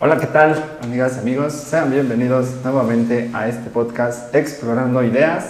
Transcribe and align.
Hola, 0.00 0.18
¿qué 0.18 0.26
tal, 0.26 0.62
amigas 0.82 1.14
y 1.16 1.20
amigos? 1.20 1.52
Sean 1.52 1.90
bienvenidos 1.90 2.48
nuevamente 2.64 3.30
a 3.32 3.48
este 3.48 3.70
podcast 3.70 4.34
Explorando 4.34 5.02
Ideas. 5.02 5.46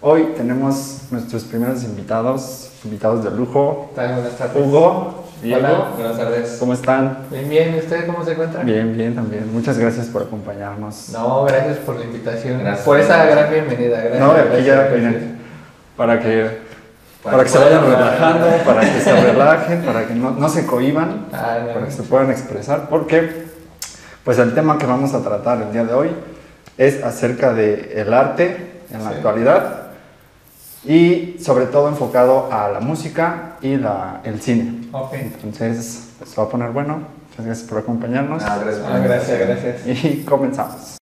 Hoy 0.00 0.34
tenemos 0.36 1.02
nuestros 1.10 1.44
primeros 1.44 1.82
invitados, 1.84 2.70
invitados 2.84 3.24
de 3.24 3.30
lujo. 3.30 3.90
¿Qué 3.90 3.96
tal? 3.96 4.14
Buenas 4.14 4.36
tardes. 4.38 4.56
Hugo, 4.56 5.24
Diego, 5.42 5.58
Hola, 5.66 5.88
buenas 5.96 6.16
tardes. 6.18 6.56
¿cómo 6.60 6.74
están? 6.74 7.18
Bien, 7.30 7.48
bien. 7.48 7.74
¿Y 7.74 7.78
¿Usted 7.78 8.06
cómo 8.06 8.24
se 8.24 8.32
encuentra? 8.32 8.62
Bien, 8.62 8.96
bien 8.96 9.14
también. 9.16 9.52
Muchas 9.52 9.78
gracias 9.78 10.06
por 10.06 10.22
acompañarnos. 10.22 11.08
No, 11.12 11.44
gracias 11.44 11.78
por 11.78 11.96
la 11.96 12.04
invitación. 12.04 12.60
Gracias. 12.60 12.84
Por 12.84 13.00
esa 13.00 13.24
gran 13.24 13.50
bienvenida. 13.50 14.00
Gracias. 14.00 14.20
No, 14.20 14.30
aquí 14.32 14.64
ya 14.64 14.88
miren, 14.94 15.38
para 15.96 16.20
que, 16.20 16.58
para, 17.24 17.32
Para 17.38 17.44
que 17.44 17.50
se 17.50 17.58
vayan 17.58 17.84
relajando, 17.84 18.46
para 18.64 18.80
que 18.82 19.00
se 19.00 19.20
relajen, 19.20 19.82
para 19.82 20.06
que 20.06 20.14
no, 20.14 20.30
no 20.30 20.48
se 20.48 20.64
cohiban, 20.66 21.26
Ah, 21.32 21.58
no. 21.66 21.72
para 21.74 21.86
que 21.86 21.92
se 21.92 22.02
puedan 22.04 22.30
expresar, 22.30 22.88
porque 22.88 23.48
pues 24.28 24.38
el 24.40 24.52
tema 24.52 24.76
que 24.76 24.84
vamos 24.84 25.14
a 25.14 25.22
tratar 25.22 25.62
el 25.62 25.72
día 25.72 25.84
de 25.84 25.94
hoy 25.94 26.10
es 26.76 27.02
acerca 27.02 27.54
del 27.54 27.86
el 27.94 28.12
arte 28.12 28.82
en 28.92 29.02
la 29.02 29.08
Sí. 29.08 29.16
actualidad 29.16 29.86
y 30.84 31.38
sobre 31.40 31.64
todo 31.64 31.88
enfocado 31.88 32.52
a 32.52 32.68
la 32.68 32.80
música 32.80 33.52
y 33.62 33.78
la, 33.78 34.20
el 34.24 34.38
cine. 34.42 34.86
Ok. 34.92 35.14
Entonces, 35.14 36.10
pues, 36.18 36.28
se 36.28 36.36
va 36.38 36.46
a 36.46 36.50
poner 36.50 36.72
bueno. 36.72 36.98
Muchas 37.30 37.46
gracias 37.46 37.68
por 37.70 37.78
acompañarnos 37.78 38.42
Ah, 38.44 38.58
gracias. 38.62 38.84
Ah, 38.86 38.98
gracias, 38.98 39.38
gracias. 39.38 40.04
y 40.04 40.22
comenzamos. 40.24 40.98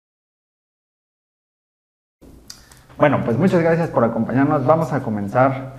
Bueno, 2.98 3.22
pues 3.24 3.38
muchas 3.38 3.62
gracias 3.62 3.88
por 3.88 4.04
acompañarnos. 4.04 4.66
Vamos 4.66 4.92
a 4.92 5.00
comenzar 5.02 5.76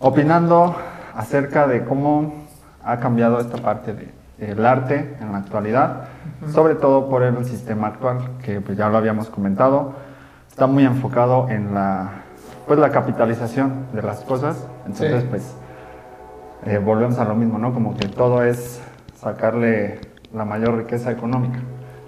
opinando 0.00 0.76
acerca 1.16 1.66
de 1.66 1.86
cómo 1.86 2.46
ha 2.84 3.00
cambiado 3.00 3.40
esta 3.40 3.56
parte 3.56 3.94
de- 3.94 4.17
del 4.38 4.64
arte 4.64 5.16
en 5.20 5.32
la 5.32 5.38
actualidad, 5.38 6.04
sobre 6.52 6.74
todo 6.76 7.08
por 7.08 7.22
el 7.22 7.44
sistema 7.44 7.88
actual, 7.88 8.18
que 8.42 8.60
pues 8.60 8.78
ya 8.78 8.88
lo 8.88 8.96
habíamos 8.98 9.28
comentado, 9.28 9.94
está 10.48 10.66
muy 10.66 10.84
enfocado 10.84 11.48
en 11.48 11.74
la, 11.74 12.10
pues, 12.66 12.78
la 12.78 12.90
capitalización 12.90 13.86
de 13.92 14.02
las 14.02 14.20
cosas. 14.20 14.66
Entonces, 14.86 15.22
Sí. 15.22 15.26
pues 15.30 15.56
eh, 16.66 16.78
volvemos 16.78 17.18
a 17.18 17.24
lo 17.24 17.34
mismo, 17.34 17.58
¿no? 17.58 17.72
Como 17.72 17.96
que 17.96 18.08
todo 18.08 18.42
es 18.42 18.80
sacarle 19.16 20.00
la 20.32 20.44
mayor 20.44 20.76
riqueza 20.76 21.10
económica. 21.10 21.58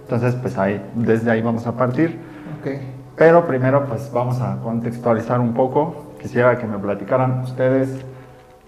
Entonces, 0.02 0.34
pues 0.36 0.58
ahí, 0.58 0.84
desde 0.94 1.30
ahí 1.30 1.42
vamos 1.42 1.66
a 1.66 1.72
partir. 1.72 2.18
Ok. 2.60 2.70
Pero 3.16 3.46
primero, 3.46 3.84
pues 3.86 4.10
vamos 4.12 4.40
a 4.40 4.56
contextualizar 4.62 5.40
un 5.40 5.52
poco. 5.54 6.14
Quisiera 6.20 6.58
que 6.58 6.66
me 6.66 6.78
platicaran 6.78 7.40
ustedes 7.40 8.04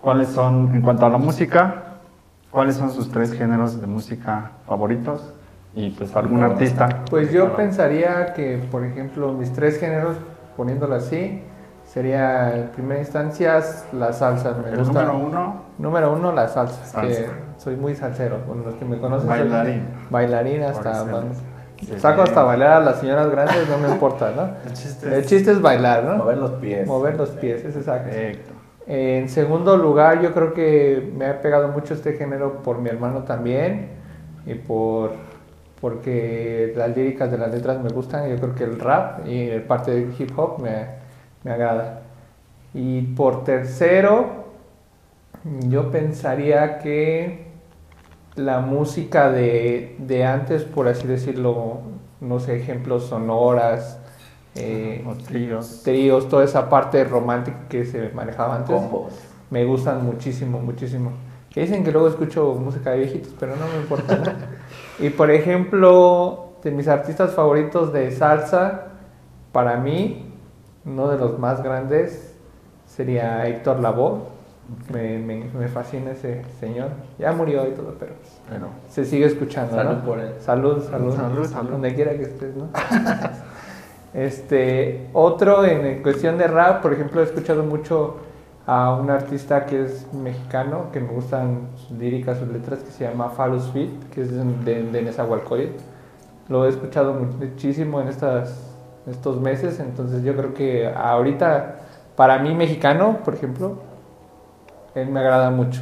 cuáles 0.00 0.28
son, 0.28 0.74
en 0.74 0.82
cuanto 0.82 1.06
a 1.06 1.08
la 1.08 1.18
música, 1.18 1.91
cuáles 2.52 2.76
son 2.76 2.90
sus 2.92 3.10
tres 3.10 3.32
géneros 3.32 3.80
de 3.80 3.86
música 3.88 4.52
favoritos 4.66 5.34
y 5.74 5.90
pues 5.90 6.14
algún 6.14 6.42
artista. 6.42 7.02
Pues 7.10 7.32
yo 7.32 7.56
pensaría 7.56 8.34
que, 8.34 8.58
por 8.70 8.84
ejemplo, 8.84 9.32
mis 9.32 9.52
tres 9.52 9.80
géneros, 9.80 10.16
poniéndolo 10.56 10.94
así, 10.94 11.42
sería 11.84 12.54
en 12.56 12.68
primera 12.68 13.00
instancia 13.00 13.60
la 13.92 14.12
salsa. 14.12 14.54
Me 14.62 14.68
El 14.70 14.78
gusta. 14.78 15.02
número 15.02 15.18
uno, 15.18 15.62
Número 15.78 16.12
uno, 16.12 16.30
la 16.32 16.46
salsa. 16.46 16.84
Salsa. 16.84 17.08
Que 17.08 17.28
soy 17.56 17.76
muy 17.76 17.96
salsero. 17.96 18.38
Bueno, 18.46 18.62
los 18.66 18.74
que 18.74 18.84
me 18.84 18.98
conocen. 18.98 19.28
soy 19.28 19.38
Bailarín. 19.40 19.82
Bailarín 20.10 20.62
hasta. 20.62 21.04
Saco 21.98 22.22
hasta 22.22 22.44
bailar 22.44 22.72
a 22.74 22.80
las 22.80 23.00
señoras 23.00 23.28
grandes, 23.30 23.68
no 23.68 23.76
me 23.78 23.88
importa, 23.88 24.30
¿no? 24.36 24.42
El 24.64 24.72
chiste 24.72 25.16
El 25.16 25.26
chiste 25.26 25.50
es 25.50 25.60
bailar, 25.60 26.04
¿no? 26.04 26.16
Mover 26.18 26.38
los 26.38 26.52
pies. 26.52 26.86
Mover 26.86 27.16
los 27.16 27.30
pies, 27.30 27.64
es 27.64 27.74
exacto. 27.74 28.10
En 28.86 29.28
segundo 29.28 29.76
lugar, 29.76 30.22
yo 30.22 30.32
creo 30.32 30.52
que 30.54 31.12
me 31.16 31.26
ha 31.26 31.40
pegado 31.40 31.68
mucho 31.68 31.94
este 31.94 32.14
género 32.14 32.62
por 32.62 32.78
mi 32.78 32.88
hermano 32.90 33.22
también 33.24 33.90
y 34.46 34.54
por 34.54 35.12
porque 35.82 36.72
las 36.76 36.96
líricas 36.96 37.28
de 37.30 37.38
las 37.38 37.52
letras 37.52 37.82
me 37.82 37.90
gustan. 37.90 38.30
Yo 38.30 38.36
creo 38.36 38.54
que 38.54 38.64
el 38.64 38.78
rap 38.78 39.26
y 39.26 39.48
el 39.50 39.62
parte 39.62 39.90
del 39.90 40.14
hip 40.16 40.30
hop 40.38 40.62
me, 40.62 40.86
me 41.42 41.50
agrada. 41.50 42.02
Y 42.72 43.02
por 43.02 43.42
tercero, 43.42 44.44
yo 45.68 45.90
pensaría 45.90 46.78
que 46.78 47.48
la 48.36 48.60
música 48.60 49.32
de, 49.32 49.96
de 49.98 50.24
antes, 50.24 50.62
por 50.62 50.86
así 50.86 51.08
decirlo, 51.08 51.80
no 52.20 52.38
sé, 52.38 52.56
ejemplos 52.56 53.06
sonoras. 53.06 53.98
Eh, 54.54 55.04
tríos. 55.26 55.82
tríos, 55.82 56.28
toda 56.28 56.44
esa 56.44 56.68
parte 56.68 57.04
romántica 57.04 57.68
que 57.68 57.84
se 57.84 58.10
manejaba 58.10 58.56
antes, 58.56 58.74
Combos. 58.74 59.14
me 59.50 59.64
gustan 59.64 60.04
muchísimo, 60.04 60.60
muchísimo. 60.60 61.12
Que 61.50 61.62
dicen 61.62 61.84
que 61.84 61.92
luego 61.92 62.08
escucho 62.08 62.54
música 62.54 62.90
de 62.90 62.98
viejitos, 63.00 63.34
pero 63.38 63.56
no 63.56 63.66
me 63.66 63.76
importa. 63.82 64.16
¿no? 64.16 64.24
y 65.06 65.10
por 65.10 65.30
ejemplo, 65.30 66.52
de 66.62 66.70
mis 66.70 66.88
artistas 66.88 67.32
favoritos 67.34 67.92
de 67.92 68.10
salsa, 68.10 68.88
para 69.52 69.76
mí, 69.76 70.32
uno 70.84 71.08
de 71.08 71.18
los 71.18 71.38
más 71.38 71.62
grandes 71.62 72.34
sería 72.86 73.46
Héctor 73.46 73.80
Lavoe. 73.80 74.32
Me, 74.90 75.18
me, 75.18 75.44
me 75.44 75.68
fascina 75.68 76.12
ese 76.12 76.42
señor. 76.60 76.90
Ya 77.18 77.32
murió 77.32 77.68
y 77.68 77.72
todo, 77.72 77.96
pero 77.98 78.14
Pero, 78.48 78.68
se 78.88 79.04
sigue 79.04 79.26
escuchando. 79.26 79.74
Salud 79.74 79.96
¿no? 79.96 80.04
por 80.04 80.18
él. 80.20 80.34
Salud, 80.38 80.82
salud. 80.88 81.14
Salud, 81.14 81.44
salud. 81.46 81.70
Donde 81.72 81.94
quiera 81.94 82.12
que 82.12 82.22
estés, 82.22 82.54
¿no? 82.56 82.68
este, 84.14 85.08
otro 85.14 85.64
en, 85.64 86.02
cuestión 86.02 86.36
de 86.38 86.46
rap, 86.46 86.82
por 86.82 86.92
ejemplo, 86.92 87.20
he 87.20 87.24
escuchado 87.24 87.62
mucho 87.62 88.16
a 88.66 88.94
un 88.94 89.10
artista 89.10 89.66
que 89.66 89.84
es 89.84 90.12
mexicano, 90.12 90.90
que 90.92 91.00
me 91.00 91.08
gustan 91.08 91.68
sus 91.76 91.98
líricas, 91.98 92.38
sus 92.38 92.48
letras, 92.48 92.80
que 92.80 92.90
se 92.90 93.04
llama 93.04 93.30
Falus 93.30 93.70
Fit, 93.72 93.90
que 94.10 94.22
es 94.22 94.30
de, 94.64 94.82
de 94.82 95.02
Nezahualcóyotl. 95.02 95.82
Lo 96.48 96.66
he 96.66 96.68
escuchado 96.68 97.14
muchísimo 97.14 98.00
en 98.00 98.08
estas, 98.08 98.76
estos 99.06 99.40
meses, 99.40 99.80
entonces 99.80 100.22
yo 100.22 100.36
creo 100.36 100.54
que 100.54 100.86
ahorita, 100.86 101.76
para 102.14 102.38
mí 102.38 102.54
mexicano, 102.54 103.18
por 103.24 103.34
ejemplo, 103.34 103.78
él 104.94 105.08
me 105.08 105.20
agrada 105.20 105.50
mucho. 105.50 105.80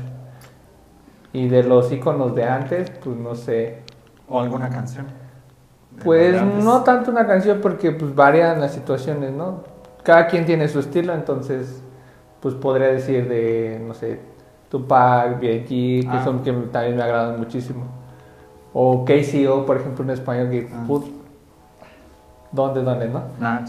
Y 1.33 1.49
de 1.49 1.65
los 1.65 1.91
íconos 1.93 2.35
de 2.35 2.45
antes, 2.45 2.91
pues 2.91 3.17
no 3.17 3.35
sé, 3.35 3.81
o 4.29 4.41
alguna 4.41 4.71
canción. 4.71 5.20
Pues 6.05 6.43
no 6.43 6.83
tanto 6.83 7.11
una 7.11 7.27
canción 7.27 7.61
porque 7.61 7.91
pues 7.93 8.15
varían 8.15 8.61
las 8.61 8.73
situaciones, 8.73 9.33
¿no? 9.33 9.65
Cada 10.03 10.27
quien 10.29 10.47
tiene 10.47 10.69
su 10.69 10.81
estilo, 10.81 11.13
entonces 11.15 11.83
pues 12.41 12.55
podría 12.55 12.89
decir 12.89 13.29
de, 13.29 13.81
no 13.87 13.93
sé, 13.95 14.21
Tupac, 14.71 15.41
B.I.G., 15.41 15.69
que 16.03 16.09
Ah. 16.09 16.25
son 16.25 16.43
que 16.43 16.53
también 16.53 16.97
me 16.97 17.03
agradan 17.03 17.39
muchísimo. 17.39 17.85
O 18.73 19.05
KCO, 19.05 19.67
por 19.67 19.77
ejemplo, 19.79 20.05
en 20.05 20.11
español, 20.11 20.49
que 20.51 20.69
Ah. 20.73 20.85
put, 20.87 21.05
¿dónde, 22.53 22.83
dónde, 22.83 23.09
no? 23.09 23.23
Nach. 23.39 23.69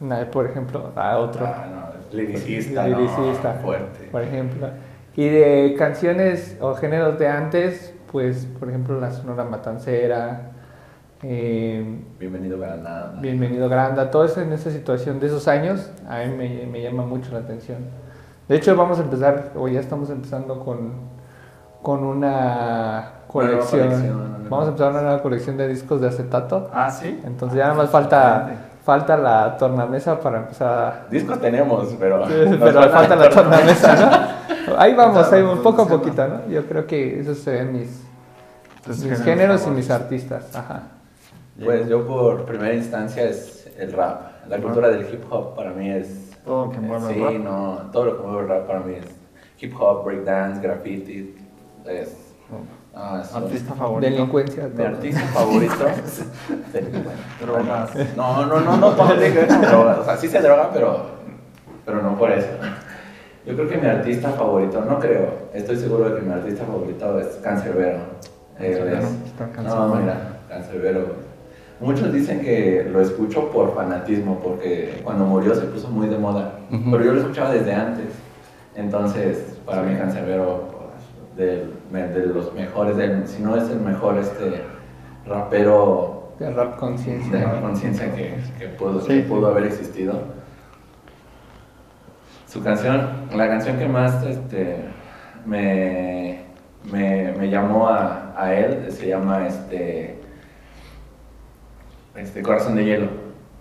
Na- 0.00 0.30
Por 0.30 0.46
ejemplo, 0.46 0.90
a 0.96 1.16
otro, 1.18 1.46
Ah, 1.46 1.66
no, 1.70 2.16
liricista, 2.16 2.86
Liricista. 2.86 3.54
no, 3.54 3.60
fuerte. 3.60 4.08
por 4.10 4.22
ejemplo. 4.22 4.68
Y 5.16 5.28
de 5.28 5.74
canciones 5.78 6.58
o 6.60 6.74
géneros 6.74 7.18
de 7.18 7.28
antes, 7.28 7.94
pues, 8.12 8.46
por 8.58 8.68
ejemplo, 8.68 9.00
la 9.00 9.10
Sonora 9.12 9.44
Matancera, 9.44 10.50
eh, 11.22 11.98
Bienvenido 12.18 12.56
a 12.56 12.60
Granada. 12.68 13.14
Bienvenido 13.20 13.68
Granda, 13.68 14.10
todo 14.10 14.24
eso 14.24 14.40
en 14.40 14.52
esa 14.52 14.70
situación 14.70 15.18
de 15.20 15.26
esos 15.26 15.48
años, 15.48 15.90
a 16.08 16.18
mí 16.18 16.34
me, 16.36 16.66
me 16.66 16.82
llama 16.82 17.04
mucho 17.04 17.32
la 17.32 17.38
atención. 17.38 17.78
De 18.48 18.56
hecho, 18.56 18.76
vamos 18.76 18.98
a 18.98 19.02
empezar, 19.02 19.52
o 19.56 19.66
ya 19.66 19.80
estamos 19.80 20.08
empezando 20.10 20.64
con, 20.64 20.92
con 21.82 22.04
una 22.04 23.12
colección. 23.26 23.88
colección. 23.88 24.46
Vamos 24.48 24.66
a 24.66 24.68
empezar 24.68 24.90
una 24.92 25.02
nueva 25.02 25.22
colección 25.22 25.56
de 25.56 25.68
discos 25.68 26.00
de 26.00 26.08
acetato. 26.08 26.70
Ah, 26.72 26.90
sí. 26.90 27.20
Entonces 27.24 27.58
ya 27.58 27.64
nada 27.64 27.74
más 27.74 27.90
falta, 27.90 28.48
falta 28.84 29.16
la 29.16 29.56
tornamesa 29.56 30.20
para 30.20 30.38
empezar 30.38 31.06
Discos 31.10 31.40
tenemos, 31.40 31.96
pero. 31.98 32.24
a... 32.24 32.28
Pero 32.28 32.90
falta 32.90 33.16
la 33.16 33.28
tornamesa, 33.28 33.94
¿no? 33.96 34.76
Ahí 34.78 34.94
vamos, 34.94 35.32
ahí 35.32 35.40
Estamos 35.40 35.60
poco 35.60 35.82
a 35.82 35.88
poquito, 35.88 36.26
¿no? 36.26 36.48
Yo 36.48 36.66
creo 36.66 36.86
que 36.88 37.20
esos 37.20 37.38
serían 37.38 37.72
mis, 37.72 38.04
mis 38.86 39.22
géneros 39.22 39.64
y 39.64 39.70
mis 39.70 39.88
artistas. 39.90 40.54
Ajá. 40.54 40.95
Pues 41.64 41.88
yo, 41.88 42.06
por 42.06 42.44
primera 42.44 42.74
instancia, 42.74 43.24
es 43.24 43.68
el 43.78 43.92
rap. 43.92 44.46
La 44.48 44.58
cultura 44.58 44.88
del 44.90 45.02
hip 45.12 45.24
hop 45.30 45.54
para 45.56 45.70
mí 45.72 45.90
es. 45.90 46.32
Todo 46.44 46.66
lo 46.66 46.72
que 46.72 46.78
mueve 46.80 47.08
el 47.08 47.14
Sí, 47.14 47.20
rap. 47.22 47.32
no. 47.44 47.80
Todo 47.92 48.04
lo 48.04 48.16
que 48.18 48.22
mueve 48.26 48.42
el 48.42 48.48
rap 48.48 48.66
para 48.66 48.80
mí 48.80 48.94
es 48.94 49.04
hip 49.60 49.74
hop, 49.80 50.04
breakdance, 50.04 50.60
graffiti. 50.60 51.34
Es. 51.86 52.16
ah, 52.94 53.20
es- 53.24 53.34
Artista 53.34 53.74
favorito. 53.74 54.10
Delincuencia. 54.12 54.68
Mi 54.74 54.84
artista 54.84 55.20
favorito. 55.20 55.74
Drogas. 57.40 57.90
No, 58.16 58.46
no, 58.46 58.60
no, 58.60 58.76
no 58.76 58.90
drogas. 58.92 59.98
O 59.98 60.04
sea, 60.04 60.16
sí 60.16 60.28
se 60.28 60.40
droga, 60.40 60.70
pero, 60.72 61.06
pero 61.84 62.02
no 62.02 62.16
por 62.16 62.30
eso. 62.32 62.48
Yo 63.44 63.54
creo 63.54 63.68
que 63.68 63.78
mi 63.78 63.86
artista 63.86 64.30
favorito, 64.30 64.80
no 64.84 64.98
creo, 64.98 65.28
estoy 65.54 65.76
seguro 65.76 66.08
de 66.10 66.16
que 66.16 66.22
mi 66.26 66.32
artista 66.32 66.64
favorito 66.64 67.20
es 67.20 67.26
Cancerbero. 67.42 67.98
Canserbero, 68.58 68.98
es- 68.98 69.64
No, 69.64 69.94
mira, 69.94 70.38
Cancerbero. 70.48 71.25
Muchos 71.80 72.12
dicen 72.12 72.40
que 72.40 72.88
lo 72.90 73.00
escucho 73.02 73.50
por 73.50 73.74
fanatismo, 73.74 74.40
porque 74.40 75.00
cuando 75.04 75.24
murió 75.26 75.54
se 75.54 75.66
puso 75.66 75.88
muy 75.90 76.08
de 76.08 76.18
moda. 76.18 76.58
Pero 76.70 77.04
yo 77.04 77.12
lo 77.12 77.20
escuchaba 77.20 77.50
desde 77.52 77.74
antes. 77.74 78.06
Entonces, 78.74 79.58
para 79.66 79.82
mí 79.82 79.94
Cancerbero, 79.96 80.74
de, 81.36 81.66
de 81.92 82.26
los 82.26 82.52
mejores, 82.54 82.96
si 83.30 83.42
no 83.42 83.56
es 83.56 83.68
el 83.70 83.80
mejor 83.80 84.16
este 84.18 84.62
rapero 85.26 86.32
De 86.38 86.50
rap 86.50 86.72
de 86.74 86.80
conciencia. 86.80 87.60
conciencia 87.60 88.14
que, 88.14 88.36
que 88.58 88.68
pudo, 88.68 89.00
Sí, 89.00 89.08
que 89.08 89.22
sí. 89.22 89.26
pudo 89.28 89.48
haber 89.48 89.64
existido. 89.64 90.14
Su 92.48 92.62
canción, 92.62 93.08
la 93.34 93.48
canción 93.48 93.76
que 93.78 93.86
más 93.88 94.24
este, 94.24 94.76
me, 95.44 96.40
me, 96.90 97.32
me 97.32 97.50
llamó 97.50 97.88
a, 97.88 98.32
a 98.36 98.54
él 98.54 98.90
se 98.90 99.08
llama 99.08 99.46
este, 99.46 100.15
este 102.16 102.42
Corazón 102.42 102.76
de 102.76 102.84
Hielo. 102.84 103.08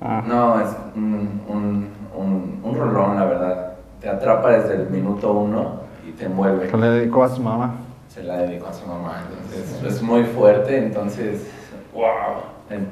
Ah. 0.01 0.23
No, 0.27 0.59
es 0.61 0.67
un, 0.95 1.41
un, 1.47 1.87
un, 2.15 2.61
un 2.63 2.75
rolón, 2.77 3.15
la 3.17 3.25
verdad. 3.25 3.73
Te 4.01 4.09
atrapa 4.09 4.51
desde 4.51 4.75
el 4.75 4.89
minuto 4.89 5.31
uno 5.33 5.81
y 6.07 6.11
te 6.11 6.25
envuelve. 6.25 6.67
Que 6.67 6.77
le 6.77 6.89
dedicó 6.89 7.23
a 7.23 7.29
su 7.29 7.41
mamá. 7.41 7.75
Se 8.09 8.23
la 8.23 8.37
dedicó 8.37 8.67
a 8.67 8.73
su 8.73 8.85
mamá, 8.87 9.23
entonces 9.29 9.83
es 9.83 10.01
muy 10.01 10.23
fuerte, 10.23 10.77
entonces, 10.77 11.47
wow. 11.93 12.03
En- 12.69 12.87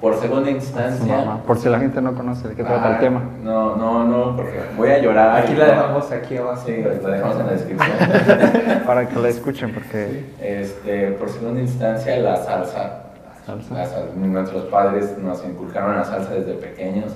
por 0.00 0.14
segunda 0.16 0.48
instancia. 0.50 1.16
mamá. 1.16 1.42
Por 1.44 1.56
si 1.58 1.68
la 1.68 1.78
gente 1.80 2.00
no 2.00 2.14
conoce 2.14 2.48
de 2.48 2.54
qué 2.54 2.62
trata 2.62 2.88
el 2.90 2.94
Ah, 2.96 3.00
tema. 3.00 3.22
No, 3.42 3.74
no, 3.76 4.04
no, 4.04 4.36
porque 4.36 4.60
voy 4.76 4.90
a 4.90 4.98
llorar. 5.00 5.42
Aquí 5.42 5.54
la 5.54 5.66
dejamos 5.66 6.10
aquí 6.12 6.36
abajo. 6.36 6.62
Sí, 6.64 6.76
la 6.82 7.10
dejamos 7.10 7.40
en 7.40 7.46
la 7.46 7.52
descripción. 7.52 8.82
Para 8.86 9.08
que 9.08 9.18
la 9.18 9.28
escuchen, 9.28 9.72
porque. 9.74 10.24
este, 10.40 11.12
por 11.12 11.28
segunda 11.30 11.60
instancia, 11.60 12.16
la 12.18 12.36
salsa. 12.36 13.02
Salsa. 13.48 13.74
La 13.74 13.86
sal- 13.86 14.10
nuestros 14.14 14.64
padres 14.64 15.16
nos 15.18 15.42
inculcaron 15.44 15.96
la 15.96 16.04
salsa 16.04 16.34
desde 16.34 16.52
pequeños. 16.52 17.12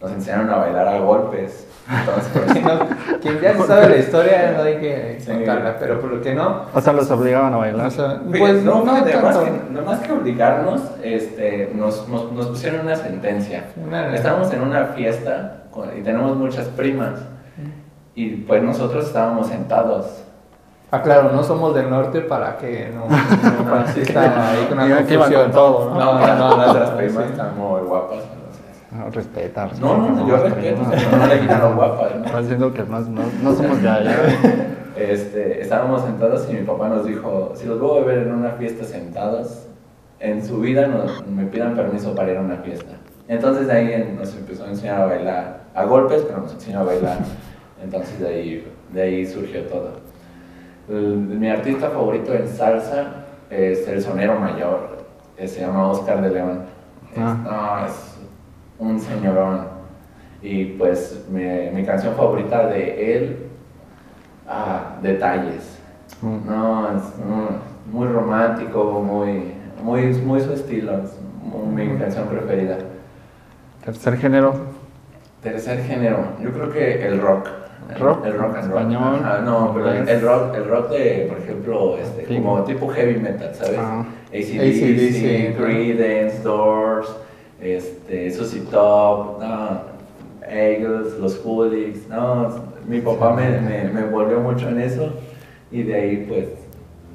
Nos 0.00 0.12
enseñaron 0.12 0.48
a 0.50 0.56
bailar 0.56 0.88
a 0.88 0.98
golpes. 1.00 1.66
Entonces, 1.90 2.52
Si 2.52 2.60
no, 2.62 3.18
quien 3.20 3.40
ya 3.40 3.54
sabe 3.58 3.88
la 3.90 3.96
historia 3.96 4.52
no 4.56 4.62
hay 4.62 4.76
que 4.78 5.18
Sí. 5.20 5.30
contarla, 5.30 5.76
pero 5.78 6.00
por 6.00 6.10
lo 6.12 6.20
que 6.22 6.34
no, 6.34 6.62
O 6.72 6.80
sea, 6.80 6.92
los 6.94 7.10
obligaban 7.10 7.52
a 7.52 7.56
bailar. 7.58 7.86
o 7.86 7.90
sea, 7.90 8.20
Fíjate, 8.20 8.38
pues 8.38 8.62
no, 8.64 8.76
no 8.76 8.84
más, 8.84 9.02
que, 9.02 9.50
no 9.70 9.82
más 9.82 9.98
que 10.00 10.12
obligarnos, 10.12 10.82
este, 11.02 11.70
nos, 11.74 12.08
nos, 12.08 12.32
nos 12.32 12.46
pusieron 12.46 12.80
una 12.86 12.96
sentencia. 12.96 13.64
Una- 13.76 14.14
Estábamos 14.14 14.50
en 14.54 14.62
una 14.62 14.84
fiesta 14.86 15.64
con- 15.70 15.90
y 15.98 16.00
tenemos 16.02 16.34
muchas 16.36 16.66
primas. 16.68 17.20
Y 18.14 18.36
pues 18.36 18.62
nosotros 18.62 19.06
estábamos 19.06 19.48
sentados. 19.48 20.24
Ah, 20.90 21.02
claro, 21.02 21.32
no 21.32 21.42
somos 21.42 21.74
del 21.74 21.90
norte 21.90 22.22
para 22.22 22.56
que 22.56 22.90
no, 22.94 23.04
no 23.64 23.80
exista 23.82 24.52
ahí 24.52 24.68
una 24.72 24.84
Digan 24.84 25.06
que 25.06 25.14
iban 25.14 25.30
confusión. 25.30 25.42
con 25.42 25.52
todo, 25.52 25.90
¿no? 25.90 25.98
No, 25.98 26.18
no, 26.18 26.36
no, 26.36 26.56
nuestras 26.56 26.88
sí. 26.90 26.94
primas 26.96 27.24
están 27.26 27.58
muy 27.58 27.80
guapas. 27.82 28.18
entonces. 28.22 28.92
No, 28.92 29.10
respeta, 29.10 29.66
respeta. 29.66 29.86
No, 29.86 30.08
no, 30.08 30.26
yo 30.26 30.32
las 30.32 30.42
respeto, 30.44 30.82
no 31.18 31.26
le 31.26 31.40
quitan 31.40 31.60
lo 31.60 31.74
guapas. 31.74 32.16
¿no? 32.16 32.24
Estás 32.24 32.40
diciendo 32.40 32.72
que 32.72 32.82
no, 32.84 33.00
no, 33.00 33.22
no 33.42 33.54
somos 33.54 33.82
ya, 33.82 34.02
ya. 34.02 34.16
Este, 34.96 35.60
estábamos 35.60 36.02
sentados 36.02 36.48
y 36.50 36.54
mi 36.54 36.62
papá 36.62 36.88
nos 36.88 37.06
dijo, 37.06 37.52
si 37.54 37.66
los 37.68 37.78
voy 37.78 38.02
a 38.02 38.04
ver 38.04 38.18
en 38.18 38.32
una 38.32 38.50
fiesta 38.52 38.84
sentados, 38.84 39.66
en 40.18 40.44
su 40.44 40.58
vida 40.58 40.88
nos, 40.88 41.24
me 41.24 41.44
pidan 41.44 41.76
permiso 41.76 42.16
para 42.16 42.32
ir 42.32 42.38
a 42.38 42.40
una 42.40 42.56
fiesta. 42.56 42.94
Entonces 43.28 43.68
de 43.68 43.72
ahí 43.74 44.16
nos 44.18 44.34
empezó 44.34 44.64
a 44.64 44.68
enseñar 44.68 45.02
a 45.02 45.06
bailar, 45.06 45.60
a 45.72 45.84
golpes, 45.84 46.22
pero 46.26 46.40
nos 46.40 46.52
enseñó 46.52 46.80
a 46.80 46.82
bailar. 46.82 47.18
Entonces 47.80 48.18
de 48.18 48.26
ahí, 48.26 48.72
de 48.92 49.02
ahí 49.02 49.26
surgió 49.26 49.62
todo. 49.66 50.07
Mi 50.88 51.48
artista 51.50 51.90
favorito 51.90 52.32
en 52.34 52.48
salsa 52.48 53.24
es 53.50 53.86
el 53.88 54.02
sonero 54.02 54.38
mayor, 54.40 54.98
que 55.36 55.46
se 55.46 55.60
llama 55.60 55.88
Oscar 55.88 56.22
de 56.22 56.30
León. 56.30 56.60
Es, 57.12 57.18
Ah. 57.20 57.78
no, 57.80 57.86
es 57.86 58.18
un 58.78 58.98
señorón. 59.00 59.66
Y 60.42 60.64
pues 60.64 61.26
mi, 61.30 61.42
mi 61.74 61.84
canción 61.84 62.14
favorita 62.14 62.66
de 62.68 63.16
él 63.16 63.44
Ah, 64.50 64.96
detalles. 65.02 65.78
Mm. 66.22 66.38
No, 66.46 66.96
es 66.96 67.02
muy, 67.18 67.48
muy 67.92 68.08
romántico, 68.12 69.02
muy, 69.02 69.52
muy, 69.82 70.02
muy 70.24 70.40
su 70.40 70.52
estilo, 70.54 71.02
es 71.04 71.18
mi 71.74 71.98
canción 71.98 72.26
preferida. 72.28 72.78
Tercer 73.84 74.16
género. 74.16 74.54
Tercer 75.42 75.82
género, 75.84 76.18
yo 76.42 76.50
creo 76.50 76.70
que 76.70 77.06
el 77.06 77.20
rock. 77.20 77.48
El 77.94 78.00
¿Rock? 78.00 78.26
El 78.26 78.34
rock. 78.34 78.56
Español, 78.58 79.20
Ajá, 79.22 79.40
no, 79.40 79.72
pero 79.72 79.90
el, 79.90 79.98
inglés. 80.00 80.16
el 80.16 80.20
rock, 80.28 80.54
el 80.56 80.64
rock 80.68 80.90
de, 80.90 81.26
por 81.26 81.38
ejemplo, 81.38 81.96
este, 81.98 82.26
Sí. 82.26 82.34
como 82.36 82.62
tipo 82.64 82.86
heavy 82.88 83.18
metal, 83.18 83.54
¿sabes? 83.54 83.78
Ah. 83.78 84.04
ACDC, 84.28 84.60
AC/DC. 84.60 85.54
Creedence, 85.56 86.42
Doors, 86.42 87.16
este, 87.62 88.30
Susie 88.30 88.62
Top, 88.70 89.40
no, 89.40 89.80
Eagles, 90.46 91.14
los 91.18 91.38
Hoolies, 91.42 92.06
no, 92.08 92.50
mi 92.86 93.00
papá 93.00 93.32
me, 93.34 93.48
me, 93.60 93.84
me 93.84 94.00
envolvió 94.00 94.38
mucho 94.40 94.68
en 94.68 94.80
eso 94.80 95.14
y 95.70 95.82
de 95.84 95.94
ahí 95.94 96.26
pues, 96.28 96.46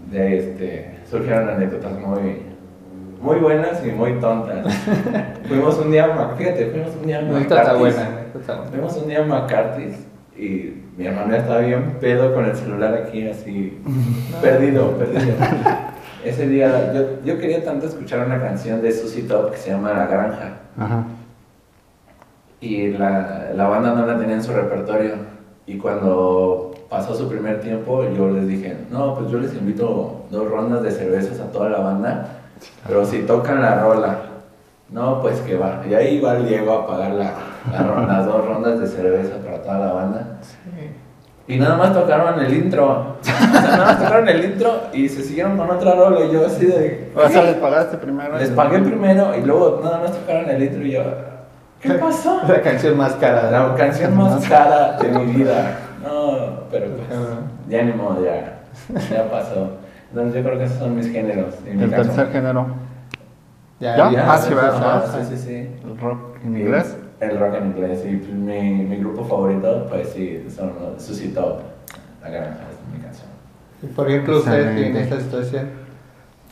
de 0.09 0.21
ahí, 0.21 0.33
este, 0.37 0.95
surgieron 1.09 1.49
anécdotas 1.49 1.99
muy, 1.99 2.41
muy 3.23 3.37
buenas 3.37 3.83
y 3.85 3.91
muy 3.91 4.19
tontas. 4.19 4.67
fuimos 5.47 5.79
un 5.79 5.91
día, 5.91 6.05
a 6.05 6.35
fíjate, 6.35 6.67
fuimos 6.71 6.91
un 6.99 7.07
día 7.07 7.19
a 7.19 7.21
McCarthy's. 7.21 7.79
buena, 7.79 8.09
buena. 8.33 8.63
Fuimos 8.69 8.97
un 8.97 9.07
día 9.07 9.23
a 9.23 9.25
McCarthy's 9.25 10.05
y 10.37 10.83
mi 10.97 11.05
hermano 11.05 11.31
ya 11.31 11.37
estaba 11.37 11.59
bien 11.61 11.97
pedo 12.01 12.33
con 12.33 12.45
el 12.45 12.55
celular 12.55 12.93
aquí 12.93 13.27
así, 13.27 13.81
perdido, 14.41 14.91
perdido. 14.97 15.35
Ese 16.25 16.47
día 16.47 16.93
yo, 16.93 17.23
yo 17.23 17.39
quería 17.39 17.63
tanto 17.63 17.87
escuchar 17.87 18.25
una 18.25 18.39
canción 18.41 18.81
de 18.81 18.91
Susie 18.91 19.23
Top 19.23 19.51
que 19.51 19.57
se 19.57 19.71
llama 19.71 19.93
La 19.93 20.07
Granja 20.07 20.53
Ajá. 20.77 21.03
y 22.61 22.89
la, 22.89 23.51
la 23.55 23.67
banda 23.67 23.93
no 23.93 24.05
la 24.05 24.17
tenía 24.17 24.35
en 24.35 24.43
su 24.43 24.53
repertorio 24.53 25.15
y 25.65 25.77
cuando 25.77 26.73
pasó 26.89 27.15
su 27.15 27.27
primer 27.29 27.61
tiempo 27.61 28.03
yo 28.15 28.29
les 28.29 28.47
dije, 28.47 28.77
no, 28.91 29.15
pues 29.15 29.31
yo 29.31 29.39
les 29.39 29.53
invito 29.53 30.25
dos 30.29 30.49
rondas 30.49 30.83
de 30.83 30.91
cervezas 30.91 31.39
a 31.39 31.51
toda 31.51 31.69
la 31.69 31.79
banda, 31.79 32.42
pero 32.87 33.05
si 33.05 33.19
tocan 33.23 33.61
la 33.61 33.81
rola, 33.81 34.17
no, 34.89 35.21
pues 35.21 35.39
que 35.41 35.55
va. 35.55 35.81
Y 35.89 35.93
ahí 35.93 36.21
va 36.21 36.37
el 36.37 36.47
Diego 36.47 36.71
a 36.71 36.87
pagar 36.87 37.11
la, 37.11 37.33
las 38.07 38.25
dos 38.25 38.45
rondas 38.45 38.79
de 38.79 38.87
cerveza 38.87 39.37
para 39.43 39.61
toda 39.61 39.79
la 39.79 39.93
banda. 39.93 40.27
Y 41.47 41.57
nada 41.57 41.75
más 41.75 41.93
tocaron 41.93 42.39
el 42.43 42.53
intro. 42.53 43.17
O 43.23 43.25
sea, 43.25 43.61
nada 43.61 43.85
más 43.85 43.99
tocaron 43.99 44.27
el 44.27 44.45
intro 44.45 44.83
y 44.93 45.07
se 45.09 45.23
siguieron 45.23 45.57
con 45.57 45.69
otra 45.69 45.93
rola 45.95 46.25
y 46.25 46.31
yo 46.31 46.45
así 46.45 46.65
de... 46.65 47.11
O 47.15 47.29
sea, 47.29 47.43
les 47.43 47.55
pagaste 47.55 47.97
primero. 47.97 48.37
Les 48.37 48.49
pagué 48.49 48.79
primero 48.79 49.35
y 49.37 49.41
luego 49.41 49.81
nada 49.83 49.99
más 49.99 50.11
tocaron 50.11 50.49
el 50.49 50.63
intro 50.63 50.85
y 50.85 50.91
yo... 50.91 51.03
¿Qué 51.79 51.93
pasó? 51.93 52.41
La 52.47 52.61
canción 52.61 52.97
más 52.97 53.13
cara. 53.13 53.51
La 53.51 53.75
canción 53.75 54.15
más 54.15 54.47
cara 54.47 54.97
de 54.97 55.09
mi 55.09 55.33
vida. 55.33 55.77
No, 56.01 56.63
pero 56.71 56.87
pues, 56.87 57.07
ya 57.67 57.83
ni 57.83 57.93
modo, 57.93 58.23
ya, 58.23 58.61
ya 59.09 59.29
pasó. 59.29 59.82
Entonces 60.13 60.35
yo 60.35 60.43
creo 60.47 60.59
que 60.59 60.65
esos 60.65 60.77
son 60.77 60.95
mis 60.95 61.11
géneros. 61.11 61.55
y 61.65 61.73
mi 61.75 61.83
El 61.85 61.89
tercer 61.89 62.31
género. 62.31 62.67
Ya, 63.79 63.97
¿Ya? 63.97 64.11
ya, 64.11 64.31
Ah, 64.33 64.37
sí, 64.37 64.53
Ah, 64.55 65.03
sí, 65.11 65.35
sí, 65.35 65.43
sí. 65.43 65.69
El 65.83 65.97
rock 65.99 66.37
en 66.43 66.55
inglés. 66.55 66.95
El 67.19 67.39
rock 67.39 67.55
en 67.55 67.65
inglés. 67.71 68.03
Y 68.05 68.17
pues, 68.17 68.31
mi, 68.31 68.61
mi 68.73 68.97
grupo 68.97 69.23
favorito, 69.23 69.87
pues 69.89 70.09
sí, 70.09 70.45
son 70.55 70.73
los 70.79 71.01
Susie 71.01 71.29
Top. 71.29 71.61
La 72.21 72.29
granja 72.29 72.59
es 72.69 72.93
mi 72.95 73.03
canción. 73.03 73.27
Y 73.81 73.87
por 73.87 74.07
ejemplo, 74.07 74.37
ustedes 74.37 74.75
tienen 74.75 74.97
esta 74.97 75.19
situación. 75.19 75.69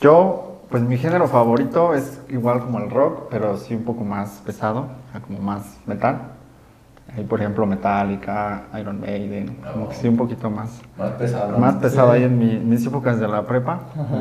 Yo, 0.00 0.62
pues 0.68 0.82
mi 0.82 0.98
género 0.98 1.28
favorito 1.28 1.94
es 1.94 2.20
igual 2.30 2.58
como 2.62 2.80
el 2.80 2.90
rock, 2.90 3.28
pero 3.30 3.56
sí 3.58 3.76
un 3.76 3.84
poco 3.84 4.02
más 4.02 4.42
pesado, 4.44 4.88
o 5.08 5.12
sea, 5.12 5.20
como 5.20 5.38
más 5.38 5.78
metal. 5.86 6.31
Ahí, 7.14 7.24
por 7.24 7.40
ejemplo, 7.40 7.66
Metallica, 7.66 8.62
Iron 8.80 8.98
Maiden, 9.00 9.58
como 9.70 9.88
que 9.90 9.94
sí 9.96 10.08
un 10.08 10.16
poquito 10.16 10.48
más, 10.48 10.80
Más 10.96 11.10
pesado. 11.10 11.58
más 11.58 11.74
pesado 11.74 12.12
Sí. 12.12 12.16
ahí 12.18 12.24
en 12.24 12.38
mi- 12.38 12.58
mis 12.58 12.86
épocas 12.86 13.20
de 13.20 13.28
la 13.28 13.42
prepa, 13.44 13.80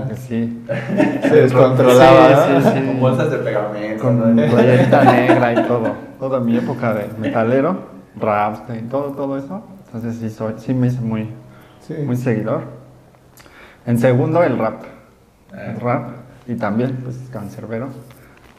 que 0.10 0.16
sí, 0.18 0.62
Se 1.22 1.36
descontrolaba. 1.36 2.48
Sí, 2.62 2.70
sí. 2.74 2.86
Con 2.88 3.00
bolsas 3.00 3.32
de 3.32 3.38
pegamento. 3.38 4.04
con 4.04 4.20
¿no? 4.20 4.26
negra 4.36 5.54
y 5.54 5.68
todo, 5.68 5.94
toda 6.20 6.40
mi 6.42 6.58
época 6.58 6.94
de 6.94 7.08
metalero, 7.18 7.78
raps 8.20 8.62
y 8.78 8.82
todo, 8.90 9.12
todo 9.12 9.38
eso. 9.38 9.64
Entonces 9.86 10.18
sí, 10.18 10.30
soy, 10.30 10.56
sí 10.58 10.74
me 10.74 10.88
hice 10.88 11.00
muy, 11.00 11.30
muy 12.06 12.18
seguidor. 12.18 12.64
En 13.86 14.00
segundo, 14.00 14.44
el 14.44 14.58
rap. 14.58 14.82
Ah. 15.54 15.72
El 15.74 15.80
rap. 15.80 16.10
Y 16.48 16.56
también, 16.56 16.98
pues, 17.04 17.18
cancerbero. 17.32 17.88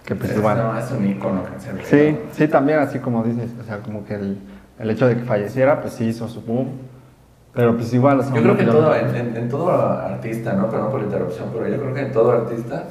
Que 0.04 0.14
pues 0.16 0.30
Es, 0.30 0.36
igual. 0.38 0.58
no, 0.58 0.78
es 0.78 0.90
un 0.90 1.06
ícono 1.06 1.42
cancerbero. 1.44 1.86
Sí, 1.86 2.18
sí, 2.32 2.48
también 2.48 2.78
así 2.80 2.98
como 2.98 3.22
dices. 3.22 3.50
O 3.60 3.64
sea, 3.64 3.78
como 3.78 4.04
que 4.04 4.14
el, 4.14 4.38
el 4.78 4.90
hecho 4.90 5.06
de 5.06 5.16
que 5.16 5.22
falleciera, 5.22 5.80
pues 5.80 5.92
sí 5.94 6.04
hizo 6.06 6.28
su 6.28 6.40
boom. 6.42 6.68
Pero 7.54 7.76
pues 7.76 7.92
igual, 7.92 8.18
o 8.20 8.22
sea, 8.22 8.34
Yo 8.34 8.42
creo 8.42 8.56
que 8.56 8.64
todo, 8.64 8.94
en, 8.96 9.14
en- 9.14 9.36
en 9.36 9.48
todo 9.48 9.70
artista, 9.70 10.54
¿no? 10.54 10.68
Perdón 10.70 10.90
por 10.90 11.00
la 11.00 11.06
interrupción, 11.06 11.50
pero 11.52 11.68
yo 11.68 11.76
creo 11.80 11.94
que 11.94 12.00
en 12.00 12.12
todo 12.12 12.32
artista 12.32 12.84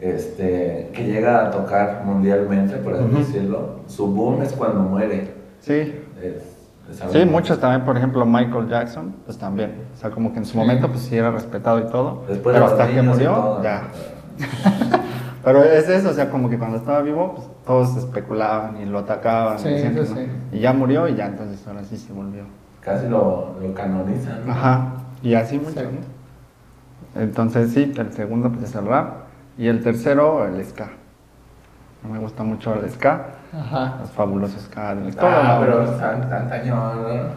este, 0.00 0.90
que 0.94 1.04
llega 1.04 1.46
a 1.46 1.50
tocar 1.50 2.02
mundialmente, 2.04 2.76
por 2.76 2.94
así 2.94 3.04
Ujú. 3.04 3.18
decirlo, 3.18 3.80
su 3.86 4.06
boom 4.08 4.42
es 4.42 4.52
cuando 4.52 4.80
muere. 4.80 5.34
Sí, 5.60 6.02
Es- 6.22 6.54
Sí, 7.10 7.24
muchos 7.24 7.58
también, 7.58 7.84
por 7.84 7.96
ejemplo, 7.96 8.24
Michael 8.24 8.68
Jackson, 8.68 9.16
pues 9.24 9.36
también. 9.36 9.72
O 9.92 9.96
sea, 9.98 10.10
como 10.10 10.32
que 10.32 10.38
en 10.38 10.44
su 10.44 10.52
Sí. 10.52 10.58
momento, 10.58 10.86
pues 10.88 11.00
sí 11.00 11.16
era 11.16 11.32
respetado 11.32 11.80
y 11.80 11.86
todo. 11.90 12.22
Después 12.28 12.54
de 12.54 12.60
pero 12.60 12.66
hasta 12.66 12.86
que 12.86 13.02
murió, 13.02 13.32
todo. 13.34 13.62
ya. 13.62 13.82
Pero 15.46 15.62
es 15.62 15.88
eso, 15.88 16.10
o 16.10 16.12
sea, 16.12 16.28
como 16.28 16.50
que 16.50 16.58
cuando 16.58 16.76
estaba 16.76 17.02
vivo, 17.02 17.34
pues 17.36 17.46
todos 17.64 17.96
especulaban 17.96 18.80
y 18.82 18.84
lo 18.84 18.98
atacaban. 18.98 19.60
Sí, 19.60 19.68
y 19.68 19.72
decían 19.74 19.96
eso 19.96 20.14
que 20.16 20.26
no. 20.26 20.26
sí. 20.26 20.32
Y 20.56 20.58
ya 20.58 20.72
murió 20.72 21.06
y 21.06 21.14
ya 21.14 21.26
entonces 21.26 21.64
ahora 21.68 21.84
sí 21.84 21.96
se 21.96 22.12
volvió. 22.12 22.42
Casi 22.80 23.06
lo, 23.08 23.54
lo 23.62 23.72
canonizan. 23.72 24.44
¿no? 24.44 24.50
Ajá. 24.52 24.88
Y 25.22 25.34
así 25.34 25.56
mucho, 25.60 25.78
Sí. 25.78 25.86
¿no? 27.14 27.22
Entonces 27.22 27.72
sí, 27.72 27.92
el 27.96 28.12
segundo 28.12 28.50
pues 28.50 28.64
es 28.64 28.74
el 28.74 28.86
rap. 28.86 29.12
Y 29.56 29.68
el 29.68 29.84
tercero, 29.84 30.44
el 30.46 30.64
ska. 30.64 30.88
Me 32.12 32.18
gusta 32.18 32.42
mucho 32.42 32.74
el 32.74 32.90
ska. 32.90 33.26
Ajá. 33.56 33.98
Los 34.00 34.10
fabulosos 34.10 34.62
ska. 34.62 34.96
del 34.96 35.12
ska. 35.12 35.22
Ah, 35.28 35.58
Todo, 35.58 35.66
pero 35.66 35.84
tan, 35.96 36.28
tan. 36.28 36.50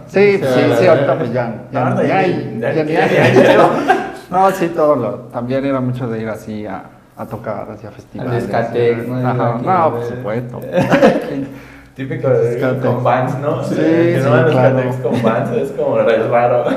Sí, 0.07 0.37
Sí, 0.37 0.43
sí, 0.43 0.73
sí, 0.79 0.87
ahorita 0.87 1.15
pues 1.15 1.31
ya. 1.31 1.53
ya, 1.71 1.89
No, 1.91 2.01
ya, 2.01 2.21
ya- 2.25 2.27
ya- 2.27 2.73
ya- 2.73 2.83
ya- 2.83 3.07
ya- 3.07 3.33
ya- 3.33 3.43
ya- 3.53 4.13
No, 4.31 4.49
sí, 4.51 4.67
todo 4.69 4.95
lo. 4.95 5.09
También 5.31 5.63
era 5.63 5.79
mucho 5.79 6.07
de 6.09 6.21
ir 6.23 6.29
así 6.29 6.65
a, 6.65 6.83
a 7.19 7.25
tocar, 7.25 7.69
hacia 7.69 7.91
festivales. 7.91 8.31
Al 8.31 8.39
Escatec, 8.49 9.07
¿no? 9.07 9.27
Ajá, 9.27 9.59
no, 9.61 9.91
por 9.91 10.05
supuesto. 10.05 10.61
Típico 11.95 12.29
de 12.29 12.79
con 12.81 13.03
bands, 13.03 13.37
¿no? 13.39 13.61
Sí, 13.61 13.75
que 13.75 14.19
sí, 14.19 14.23
no 14.23 14.31
van 14.31 14.43
los 14.43 14.51
claro. 14.51 14.81
Con 15.03 15.21
bands, 15.21 15.51
es 15.51 15.71
como 15.71 15.97
raro. 15.97 16.63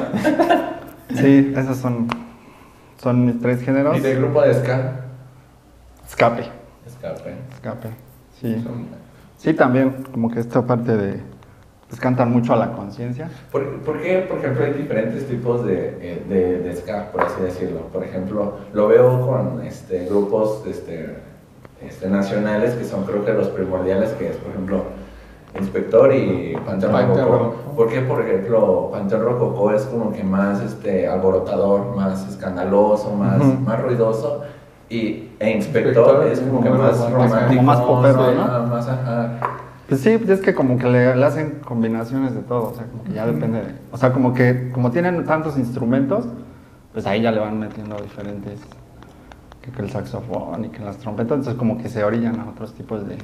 Sí, 1.14 1.52
esos 1.54 1.76
son, 1.76 2.08
son 3.00 3.26
mis 3.26 3.38
tres 3.40 3.60
géneros. 3.62 3.96
¿Y 3.98 4.00
del 4.00 4.18
grupo 4.18 4.40
de 4.40 4.54
ska? 4.54 4.92
Escape, 6.08 6.44
Escape. 6.86 7.34
escape. 7.52 7.88
Sí. 8.40 8.60
Son- 8.64 8.86
sí, 9.36 9.52
también, 9.52 10.04
como 10.10 10.30
que 10.30 10.40
esta 10.40 10.66
parte 10.66 10.96
de. 10.96 11.20
Pues 11.92 12.00
cantan 12.00 12.32
mucho 12.32 12.54
a 12.54 12.56
la 12.56 12.72
conciencia. 12.72 13.28
¿Por, 13.50 13.80
por 13.80 14.00
qué, 14.00 14.20
por 14.26 14.38
ejemplo, 14.38 14.64
hay 14.64 14.72
diferentes 14.72 15.28
tipos 15.28 15.62
de, 15.62 15.98
eh, 16.00 16.24
de, 16.26 16.60
de 16.60 16.74
ska, 16.74 17.12
por 17.12 17.20
así 17.20 17.38
decirlo? 17.42 17.80
Por 17.92 18.02
ejemplo, 18.02 18.54
lo 18.72 18.88
veo 18.88 19.20
con 19.26 19.60
este, 19.66 20.06
grupos 20.06 20.62
este, 20.66 21.18
este, 21.82 22.08
nacionales 22.08 22.72
que 22.76 22.86
son 22.86 23.04
creo 23.04 23.26
que 23.26 23.34
los 23.34 23.48
primordiales, 23.48 24.08
que 24.12 24.30
es, 24.30 24.36
por 24.36 24.52
ejemplo, 24.52 24.84
Inspector 25.60 26.14
y 26.14 26.56
Panteón 26.64 26.92
Rococó. 26.94 27.54
¿Por 27.76 27.88
qué, 27.90 28.00
por 28.00 28.22
ejemplo, 28.22 28.88
Panteón 28.90 29.20
Rococó 29.24 29.72
es 29.72 29.82
como 29.82 30.12
que 30.12 30.24
más 30.24 30.62
este, 30.62 31.06
alborotador, 31.06 31.94
más 31.94 32.26
escandaloso, 32.26 33.12
más, 33.12 33.38
Ujú. 33.38 33.52
más 33.66 33.82
ruidoso? 33.82 34.44
Y, 34.88 35.28
e 35.38 35.50
Inspector, 35.50 35.92
Inspector 35.94 36.26
es 36.26 36.40
como 36.40 36.62
que 36.62 36.70
muy 36.70 36.78
más 36.78 37.10
romántico. 37.10 37.46
Como 37.48 37.62
más 37.62 37.80
popero, 37.80 38.34
¿no? 38.34 38.66
Más, 38.66 38.88
ajá. 38.88 39.51
Pues 39.92 40.00
sí, 40.00 40.16
pues 40.16 40.30
es 40.30 40.40
que 40.40 40.54
como 40.54 40.78
que 40.78 40.88
le, 40.88 41.14
le 41.14 41.22
hacen 41.22 41.60
combinaciones 41.62 42.34
de 42.34 42.40
todo, 42.40 42.70
o 42.70 42.74
sea, 42.74 42.86
como 42.86 43.04
que 43.04 43.12
ya 43.12 43.26
depende 43.26 43.58
de... 43.58 43.74
O 43.90 43.98
sea, 43.98 44.10
como 44.10 44.32
que 44.32 44.70
como 44.72 44.90
tienen 44.90 45.26
tantos 45.26 45.58
instrumentos, 45.58 46.24
pues 46.94 47.04
ahí 47.06 47.20
ya 47.20 47.30
le 47.30 47.40
van 47.40 47.58
metiendo 47.58 47.96
diferentes, 48.00 48.58
que, 49.60 49.70
que 49.70 49.82
el 49.82 49.90
saxofón 49.90 50.64
y 50.64 50.68
que 50.70 50.78
las 50.82 50.96
trompetas, 50.96 51.32
entonces 51.40 51.58
como 51.58 51.76
que 51.76 51.90
se 51.90 52.02
orillan 52.04 52.40
a 52.40 52.48
otros 52.48 52.72
tipos 52.72 53.06
de, 53.06 53.18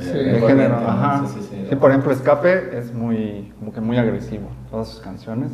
Sí, 0.00 0.10
de 0.18 0.40
género. 0.40 0.74
Ajá. 0.76 1.24
Sí, 1.28 1.34
sí, 1.40 1.48
sí. 1.52 1.66
Sí, 1.70 1.76
por 1.76 1.90
ejemplo, 1.90 2.10
Escape 2.10 2.76
es 2.76 2.92
muy, 2.92 3.52
como 3.60 3.72
que 3.72 3.80
muy 3.80 3.96
agresivo, 3.96 4.48
todas 4.72 4.88
sus 4.88 4.98
canciones, 5.00 5.52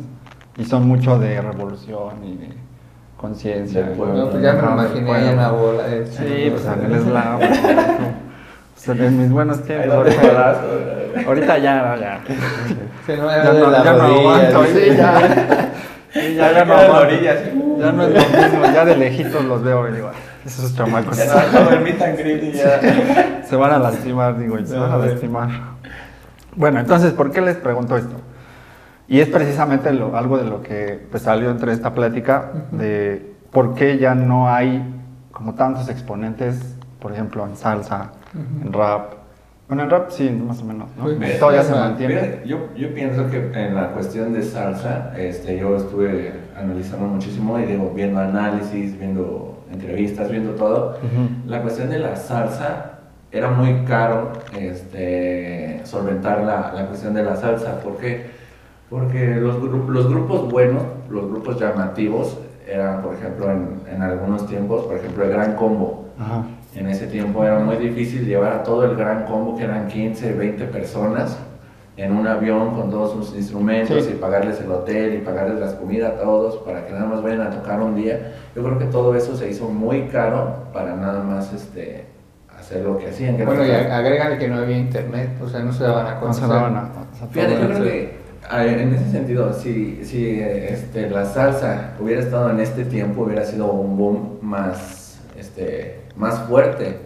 y 0.57 0.65
son 0.65 0.87
mucho 0.87 1.19
de 1.19 1.39
revolución 1.43 2.23
y 2.23 2.37
de 2.37 2.49
conciencia. 3.17 3.85
No, 3.95 4.31
pues 4.31 4.41
ya 4.41 4.53
me 4.53 4.59
imaginé 4.63 5.31
una 5.35 5.51
bola. 5.51 5.83
de- 5.83 6.07
Sí, 6.07 6.47
pues 6.49 6.65
en 6.65 6.85
el 6.85 6.95
eslavo. 6.95 7.39
En 8.87 9.17
mis 9.19 9.31
buenos 9.31 9.63
tiempos. 9.63 9.93
Ahorita, 11.27 11.57
ya, 11.57 11.95
ya. 11.99 12.21
Se 13.05 13.17
no, 13.17 13.29
Ya 13.29 13.53
no, 13.53 13.69
la 13.71 13.83
ya 13.83 13.93
no 13.93 14.03
aguanto, 14.03 14.65
sí, 14.65 14.95
ya. 14.97 15.69
Sí, 16.13 16.35
ya, 16.35 16.51
ya 16.51 16.63
no 16.65 16.73
queda 16.75 16.85
en 16.85 16.91
la 16.91 16.97
aguanto. 16.97 17.07
orilla, 17.07 17.31
así. 17.31 17.63
Ya 17.79 17.91
no 17.91 18.03
es 18.03 18.09
lo 18.09 18.19
mismo, 18.41 18.65
ya 18.71 18.85
de 18.85 18.95
lejitos 18.97 19.45
los 19.45 19.63
veo 19.63 19.89
y 19.89 19.93
digo, 19.93 20.09
"Ay, 20.13 20.19
esos 20.45 20.75
chamacos 20.75 21.17
Ya 21.17 21.25
no, 21.25 21.31
se 23.47 23.55
van 23.55 23.71
a 23.71 23.79
lastimar, 23.79 24.37
digo, 24.37 24.57
se 24.63 24.77
van 24.77 24.91
a 24.91 24.97
lastimar. 24.97 25.49
Bueno, 26.55 26.79
entonces, 26.79 27.13
¿por 27.13 27.31
qué 27.31 27.41
les 27.41 27.55
pregunto 27.55 27.97
esto? 27.97 28.15
Y 29.07 29.21
es 29.21 29.27
precisamente 29.29 29.91
lo- 29.91 30.15
algo 30.15 30.37
de 30.37 30.43
lo 30.45 30.61
que 30.61 31.03
pues, 31.09 31.23
salió 31.23 31.49
entre 31.49 31.73
esta 31.73 31.93
plática 31.95 32.51
de 32.71 33.33
por 33.51 33.73
qué 33.73 33.97
ya 33.97 34.13
no 34.13 34.53
hay 34.53 34.83
como 35.31 35.55
tantos 35.55 35.89
exponentes, 35.89 36.75
por 36.99 37.11
ejemplo, 37.11 37.43
en 37.47 37.55
salsa, 37.55 38.11
en 38.33 38.73
rap. 38.73 39.13
Bueno, 39.67 39.83
en 39.83 39.89
rap 39.89 40.09
sí, 40.09 40.29
más 40.29 40.61
o 40.61 40.65
menos, 40.65 40.89
¿no? 40.97 41.03
Pues, 41.03 41.39
Todavía 41.39 41.63
se 41.63 41.71
mantiene. 41.73 42.15
Fíjate, 42.15 42.47
Yo, 42.47 42.57
yo 42.75 42.93
pienso 42.93 43.29
que 43.29 43.37
en 43.53 43.75
la 43.75 43.91
cuestión 43.91 44.33
de 44.33 44.43
salsa, 44.43 45.13
este, 45.17 45.57
yo 45.57 45.75
estuve 45.75 46.33
analizando 46.57 47.07
muchísimo 47.07 47.57
y 47.59 47.63
digo, 47.63 47.91
viendo 47.95 48.19
análisis, 48.19 48.97
viendo 48.99 49.63
entrevistas, 49.71 50.29
viendo 50.29 50.51
todo. 50.51 50.97
Ujú. 50.97 51.49
La 51.49 51.61
cuestión 51.61 51.89
de 51.89 51.99
la 51.99 52.15
salsa 52.15 52.99
era 53.31 53.49
muy 53.49 53.83
caro 53.85 54.33
este, 54.59 55.81
solventar 55.85 56.41
la, 56.43 56.73
la 56.73 56.85
cuestión 56.87 57.13
de 57.13 57.23
la 57.23 57.35
salsa. 57.35 57.79
¿Por 57.79 57.97
qué? 57.97 58.31
Porque 58.89 59.35
los, 59.35 59.57
los 59.63 60.07
grupos 60.09 60.51
buenos, 60.51 60.83
los 61.09 61.29
grupos 61.29 61.59
llamativos, 61.59 62.37
eran, 62.67 63.01
por 63.01 63.15
ejemplo, 63.15 63.49
en, 63.51 63.81
en 63.91 64.01
algunos 64.01 64.45
tiempos, 64.47 64.83
por 64.85 64.97
ejemplo, 64.97 65.23
el 65.23 65.31
Gran 65.31 65.55
Combo. 65.55 66.09
Ajá. 66.19 66.43
En 66.75 66.87
ese 66.87 67.07
tiempo 67.07 67.43
era 67.43 67.59
muy 67.59 67.77
difícil 67.77 68.25
llevar 68.25 68.53
a 68.53 68.63
todo 68.63 68.83
el 68.85 68.95
gran 68.95 69.25
combo, 69.25 69.55
que 69.55 69.63
eran 69.63 69.87
15, 69.87 70.33
20 70.33 70.65
personas, 70.65 71.37
en 71.95 72.11
un 72.11 72.25
avión 72.25 72.73
con 72.73 72.89
todos 72.89 73.11
sus 73.11 73.35
instrumentos 73.37 74.05
Sí. 74.05 74.13
y 74.13 74.15
pagarles 74.15 74.59
el 74.61 74.71
hotel 74.71 75.13
y 75.13 75.17
pagarles 75.19 75.59
las 75.59 75.73
comidas 75.75 76.13
a 76.13 76.23
todos 76.23 76.57
para 76.65 76.85
que 76.87 76.91
nada 76.93 77.05
más 77.05 77.21
vayan 77.21 77.41
a 77.41 77.51
tocar 77.51 77.79
un 77.81 77.95
día. 77.95 78.33
Yo 78.55 78.63
creo 78.63 78.79
que 78.79 78.85
todo 78.85 79.15
eso 79.15 79.37
se 79.37 79.49
hizo 79.51 79.69
muy 79.69 80.07
caro 80.07 80.55
para 80.73 80.95
nada 80.95 81.21
más 81.23 81.53
este, 81.53 82.05
hacer 82.57 82.81
lo 82.83 82.97
que 82.97 83.09
hacían. 83.09 83.37
que 83.37 83.45
Bueno, 83.45 83.63
y 83.63 83.69
agrégale 83.69 84.39
que 84.39 84.47
no 84.47 84.57
había 84.57 84.77
internet, 84.77 85.29
o 85.43 85.47
sea, 85.47 85.59
no 85.59 85.71
se 85.71 85.83
daban 85.83 86.07
a 86.07 86.13
No 86.15 86.19
conocer. 86.21 86.43
se 86.45 86.49
daban 86.49 86.75
a... 86.75 86.81
o 87.13 87.17
sea, 87.17 87.27
Fíjate, 87.27 87.53
todo- 87.53 87.61
yo 87.61 87.67
creo 87.75 87.83
que 87.83 88.23
en 88.81 88.93
ese 88.95 89.11
sentido, 89.11 89.53
si, 89.53 90.03
si 90.03 90.39
este, 90.41 91.09
la 91.11 91.25
salsa 91.25 91.91
hubiera 91.99 92.21
estado 92.21 92.49
en 92.49 92.59
este 92.59 92.85
tiempo, 92.85 93.21
hubiera 93.21 93.45
sido 93.45 93.71
un 93.71 93.95
boom 93.97 94.39
más, 94.41 95.19
este, 95.37 96.01
más 96.15 96.39
fuerte. 96.47 96.99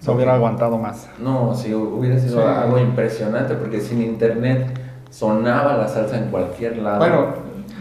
se 0.00 0.10
hubiera 0.10 0.34
aguantado 0.34 0.76
más. 0.76 1.08
No, 1.18 1.54
sí, 1.54 1.72
hubiera 1.72 2.18
sido 2.18 2.42
Sí. 2.42 2.46
algo 2.46 2.78
impresionante 2.78 3.54
porque 3.54 3.80
sin 3.80 4.02
internet 4.02 4.66
sonaba 5.08 5.76
la 5.78 5.88
salsa 5.88 6.18
en 6.18 6.28
cualquier 6.30 6.76
lado. 6.78 6.98
Bueno, 6.98 7.26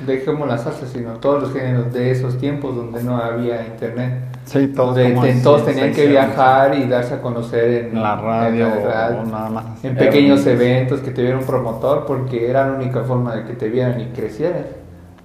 dejemos 0.07 0.47
la 0.47 0.57
salsa, 0.57 0.85
sino 0.87 1.13
todos 1.15 1.41
los 1.43 1.51
géneros 1.53 1.91
de 1.91 2.11
esos 2.11 2.37
tiempos 2.37 2.75
donde 2.77 3.03
no 3.03 3.17
había 3.17 3.65
internet. 3.65 4.23
Sí, 4.45 4.67
todos, 4.67 4.95
te- 4.95 5.07
en 5.07 5.43
todos 5.43 5.65
tenían 5.65 5.91
que 5.93 6.07
viajar 6.07 6.75
y 6.77 6.87
darse 6.87 7.15
a 7.15 7.21
conocer 7.21 7.87
en 7.91 8.01
la 8.01 8.15
radio, 8.15 8.67
en 8.67 8.85
la 8.85 8.93
radio, 8.93 9.19
o 9.21 9.25
nada 9.25 9.49
más. 9.49 9.83
en 9.83 9.95
pequeños 9.97 10.45
eventos 10.45 11.01
que 11.01 11.11
te 11.11 11.21
viera 11.23 11.37
un 11.37 11.45
promotor 11.45 12.05
porque 12.05 12.49
era 12.49 12.67
la 12.67 12.73
única 12.73 13.03
forma 13.03 13.35
de 13.35 13.43
que 13.45 13.53
te 13.53 13.67
vieran 13.69 13.99
y 13.99 14.05
crecieran. 14.07 14.65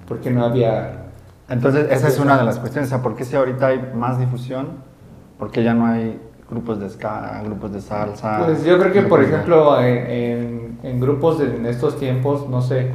Porque 0.08 0.30
no 0.30 0.44
había. 0.44 1.04
Entonces, 1.48 1.86
esa 1.92 2.08
es 2.08 2.18
una 2.18 2.36
de 2.38 2.44
las 2.44 2.58
cuestiones. 2.58 2.88
O 2.90 2.94
sea, 2.94 3.02
¿por 3.02 3.14
qué 3.14 3.24
si 3.24 3.36
ahorita 3.36 3.68
hay 3.68 3.90
más 3.94 4.18
difusión? 4.18 4.88
¿Por 5.38 5.50
qué 5.50 5.62
ya 5.62 5.75
no 5.75 5.87
hay 5.87 6.18
grupos 6.50 6.80
de 6.80 6.88
ska, 6.90 7.42
grupos 7.45 7.73
de 7.73 7.80
salsa? 7.80 8.42
Pues 8.45 8.64
yo 8.64 8.78
creo 8.78 8.92
que, 8.92 9.02
por 9.02 9.21
de- 9.21 9.26
ejemplo, 9.26 9.80
en, 9.80 9.97
en- 10.11 10.78
en 10.83 11.00
grupos 11.00 11.38
de, 11.38 11.57
en 11.57 11.66
estos 11.66 11.99
tiempos, 11.99 12.49
no 12.49 12.62
sé, 12.62 12.88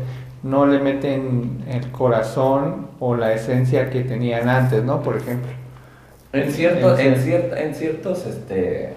no 0.44 0.66
le 0.66 0.80
meten 0.80 1.64
el 1.70 1.92
corazón 1.92 2.88
o 3.00 3.16
la 3.16 3.34
esencia 3.34 3.90
que 3.90 4.02
tenían 4.04 4.50
antes, 4.50 4.84
¿no? 4.84 5.02
Por 5.02 5.18
ejemplo. 5.18 5.50
En, 6.34 6.52
ciertos 6.52 7.00
en 7.00 7.14
en, 7.14 7.16
cier- 7.20 7.58
en 7.58 7.76
ciertos, 7.76 8.26
este, 8.26 8.94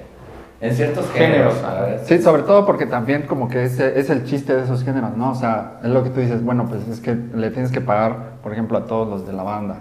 en 0.61 0.75
ciertos 0.75 1.11
Géneros, 1.11 1.55
géneros. 1.55 2.00
Sí, 2.07 2.19
sobre 2.23 2.43
todo 2.45 2.65
porque 2.65 2.87
también 2.87 3.23
como 3.23 3.49
que 3.49 3.65
ese 3.65 3.99
es 4.00 4.09
el 4.09 4.25
chiste 4.25 4.57
de 4.57 4.62
esos 4.65 4.83
géneros, 4.85 5.17
¿no? 5.17 5.33
O 5.33 5.35
sea, 5.35 5.79
es 5.85 5.91
lo 5.91 6.03
que 6.03 6.11
tú 6.11 6.21
dices, 6.21 6.43
bueno, 6.43 6.67
pues 6.69 6.88
es 6.88 7.00
que 7.00 7.15
le 7.15 7.50
tienes 7.50 7.71
que 7.71 7.81
pagar, 7.83 8.37
por 8.43 8.53
ejemplo, 8.53 8.79
a 8.79 8.87
todos 8.87 9.07
los 9.09 9.26
de 9.26 9.33
la 9.35 9.43
banda. 9.43 9.81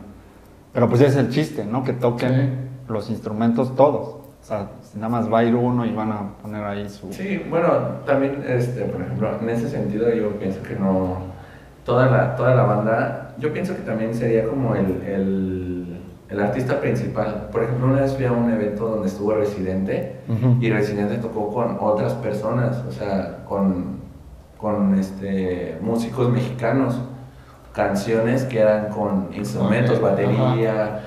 Pero 0.74 0.90
pues 0.90 1.00
es 1.02 1.16
el 1.16 1.30
chiste, 1.30 1.64
¿no? 1.64 1.84
Que 1.86 1.94
toquen 1.94 2.75
los 2.88 3.10
instrumentos 3.10 3.76
todos. 3.76 4.08
O 4.08 4.48
sea, 4.48 4.70
nada 4.94 5.10
más 5.10 5.32
va 5.32 5.40
a 5.40 5.44
ir 5.44 5.56
uno 5.56 5.86
y 5.86 5.94
van 5.94 6.12
a 6.12 6.34
poner 6.42 6.64
ahí 6.64 6.88
su... 6.88 7.12
Sí, 7.12 7.42
bueno, 7.50 7.68
también, 8.06 8.44
este, 8.48 8.82
por 8.86 9.02
ejemplo, 9.02 9.30
en 9.42 9.50
ese 9.50 9.68
sentido 9.70 10.14
yo 10.14 10.38
pienso 10.38 10.62
que 10.62 10.76
no, 10.76 11.18
toda 11.84 12.06
la, 12.08 12.36
toda 12.36 12.54
la 12.54 12.64
banda, 12.64 13.34
yo 13.40 13.52
pienso 13.52 13.76
que 13.76 13.82
también 13.82 14.14
sería 14.14 14.48
como 14.48 14.76
el, 14.76 15.02
el, 15.02 16.00
el 16.30 16.40
artista 16.40 16.80
principal. 16.80 17.50
Por 17.52 17.64
ejemplo, 17.64 17.88
una 17.88 18.02
vez 18.02 18.16
fui 18.16 18.26
a 18.26 18.32
un 18.32 18.52
evento 18.52 18.88
donde 18.88 19.08
estuvo 19.08 19.34
Residente 19.34 20.18
Ujú. 20.28 20.58
y 20.62 20.70
Residente 20.70 21.18
tocó 21.18 21.52
con 21.52 21.78
otras 21.80 22.14
personas, 22.14 22.84
o 22.88 22.92
sea, 22.92 23.44
con, 23.48 23.98
con 24.60 24.94
este, 25.00 25.80
músicos 25.82 26.30
mexicanos, 26.30 27.00
canciones 27.74 28.44
que 28.44 28.60
eran 28.60 28.90
con 28.90 29.30
instrumentos, 29.34 30.00
batería, 30.00 31.00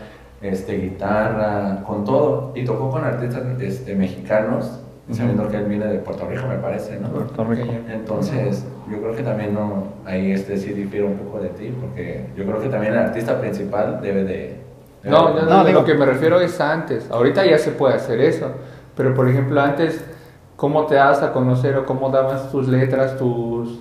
este, 0.42 0.76
guitarra, 0.78 1.82
con 1.86 2.04
todo, 2.04 2.52
y 2.54 2.64
tocó 2.64 2.90
con 2.90 3.04
artistas 3.04 3.42
este, 3.60 3.94
mexicanos, 3.94 4.80
sabiendo 5.10 5.48
que 5.48 5.56
él 5.56 5.64
viene 5.64 5.86
de 5.86 5.98
Puerto 5.98 6.26
Rico, 6.28 6.46
me 6.48 6.56
parece, 6.58 6.98
¿no? 7.00 7.08
Puerto 7.08 7.44
Rico. 7.44 7.72
Entonces, 7.90 8.64
yo 8.90 8.98
creo 9.00 9.16
que 9.16 9.22
también 9.22 9.54
no, 9.54 9.84
ahí 10.04 10.32
este 10.32 10.56
sí 10.58 10.72
difiere 10.72 11.06
un 11.06 11.14
poco 11.16 11.40
de 11.40 11.48
ti, 11.50 11.74
porque 11.80 12.26
yo 12.36 12.44
creo 12.44 12.60
que 12.60 12.68
también 12.68 12.92
el 12.92 12.98
artista 12.98 13.40
principal 13.40 14.00
debe 14.02 14.24
de... 14.24 14.60
debe 15.02 15.16
No, 15.16 15.28
de- 15.32 15.40
yo 15.40 15.46
No, 15.46 15.50
no, 15.58 15.64
digo- 15.64 15.80
lo 15.80 15.86
que 15.86 15.94
me 15.94 16.04
refiero 16.06 16.38
es 16.40 16.60
antes. 16.60 17.10
Ahorita 17.10 17.44
ya 17.46 17.56
se 17.58 17.70
puede 17.70 17.94
hacer 17.94 18.20
eso. 18.20 18.48
Pero, 18.96 19.14
por 19.14 19.28
ejemplo, 19.28 19.60
antes, 19.62 20.04
¿cómo 20.56 20.84
te 20.86 20.96
dabas 20.96 21.22
a 21.22 21.32
conocer 21.32 21.76
o 21.78 21.86
cómo 21.86 22.10
dabas 22.10 22.50
tus 22.50 22.68
letras, 22.68 23.16
tus, 23.16 23.80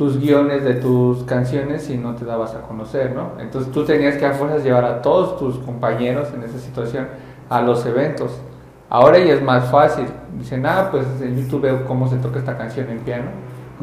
tus 0.00 0.18
guiones 0.18 0.64
de 0.64 0.76
tus 0.76 1.24
canciones 1.24 1.82
si 1.82 1.98
no 1.98 2.14
te 2.14 2.24
dabas 2.24 2.54
a 2.54 2.62
conocer, 2.62 3.14
¿no? 3.14 3.32
Entonces 3.38 3.70
tú 3.70 3.84
tenías 3.84 4.16
que 4.16 4.24
a 4.24 4.32
fuerzas 4.32 4.64
llevar 4.64 4.82
a 4.86 5.02
todos 5.02 5.38
tus 5.38 5.58
compañeros 5.58 6.28
en 6.32 6.42
esa 6.42 6.58
situación 6.58 7.06
a 7.50 7.60
los 7.60 7.84
eventos. 7.84 8.40
Ahora 8.88 9.18
ya 9.18 9.34
es 9.34 9.42
más 9.42 9.70
fácil. 9.70 10.06
Dicen, 10.38 10.64
ah, 10.64 10.88
pues 10.90 11.04
en 11.20 11.36
YouTube 11.36 11.60
veo 11.60 11.84
cómo 11.84 12.08
se 12.08 12.16
toca 12.16 12.38
esta 12.38 12.56
canción 12.56 12.88
en 12.88 13.00
piano. 13.00 13.26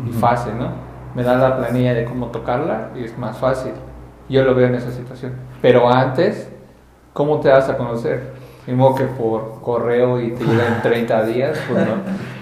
Y 0.08 0.12
fácil, 0.12 0.58
¿no? 0.58 0.70
Me 1.14 1.22
da 1.22 1.38
la 1.38 1.56
planilla 1.56 1.94
de 1.94 2.06
cómo 2.06 2.30
tocarla 2.30 2.90
y 2.96 3.04
es 3.04 3.16
más 3.16 3.38
fácil. 3.38 3.74
Yo 4.28 4.44
lo 4.44 4.56
veo 4.56 4.66
en 4.66 4.74
esa 4.74 4.92
situación. 4.92 5.34
Pero 5.62 5.88
antes, 5.88 6.50
¿cómo 7.14 7.42
te 7.42 7.50
das 7.50 7.70
a 7.70 7.78
conocer? 7.78 8.34
Mismo 8.66 8.96
que 8.96 9.04
por 9.04 9.62
correo 9.62 10.20
y 10.20 10.32
te 10.32 10.44
llega 10.44 10.66
en 10.66 10.82
30 10.82 11.26
días, 11.26 11.60
pues 11.70 11.86
no. 11.86 11.94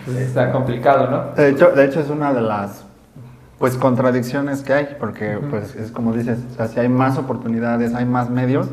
Pues 0.06 0.16
está 0.16 0.50
complicado, 0.54 1.12
¿no? 1.12 1.36
De 1.36 1.50
hecho, 1.50 1.72
de 1.72 1.84
hecho 1.84 2.00
es 2.00 2.10
una 2.10 2.34
de 2.34 2.42
las 2.42 2.85
pues 3.58 3.76
contradicciones 3.76 4.62
que 4.62 4.74
hay, 4.74 4.98
porque 5.00 5.38
pues 5.50 5.76
es 5.76 5.92
como 5.92 6.14
dices, 6.14 6.40
o 6.52 6.56
sea, 6.56 6.68
si 6.68 6.80
hay 6.80 6.90
más 6.90 7.18
oportunidades, 7.18 7.94
hay 7.94 8.06
más 8.06 8.30
medios, 8.30 8.70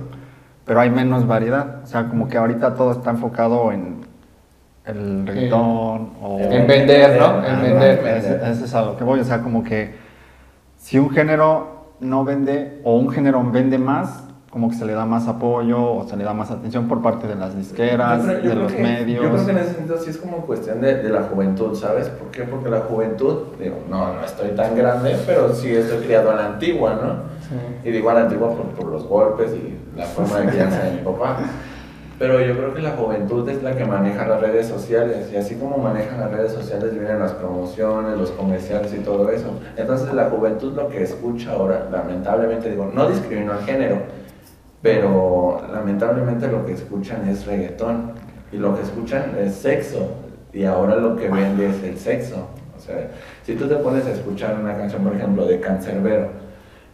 pero 0.65 0.81
hay 0.81 0.91
menos 0.91 1.27
variedad. 1.27 1.83
O 1.83 1.87
sea, 1.87 2.09
como 2.09 2.29
que 2.29 2.37
ahorita 2.39 2.75
todo 2.75 2.93
está 2.93 3.11
enfocado 3.11 3.73
en 3.73 4.01
el 4.85 5.27
reggaetón 5.27 6.13
o... 6.21 6.39
En 6.41 6.67
vender, 6.67 7.21
¿no? 7.21 7.45
En 7.45 7.63
vender. 7.63 8.07
Ese 8.07 8.65
es 8.65 8.75
a 8.75 8.83
lo 8.83 8.97
que 8.97 9.05
voy, 9.05 9.21
o 9.21 9.25
sea, 9.25 9.41
como 9.41 9.63
que 9.63 9.95
si 10.79 10.99
un 10.99 11.11
género 11.11 11.93
no 12.01 12.25
vende 12.25 12.81
o 12.83 12.97
un 12.97 13.11
género 13.11 13.49
vende 13.51 13.79
más, 13.79 14.25
como 14.53 14.69
que 14.69 14.77
se 14.77 14.85
le 14.85 14.93
da 14.93 15.07
más 15.07 15.29
apoyo 15.29 15.83
o 15.83 16.07
se 16.07 16.15
le 16.15 16.25
da 16.25 16.35
más 16.35 16.51
atención 16.51 16.87
por 16.87 17.01
parte 17.01 17.27
de 17.27 17.37
las 17.37 17.57
disqueras, 17.57 18.23
creo- 18.23 18.43
de 18.43 18.55
los 18.55 18.73
que- 18.73 18.83
medios. 18.83 19.25
Yo 19.25 19.31
creo 19.33 19.47
que 19.47 19.51
en 19.53 19.59
ese 19.59 19.75
sentido 19.77 19.97
sí 19.99 20.11
es 20.11 20.19
como 20.19 20.45
cuestión 20.45 20.83
de, 20.83 20.97
de 21.03 21.09
la 21.09 21.23
juventud, 21.23 21.75
¿sabes? 21.75 22.11
¿Por 22.11 22.29
qué? 22.31 22.43
Porque 22.43 22.69
la 22.69 22.81
juventud, 22.81 23.45
digo, 23.59 23.77
no, 23.89 24.13
no 24.13 24.23
estoy 24.23 24.51
tan 24.51 24.77
grande, 24.77 25.17
pero 25.27 25.55
sí 25.55 25.75
estoy 25.75 26.05
criado 26.05 26.31
a 26.33 26.35
la 26.35 26.47
antigua, 26.49 26.93
¿no? 27.03 27.13
Sí. 27.49 27.89
Y 27.89 27.93
digo 27.93 28.11
a 28.11 28.15
la 28.15 28.21
antigua 28.25 28.51
por, 28.51 28.67
por 28.67 28.87
los 28.93 29.07
golpes 29.09 29.53
y 29.55 29.79
la 29.99 30.05
forma 30.05 30.41
de 30.41 30.49
crianza 30.51 30.83
de 30.83 30.91
mi 30.93 30.99
papá. 30.99 31.39
Pero 32.19 32.39
yo 32.41 32.55
creo 32.57 32.75
que 32.75 32.83
la 32.83 32.91
juventud 32.91 33.49
es 33.49 33.63
la 33.63 33.75
que 33.75 33.87
maneja 33.87 34.29
las 34.29 34.41
redes 34.41 34.67
sociales 34.69 35.31
y 35.33 35.37
así 35.37 35.55
como 35.57 35.79
manejan 35.79 36.21
las 36.21 36.31
redes 36.31 36.53
sociales 36.53 36.93
vienen 36.93 37.19
las 37.19 37.33
promociones, 37.33 38.19
los 38.19 38.31
comerciales 38.33 38.93
y 38.95 38.99
todo 38.99 39.31
eso. 39.31 39.47
Entonces 39.79 40.13
la 40.13 40.27
juventud 40.29 40.75
lo 40.77 40.89
que 40.89 41.03
escucha 41.03 41.53
ahora, 41.53 41.89
lamentablemente 41.91 42.71
digo, 42.71 42.91
no 42.95 43.09
discrimino 43.09 43.53
al 43.55 43.63
género, 43.65 43.97
pero 44.83 45.63
lamentablemente 45.73 46.49
lo 46.49 46.67
que 46.67 46.73
escuchan 46.73 47.29
es 47.29 47.47
reggaetón 47.47 48.13
y 48.53 48.57
lo 48.57 48.75
que 48.77 48.83
escuchan 48.83 49.37
es 49.41 49.55
sexo 49.55 50.09
y 50.53 50.65
ahora 50.65 50.97
lo 50.97 51.17
que 51.17 51.29
vende 51.29 51.69
es 51.71 51.83
el 51.85 51.97
sexo. 51.99 52.49
O 52.77 52.81
sea, 52.81 53.11
si 53.45 53.55
tú 53.55 53.69
te 53.69 53.77
pones 53.77 54.05
a 54.07 54.13
escuchar 54.13 54.57
una 54.61 54.77
canción, 54.77 55.05
por 55.05 55.15
ejemplo, 55.15 55.47
de 55.47 55.61
Cancerbero, 55.61 56.29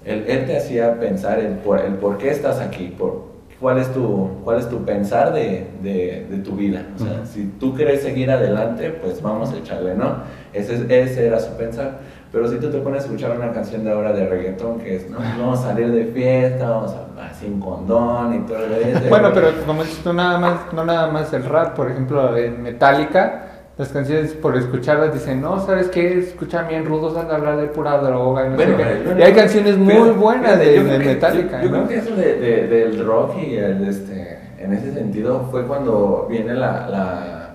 él, 0.05 0.25
él 0.29 0.47
te 0.47 0.57
hacía 0.59 1.01
pensar 1.01 1.39
el 1.39 1.55
por, 1.55 1.81
el 1.81 1.95
por 1.95 2.19
qué 2.19 2.31
estás 2.31 2.61
aquí, 2.61 2.95
por, 2.97 3.27
cuál, 3.59 3.79
es 3.79 3.89
tu, 3.93 4.29
cuál 4.45 4.59
es 4.59 4.69
tu 4.69 4.85
pensar 4.85 5.33
de, 5.33 5.67
de, 5.83 6.27
de 6.31 6.39
tu 6.39 6.53
vida. 6.57 6.83
O 6.95 6.99
sea, 6.99 7.25
si 7.25 7.45
tú 7.59 7.75
quieres 7.75 8.03
seguir 8.03 8.31
adelante, 8.31 8.91
pues 8.91 9.23
vamos 9.23 9.53
a 9.53 9.57
echarle, 9.59 9.95
¿no? 9.95 10.17
Ese, 10.53 10.75
es- 10.75 10.91
ese 10.91 11.27
era 11.27 11.41
su 11.41 11.53
pensar. 11.57 11.99
Pero 12.31 12.47
si 12.49 12.59
tú 12.59 12.71
te 12.71 12.79
pones 12.79 13.03
a 13.03 13.05
escuchar 13.07 13.35
una 13.35 13.51
canción 13.53 13.83
de 13.85 13.91
ahora 13.91 14.13
de 14.13 14.27
reggaetón 14.27 14.79
que 14.79 14.97
es, 14.97 15.11
no, 15.11 15.19
vamos 15.19 15.61
a 15.61 15.69
salir 15.69 15.91
de 15.91 16.05
fiesta, 16.05 16.69
vamos 16.69 16.93
a 16.93 17.08
sin 17.39 17.61
condón 17.61 18.35
y 18.35 18.39
todo 18.47 18.59
eso. 18.59 19.01
Bueno, 19.09 19.31
pero 19.33 19.49
como 19.67 19.83
dices 19.83 20.03
tú, 20.03 20.13
nada 20.13 20.39
más, 20.39 20.73
no 20.73 20.85
nada 20.85 21.09
más 21.11 21.33
el 21.33 21.45
rap, 21.45 21.75
por 21.77 21.91
ejemplo, 21.91 22.37
en 22.37 22.63
Metallica, 22.63 23.45
las 23.77 23.89
canciones 23.91 24.33
por 24.35 24.57
escucharlas 24.57 25.15
dicen, 25.15 25.41
no, 25.41 25.61
¿sabes 25.65 25.89
qué? 25.89 26.19
Escuchan 26.19 26.67
bien 26.69 26.85
rudos, 26.85 27.15
de 27.15 27.21
hablar 27.33 27.57
de 27.59 27.67
pura 27.69 27.99
droga 27.99 28.47
y 28.47 28.51
no 28.51 28.57
Bueno, 28.57 28.77
sé 28.77 29.03
qué. 29.15 29.21
Y 29.21 29.23
hay 29.23 29.33
canciones 29.33 29.79
muy 29.79 30.11
buenas 30.11 30.59
de, 30.59 30.75
que- 30.75 30.81
Metallica, 30.81 31.63
Yo, 31.63 31.69
yo 31.71 31.77
¿no? 31.77 31.87
creo 31.87 31.89
que 31.89 31.97
eso 32.09 32.17
de, 32.17 32.35
de- 32.41 32.67
del 32.67 33.07
rock 33.07 33.37
y 33.41 33.55
el, 33.57 33.87
este, 33.87 34.39
en 34.59 34.73
ese 34.73 34.93
sentido 34.93 35.47
fue 35.53 35.65
cuando 35.65 36.27
viene 36.29 36.55
la, 36.55 36.89
la, 36.89 37.51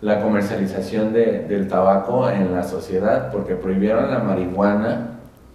la 0.00 0.22
comercialización 0.22 1.12
de- 1.12 1.40
del 1.46 1.68
tabaco 1.68 2.30
en 2.30 2.54
la 2.54 2.62
sociedad, 2.62 3.30
porque 3.30 3.54
prohibieron 3.54 4.10
la 4.10 4.20
marihuana. 4.20 5.11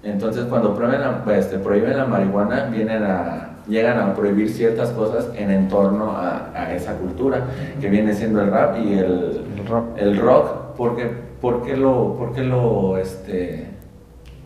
Entonces, 0.09 0.45
cuando 0.45 0.73
prohíben 0.73 1.01
la, 1.01 1.23
este, 1.35 1.57
prohíben 1.59 1.97
la 1.97 2.05
marihuana, 2.05 2.65
vienen 2.65 3.03
a, 3.03 3.57
llegan 3.67 3.99
a 3.99 4.13
prohibir 4.13 4.49
ciertas 4.49 4.91
cosas 4.91 5.29
en 5.35 5.51
entorno 5.51 6.11
a, 6.11 6.49
a 6.55 6.73
esa 6.73 6.93
cultura, 6.93 7.45
que 7.81 7.89
viene 7.89 8.13
siendo 8.13 8.41
el 8.41 8.51
rap 8.51 8.77
y 8.77 8.93
el, 8.93 9.41
El 9.57 9.67
rock. 9.67 9.85
el 9.97 10.17
rock, 10.17 10.51
porque, 10.77 11.11
¿por 11.41 11.63
qué 11.63 11.75
lo, 11.75 12.97
este, 12.97 13.67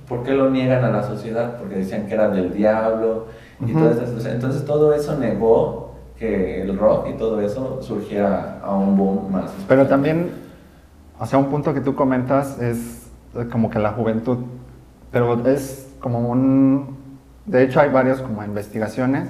lo 0.10 0.50
niegan 0.50 0.84
a 0.84 0.90
la 0.90 1.04
sociedad? 1.04 1.58
Porque 1.58 1.76
decían 1.76 2.08
que 2.08 2.14
era 2.14 2.30
del 2.30 2.54
diablo 2.54 3.28
y 3.66 3.72
esas 3.72 4.10
cosas. 4.10 4.34
Entonces 4.34 4.66
todo 4.66 4.94
eso 4.94 5.18
negó 5.18 5.92
que 6.18 6.62
el 6.62 6.78
rock 6.78 7.08
y 7.10 7.14
todo 7.14 7.42
eso 7.42 7.82
surgiera 7.82 8.60
a 8.64 8.76
un 8.76 8.98
boom 8.98 9.32
más. 9.32 9.52
Pero 9.68 9.88
también, 9.88 10.32
o 11.20 11.26
sea, 11.26 11.40
un 11.40 11.46
punto 11.46 11.74
que 11.74 11.82
tú 11.82 11.96
comentas 11.96 12.60
es 12.62 13.08
eh, 13.36 13.48
como 13.52 13.70
que 13.70 13.80
la 13.80 13.92
juventud, 13.92 14.38
pero 15.12 15.46
es 15.48 15.94
como 16.00 16.30
un, 16.30 16.98
de 17.46 17.64
hecho 17.64 17.80
hay 17.80 17.90
varias 17.90 18.22
como 18.22 18.44
investigaciones 18.44 19.30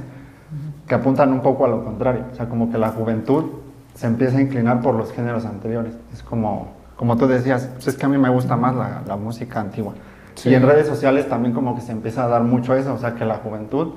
que 0.87 0.95
apuntan 0.95 1.31
un 1.31 1.41
poco 1.41 1.65
a 1.65 1.67
lo 1.67 1.83
contrario, 1.83 2.25
o 2.31 2.35
sea, 2.35 2.47
como 2.47 2.71
que 2.71 2.77
la 2.77 2.89
juventud 2.89 3.45
se 3.93 4.07
empieza 4.07 4.37
a 4.37 4.41
inclinar 4.41 4.81
por 4.81 4.95
los 4.95 5.11
géneros 5.11 5.45
anteriores, 5.45 5.93
es 6.13 6.23
como, 6.23 6.73
como 6.95 7.17
tú 7.17 7.27
decías, 7.27 7.69
pues 7.73 7.87
es 7.87 7.95
que 7.95 8.05
a 8.05 8.09
mí 8.09 8.17
me 8.17 8.29
gusta 8.29 8.55
más 8.57 8.75
la, 8.75 9.01
la 9.07 9.15
música 9.15 9.59
antigua. 9.59 9.93
Sí. 10.35 10.49
Y 10.49 10.55
en 10.55 10.63
redes 10.63 10.87
sociales 10.87 11.27
también 11.27 11.53
como 11.53 11.75
que 11.75 11.81
se 11.81 11.91
empieza 11.91 12.23
a 12.23 12.27
dar 12.27 12.43
mucho 12.43 12.75
eso, 12.75 12.93
o 12.93 12.97
sea, 12.97 13.15
que 13.15 13.25
la 13.25 13.35
juventud 13.35 13.93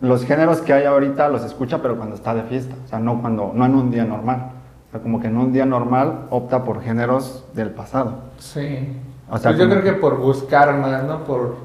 los 0.00 0.24
géneros 0.24 0.60
que 0.60 0.72
hay 0.72 0.84
ahorita 0.84 1.28
los 1.28 1.44
escucha, 1.44 1.82
pero 1.82 1.96
cuando 1.96 2.14
está 2.14 2.34
de 2.34 2.42
fiesta, 2.42 2.74
o 2.84 2.88
sea, 2.88 3.00
no, 3.00 3.20
cuando, 3.20 3.52
no 3.54 3.66
en 3.66 3.74
un 3.74 3.90
día 3.90 4.04
normal. 4.04 4.52
O 4.88 4.90
sea, 4.92 5.00
como 5.00 5.20
que 5.20 5.26
en 5.26 5.36
un 5.36 5.52
día 5.52 5.66
normal 5.66 6.26
opta 6.30 6.64
por 6.64 6.82
géneros 6.82 7.44
del 7.54 7.70
pasado. 7.70 8.14
Sí. 8.38 8.96
O 9.30 9.38
sea, 9.38 9.50
Pues 9.50 9.62
yo 9.62 9.68
creo 9.68 9.82
que 9.82 9.92
por 9.92 10.16
buscar 10.18 10.74
más, 10.78 11.04
¿no? 11.04 11.24
Por, 11.24 11.56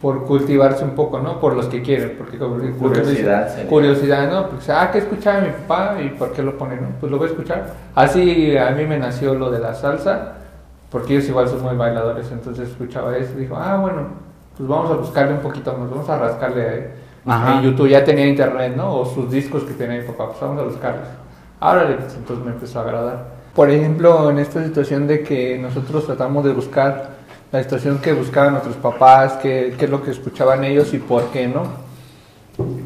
por 0.00 0.24
cultivarse 0.24 0.84
un 0.84 0.92
poco, 0.92 1.20
¿no? 1.20 1.38
Por 1.40 1.54
los 1.54 1.66
que 1.66 1.80
quieren. 1.82 2.16
Porque 2.18 2.38
como 2.38 2.60
que 2.60 2.70
Curiosidad 2.72 3.48
sería. 3.48 3.70
Curiosidad, 3.70 4.30
¿no? 4.30 4.48
Pues, 4.48 4.68
ah, 4.68 4.90
¿qué 4.90 4.98
escuchaba 4.98 5.40
mi 5.40 5.50
papá? 5.50 5.96
¿Y 6.02 6.08
por 6.10 6.32
qué 6.32 6.42
lo 6.42 6.58
pone, 6.58 6.76
no? 6.76 6.88
Pues 6.98 7.10
lo 7.10 7.18
voy 7.18 7.28
a 7.28 7.30
escuchar. 7.30 7.74
Así 7.94 8.56
a 8.56 8.70
mí 8.70 8.84
me 8.84 8.98
nació 8.98 9.34
lo 9.34 9.50
de 9.50 9.60
la 9.60 9.74
salsa, 9.74 10.32
porque 10.90 11.14
ellos 11.14 11.28
igual 11.28 11.48
son 11.48 11.62
muy 11.62 11.76
bailadores, 11.76 12.30
entonces 12.32 12.68
escuchaba 12.68 13.16
eso 13.16 13.32
y 13.36 13.42
dijo, 13.42 13.56
ah, 13.56 13.76
bueno, 13.76 14.08
pues 14.56 14.68
vamos 14.68 14.90
a 14.90 14.94
buscarle 14.94 15.34
un 15.34 15.40
poquito 15.40 15.72
más, 15.76 15.88
vamos 15.88 16.08
a 16.08 16.18
rascarle 16.18 16.68
ahí. 16.68 16.86
Ajá. 17.24 17.58
En 17.58 17.62
YouTube 17.62 17.88
ya 17.88 18.04
tenía 18.04 18.26
internet, 18.26 18.74
¿no? 18.76 18.96
O 18.96 19.06
sus 19.06 19.30
discos 19.30 19.62
que 19.62 19.74
tenía 19.74 20.00
mi 20.00 20.06
papá, 20.06 20.26
pues 20.28 20.40
vamos 20.40 20.60
a 20.60 20.64
buscarlos. 20.64 21.06
Ahora 21.60 21.86
pues, 21.96 22.14
entonces 22.16 22.44
me 22.44 22.50
empezó 22.50 22.80
a 22.80 22.82
agradar. 22.82 23.41
Por 23.54 23.70
ejemplo, 23.70 24.30
en 24.30 24.38
esta 24.38 24.64
situación 24.64 25.06
de 25.06 25.22
que 25.22 25.58
nosotros 25.58 26.06
tratamos 26.06 26.44
de 26.44 26.52
buscar 26.52 27.10
la 27.52 27.62
situación 27.62 27.98
que 27.98 28.12
buscaban 28.14 28.52
nuestros 28.52 28.76
papás, 28.76 29.34
qué, 29.42 29.74
qué 29.78 29.84
es 29.84 29.90
lo 29.90 30.02
que 30.02 30.10
escuchaban 30.10 30.64
ellos 30.64 30.94
y 30.94 30.98
por 30.98 31.24
qué, 31.26 31.46
¿no? 31.48 31.64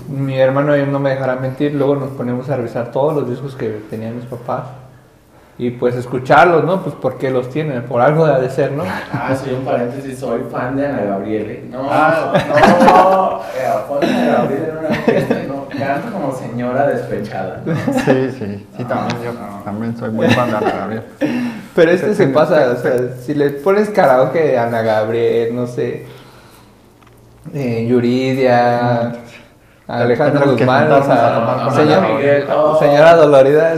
Mi 0.08 0.38
hermano 0.38 0.76
no 0.86 0.98
me 0.98 1.10
dejará 1.10 1.36
mentir, 1.36 1.74
luego 1.74 1.94
nos 1.96 2.10
ponemos 2.10 2.48
a 2.50 2.56
revisar 2.56 2.90
todos 2.90 3.14
los 3.14 3.28
discos 3.30 3.54
que 3.54 3.80
tenían 3.90 4.16
mis 4.16 4.24
papás 4.26 4.64
y 5.58 5.70
pues 5.70 5.94
escucharlos, 5.96 6.64
¿no? 6.64 6.82
Pues 6.82 6.94
por 6.96 7.16
qué 7.16 7.30
los 7.30 7.48
tienen, 7.48 7.82
por 7.84 8.00
algo 8.00 8.26
de 8.26 8.50
ser, 8.50 8.72
¿no? 8.72 8.82
Ah, 9.12 9.34
sí, 9.34 9.50
un 9.50 9.64
paréntesis, 9.64 10.18
soy 10.18 10.40
fan 10.50 10.76
de 10.76 10.86
Ana 10.86 11.02
Gabriel. 11.04 11.68
No, 11.70 11.88
Ah. 11.90 12.32
no, 12.84 13.40
eh, 13.56 14.04
Ana 14.06 14.32
Gabriel 14.38 14.64
en 14.70 14.76
una 14.78 14.94
fiesta 14.96 15.34
canto 15.78 16.12
como 16.12 16.32
señora 16.34 16.86
despechada. 16.88 17.62
Sí, 18.04 18.30
sí, 18.38 18.66
sí, 18.76 18.84
también 18.84 19.22
yo 19.22 19.32
también 19.64 19.96
soy 19.96 20.10
muy 20.10 20.28
fan 20.30 20.50
de 20.50 20.56
Ana 20.56 20.70
Gabriel. 20.70 21.02
Pero 21.74 21.90
este 21.90 22.14
se 22.14 22.26
pasa, 22.28 22.70
o 22.70 22.76
sea, 22.80 22.92
si 23.24 23.34
le 23.34 23.50
pones 23.50 23.90
karaoke 23.90 24.40
de 24.42 24.58
Ana 24.58 24.82
Gabriel, 24.82 25.54
no 25.54 25.66
sé, 25.66 26.06
eh, 27.54 27.86
Yuridia, 27.88 29.12
Alejandra 29.86 30.46
Guzmán, 30.46 30.90
o 30.90 31.04
sea, 31.04 31.68
señora, 31.74 32.08
Miguel, 32.08 32.46
oh. 32.54 32.78
señora 32.78 33.14
Dolorida, 33.14 33.74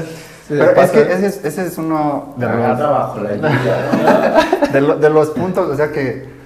Pero 0.48 0.70
es 0.80 0.90
que 0.90 1.00
ese 1.02 1.26
es, 1.26 1.44
ese 1.44 1.66
es 1.66 1.76
uno 1.78 2.34
de 2.36 2.46
los, 2.46 2.78
bajo 2.78 3.20
la 3.20 3.34
lluvia, 3.34 4.68
de, 4.72 4.80
lo- 4.80 4.96
de 4.96 5.10
los 5.10 5.28
puntos, 5.30 5.68
o 5.68 5.76
sea 5.76 5.90
que, 5.92 6.37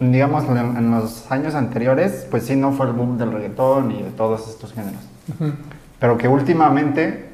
digamos, 0.00 0.44
en, 0.44 0.90
los 0.90 1.30
años 1.30 1.54
anteriores, 1.54 2.26
pues 2.30 2.46
sí, 2.46 2.56
no 2.56 2.72
fue 2.72 2.86
el 2.86 2.92
boom 2.92 3.18
del 3.18 3.32
reggaetón 3.32 3.92
y 3.92 4.02
de 4.02 4.10
todos 4.10 4.48
estos 4.48 4.72
géneros. 4.72 5.02
Ujú. 5.28 5.52
Pero 5.98 6.16
que 6.16 6.26
últimamente, 6.26 7.30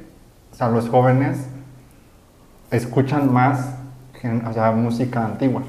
o 0.52 0.56
sea, 0.56 0.68
los 0.68 0.88
jóvenes 0.88 1.38
escuchan 2.70 3.32
más 3.32 3.76
o 4.48 4.52
sea, 4.52 4.72
música 4.72 5.24
antigua. 5.24 5.62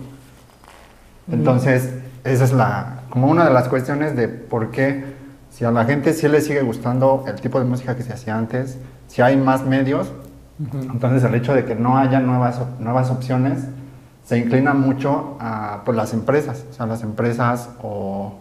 Entonces, 1.31 1.93
esa 2.23 2.43
es 2.43 2.53
la, 2.53 3.01
como 3.09 3.27
una 3.27 3.45
de 3.45 3.53
las 3.53 3.67
cuestiones 3.67 4.15
de 4.15 4.27
por 4.27 4.71
qué, 4.71 5.03
si 5.51 5.65
a 5.65 5.71
la 5.71 5.85
gente 5.85 6.13
sí 6.13 6.27
le 6.27 6.41
sigue 6.41 6.61
gustando 6.61 7.25
el 7.27 7.35
tipo 7.35 7.59
de 7.59 7.65
música 7.65 7.95
que 7.95 8.03
se 8.03 8.13
hacía 8.13 8.37
antes, 8.37 8.77
si 9.07 9.21
hay 9.21 9.35
más 9.37 9.65
medios, 9.65 10.11
Ujú. 10.59 10.91
entonces 10.91 11.23
el 11.23 11.35
hecho 11.35 11.53
de 11.53 11.65
que 11.65 11.75
no 11.75 11.97
haya 11.97 12.19
nuevas, 12.19 12.59
nuevas 12.79 13.09
opciones 13.09 13.59
se 14.27 14.37
inclina 14.37 14.73
mucho 14.73 15.37
a 15.39 15.83
pues, 15.85 15.95
las 15.95 16.11
empresas, 16.13 16.65
o 16.69 16.73
sea, 16.73 16.85
las 16.85 17.01
empresas 17.01 17.69
o 17.81 18.33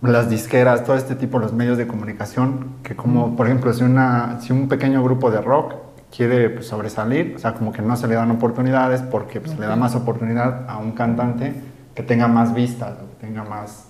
las 0.00 0.30
disqueras, 0.30 0.84
todo 0.84 0.94
este 0.96 1.16
tipo, 1.16 1.40
los 1.40 1.52
medios 1.52 1.76
de 1.76 1.88
comunicación, 1.88 2.76
que 2.84 2.94
como, 2.94 3.34
por 3.34 3.46
ejemplo, 3.46 3.72
si, 3.72 3.82
una, 3.82 4.38
si 4.40 4.52
un 4.52 4.68
pequeño 4.68 5.02
grupo 5.02 5.32
de 5.32 5.40
rock 5.40 5.74
quiere 6.14 6.50
pues, 6.50 6.68
sobresalir, 6.68 7.32
o 7.34 7.38
sea, 7.40 7.54
como 7.54 7.72
que 7.72 7.82
no 7.82 7.96
se 7.96 8.06
le 8.06 8.14
dan 8.14 8.30
oportunidades 8.30 9.00
porque 9.02 9.40
pues, 9.40 9.52
se 9.54 9.58
le 9.58 9.66
da 9.66 9.74
más 9.74 9.96
oportunidad 9.96 10.70
a 10.70 10.76
un 10.78 10.92
cantante 10.92 11.52
que 11.96 12.04
tenga 12.04 12.28
más 12.28 12.54
vistas, 12.54 12.92
que 13.18 13.26
tenga 13.26 13.42
más, 13.42 13.86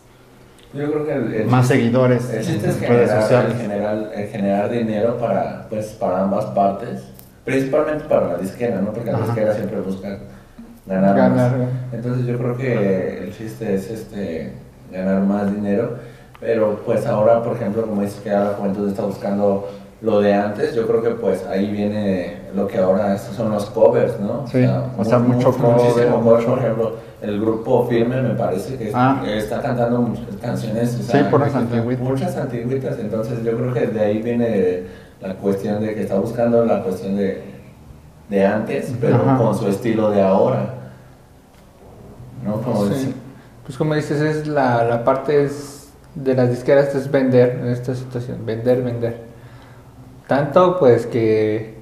Yo 0.72 0.90
creo 0.90 1.04
que 1.04 1.12
el, 1.14 1.34
el 1.34 1.46
más 1.48 1.66
chiste- 1.68 1.74
seguidores 1.74 2.30
El 2.30 2.42
chiste 2.46 2.68
es 2.70 2.76
en 2.82 2.88
redes 2.88 3.10
generar, 3.10 3.20
sociales. 3.22 3.52
el 3.54 3.60
generar, 3.60 3.96
el 4.14 4.28
generar 4.28 4.70
dinero 4.70 5.18
para, 5.18 5.68
pues, 5.68 5.88
para 5.88 6.22
ambas 6.22 6.46
partes, 6.46 7.02
principalmente 7.44 8.04
para 8.04 8.28
la 8.28 8.38
disquera, 8.38 8.80
¿no? 8.80 8.92
Porque 8.94 9.10
la 9.12 9.18
Ajá. 9.18 9.26
disquera 9.26 9.54
siempre 9.54 9.80
busca 9.82 10.18
ganar, 10.86 11.16
Ganar, 11.16 11.50
más. 11.50 11.58
¿no? 11.58 11.66
Entonces 11.92 12.26
yo 12.26 12.38
creo 12.38 12.56
que 12.56 13.18
el 13.24 13.32
chiste 13.36 13.74
es 13.74 13.90
este, 13.90 14.52
ganar 14.92 15.22
más 15.22 15.52
dinero, 15.54 15.96
pero 16.40 16.80
pues 16.84 17.06
ahora, 17.06 17.42
por 17.42 17.56
ejemplo, 17.56 17.82
como 17.86 18.02
dices 18.02 18.20
que 18.22 18.30
ahora 18.30 18.50
la 18.50 18.56
juventud 18.56 18.88
está 18.88 19.02
buscando 19.04 19.68
lo 20.02 20.20
de 20.20 20.34
antes, 20.34 20.74
yo 20.74 20.86
creo 20.86 21.02
que 21.02 21.10
pues 21.10 21.46
ahí 21.46 21.70
viene 21.70 22.36
lo 22.54 22.66
que 22.66 22.76
ahora 22.78 23.16
son 23.16 23.50
los 23.50 23.64
covers, 23.70 24.20
¿no? 24.20 24.46
Sí, 24.46 24.62
o 24.98 25.04
sea, 25.04 25.18
mucho 25.18 25.50
cover, 25.52 25.76
muchísimo 25.76 26.20
cover, 26.20 26.36
mucho- 26.40 26.50
por 26.50 26.58
ejemplo, 26.58 26.92
el 27.22 27.40
grupo 27.40 27.86
Firme 27.88 28.20
me 28.20 28.34
parece 28.34 28.76
que 28.76 28.90
Ah. 28.92 29.22
está 29.26 29.62
cantando 29.62 30.02
muchas 30.02 30.26
canciones, 30.42 30.94
o 30.96 30.98
Sí, 30.98 31.04
sea, 31.04 31.30
puras 31.30 31.52
que- 31.52 31.56
antigüitas. 31.58 32.04
Muchas 32.06 32.36
antiguitas, 32.36 32.98
entonces 32.98 33.42
yo 33.42 33.56
creo 33.56 33.72
que 33.72 33.86
de 33.86 34.00
ahí 34.00 34.20
viene 34.20 34.82
la 35.22 35.32
cuestión 35.36 35.80
de 35.80 35.94
que 35.94 36.02
está 36.02 36.16
buscando 36.18 36.66
la 36.66 36.82
cuestión 36.82 37.16
de, 37.16 37.40
de 38.28 38.46
antes, 38.46 38.92
pero 39.00 39.16
Ajá. 39.16 39.36
con 39.38 39.54
su 39.54 39.66
estilo 39.68 40.10
de 40.10 40.22
ahora. 40.22 40.74
¿No? 42.44 42.60
Como 42.60 42.84
Sí. 42.86 42.94
dice- 42.94 43.12
Pues 43.64 43.78
como 43.78 43.94
dices, 43.94 44.20
es 44.20 44.46
la, 44.46 44.84
la 44.84 45.04
parte 45.04 45.44
es 45.44 45.88
de 46.14 46.34
las 46.34 46.50
disqueras 46.50 46.94
es 46.94 47.10
vender 47.10 47.58
en 47.62 47.68
esta 47.68 47.94
situación, 47.94 48.44
vender, 48.44 48.82
vender. 48.82 49.22
Tanto 50.26 50.78
pues 50.78 51.06
que 51.06 51.78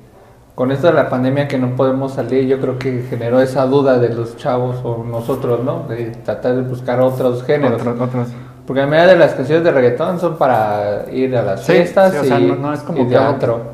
con 0.55 0.71
esto 0.71 0.87
de 0.89 0.93
la 0.93 1.09
pandemia 1.09 1.49
que 1.49 1.59
no 1.59 1.75
podemos 1.75 2.13
salir, 2.15 2.47
yo 2.47 2.61
creo 2.61 2.79
que 2.79 3.03
generó 3.11 3.41
esa 3.41 3.67
duda 3.67 3.99
de 3.99 4.11
los 4.11 4.37
chavos 4.37 4.77
o 4.85 5.03
nosotros, 5.03 5.65
¿no? 5.65 5.85
De 5.89 6.07
tratar 6.25 6.55
de 6.55 6.63
buscar 6.63 7.01
otros 7.01 7.43
géneros. 7.43 7.81
Otros, 7.81 8.01
otros. 8.01 8.29
Porque 8.67 8.81
la 8.83 8.87
mayoría 8.87 9.13
de 9.15 9.19
las 9.19 9.35
canciones 9.35 9.65
de 9.65 9.73
reggaetón 9.73 10.21
son 10.21 10.37
para 10.39 11.07
ir 11.11 11.37
a 11.37 11.43
las 11.43 11.65
Sí, 11.65 11.73
fiestas 11.73 12.13
sí, 12.13 12.19
o 12.19 12.25
sea, 12.25 12.39
y, 12.39 12.47
no- 12.47 12.55
no 12.57 12.73
es 12.73 12.81
como 12.81 12.99
y 13.09 13.15
antro. 13.15 13.72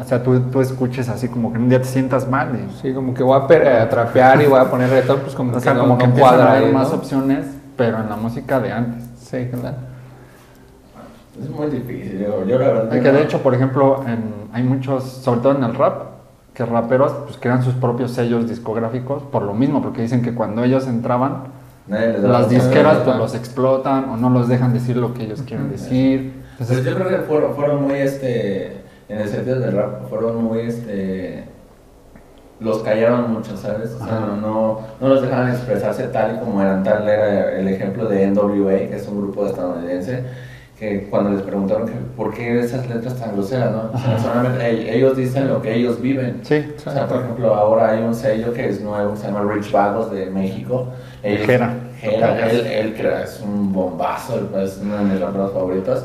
O 0.00 0.04
sea, 0.04 0.22
tú, 0.22 0.38
tú 0.52 0.60
escuches 0.60 1.08
así 1.08 1.28
como 1.28 1.52
que 1.52 1.58
un 1.58 1.68
día 1.68 1.78
te 1.80 1.88
sientas 1.88 2.28
mal. 2.28 2.50
y- 2.54 2.80
Sí, 2.80 2.94
como 2.94 3.12
que 3.14 3.22
voy 3.22 3.38
a, 3.40 3.82
a 3.82 3.88
trapear 3.88 4.40
y 4.40 4.46
voy 4.46 4.60
a 4.60 4.70
poner 4.70 4.88
reggaetón, 4.90 5.20
pues 5.20 5.34
como 5.34 5.50
o 5.52 5.54
que 5.56 5.60
sea, 5.60 5.74
no, 5.74 5.80
como 5.80 5.98
que 5.98 6.06
no 6.06 6.14
cuadra 6.14 6.44
a 6.44 6.50
haber 6.52 6.64
ahí, 6.68 6.72
más 6.72 6.90
¿no? 6.90 6.96
opciones, 6.98 7.46
pero 7.76 7.98
en 8.00 8.08
la 8.08 8.16
música 8.16 8.60
de 8.60 8.72
antes. 8.72 9.04
Sí, 9.18 9.48
claro. 9.50 9.76
Es 11.42 11.48
muy 11.50 11.66
difícil, 11.68 12.18
yo, 12.20 12.44
yo 12.46 12.58
la 12.58 12.66
verdad. 12.68 12.90
Que 12.90 13.00
no- 13.12 13.18
de 13.18 13.22
hecho, 13.22 13.38
por 13.42 13.54
ejemplo, 13.54 14.02
en- 14.06 14.48
hay 14.52 14.62
muchos, 14.62 15.04
sobre 15.04 15.40
todo 15.40 15.56
en 15.56 15.64
el 15.64 15.74
rap, 15.74 16.02
que 16.54 16.64
raperos 16.66 17.12
pues 17.24 17.36
crean 17.38 17.62
sus 17.62 17.74
propios 17.74 18.10
sellos 18.12 18.48
discográficos 18.48 19.22
por 19.24 19.42
lo 19.42 19.54
mismo, 19.54 19.80
porque 19.82 20.02
dicen 20.02 20.22
que 20.22 20.34
cuando 20.34 20.64
ellos 20.64 20.86
entraban, 20.88 21.44
las 21.88 22.20
la 22.22 22.44
disqueras 22.48 22.98
pues 22.98 23.16
los 23.16 23.34
explotan 23.34 24.08
o 24.10 24.16
no 24.16 24.28
los 24.30 24.48
dejan 24.48 24.72
decir 24.72 24.96
lo 24.96 25.14
que 25.14 25.24
ellos 25.24 25.42
quieren 25.42 25.70
decir. 25.70 26.34
Pues 26.58 26.70
Entonces, 26.70 26.84
yo 26.84 26.94
creo 26.96 27.08
que 27.08 27.24
fueron, 27.26 27.54
fueron 27.54 27.82
muy, 27.84 27.94
este, 27.98 28.77
en 29.08 29.18
el 29.20 29.28
sentido 29.28 29.58
del 29.60 29.72
rap, 29.72 30.08
fueron 30.08 30.42
muy, 30.44 30.60
este, 30.60 31.44
los 32.60 32.78
callaron 32.82 33.32
mucho, 33.32 33.56
¿sabes? 33.56 33.90
O 33.92 34.04
sea, 34.04 34.20
no, 34.20 34.36
no, 34.36 34.80
no 35.00 35.08
los 35.08 35.22
dejaban 35.22 35.50
expresarse 35.50 36.04
tal 36.08 36.36
y 36.36 36.38
como 36.40 36.60
eran. 36.60 36.82
Tal 36.82 37.08
era 37.08 37.52
el 37.58 37.68
ejemplo 37.68 38.06
de 38.08 38.26
NWA, 38.26 38.76
que 38.88 38.96
es 38.96 39.06
un 39.06 39.18
grupo 39.22 39.46
estadounidense, 39.46 40.24
que 40.78 41.08
cuando 41.08 41.30
les 41.30 41.42
preguntaron 41.42 41.86
que 41.86 41.94
por 42.16 42.34
qué 42.34 42.58
esas 42.60 42.88
letras 42.88 43.14
tan 43.16 43.32
groseras, 43.34 43.70
¿no? 43.72 43.90
O 43.94 43.98
sea, 43.98 44.18
solamente 44.18 44.64
ell- 44.72 44.88
ellos 44.94 45.16
dicen 45.16 45.48
lo 45.48 45.62
que 45.62 45.74
ellos 45.74 46.00
viven. 46.00 46.40
sí, 46.42 46.72
O 46.86 46.90
sea, 46.90 47.06
por 47.06 47.20
ejemplo, 47.22 47.54
ahora 47.54 47.90
hay 47.92 48.02
un 48.02 48.14
sello 48.14 48.52
que 48.52 48.68
es 48.68 48.80
nuevo, 48.80 49.14
se 49.16 49.28
llama 49.28 49.50
Rich 49.52 49.70
Vagos 49.72 50.10
de 50.10 50.26
México. 50.26 50.86
Ellos- 51.22 51.46
Jera. 51.46 51.74
Jera, 52.00 52.48
él, 52.50 52.66
él 52.66 52.94
crea, 52.96 53.22
es 53.22 53.40
un 53.40 53.72
bombazo, 53.72 54.38
es 54.60 54.78
uno 54.82 54.98
de 54.98 55.04
mis 55.04 55.20
raperos 55.20 55.52
favoritos. 55.52 56.04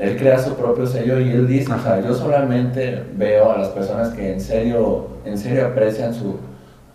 Él 0.00 0.16
crea 0.16 0.38
su 0.38 0.54
propio 0.54 0.86
sello 0.86 1.20
y 1.20 1.30
él 1.30 1.46
dice, 1.46 1.70
o 1.74 1.78
sea, 1.78 2.00
yo 2.00 2.14
solamente 2.14 3.04
veo 3.16 3.52
a 3.52 3.58
las 3.58 3.68
personas 3.68 4.08
que 4.08 4.32
en 4.32 4.40
serio, 4.40 5.08
en 5.26 5.36
serio 5.36 5.66
aprecian 5.66 6.14
su, 6.14 6.38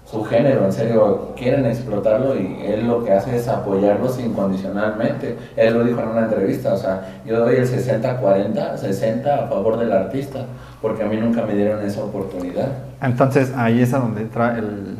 su 0.09 0.23
género, 0.23 0.65
en 0.65 0.73
serio 0.73 1.33
quieren 1.37 1.67
explotarlo 1.67 2.35
y 2.35 2.63
él 2.65 2.87
lo 2.87 3.03
que 3.03 3.11
hace 3.11 3.35
es 3.35 3.47
apoyarlos 3.47 4.19
incondicionalmente. 4.19 5.37
Él 5.55 5.75
lo 5.75 5.83
dijo 5.83 6.01
en 6.01 6.07
una 6.09 6.23
entrevista, 6.23 6.73
o 6.73 6.77
sea, 6.77 7.21
yo 7.27 7.39
doy 7.39 7.57
el 7.57 7.67
60-40, 7.67 8.75
60 8.75 9.35
a 9.35 9.47
favor 9.49 9.77
del 9.77 9.91
artista, 9.91 10.45
porque 10.81 11.03
a 11.03 11.05
mí 11.05 11.17
nunca 11.17 11.45
me 11.45 11.53
dieron 11.53 11.85
esa 11.85 12.03
oportunidad. 12.03 12.69
entonces 13.03 13.53
ahí 13.55 13.83
es 13.83 13.93
a 13.93 13.99
donde 13.99 14.21
entra 14.21 14.57
el, 14.57 14.97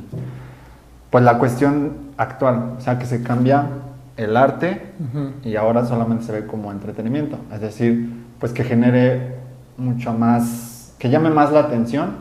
pues 1.10 1.24
la 1.24 1.40
cuestión 1.40 1.94
actual, 2.18 2.74
o 2.78 2.82
sea, 2.82 3.00
que 3.00 3.08
se 3.08 3.24
cambia 3.24 3.66
el 4.18 4.38
arte 4.38 4.94
y 5.44 5.56
ahora 5.56 5.86
solamente 5.86 6.24
se 6.26 6.32
ve 6.32 6.46
como 6.48 6.72
entretenimiento, 6.72 7.38
es 7.54 7.62
decir, 7.62 8.12
pues 8.40 8.54
que 8.54 8.64
genere 8.64 9.36
mucho 9.78 10.14
más, 10.14 10.94
que 11.00 11.10
llame 11.10 11.30
más 11.30 11.52
la 11.52 11.62
atención 11.62 12.12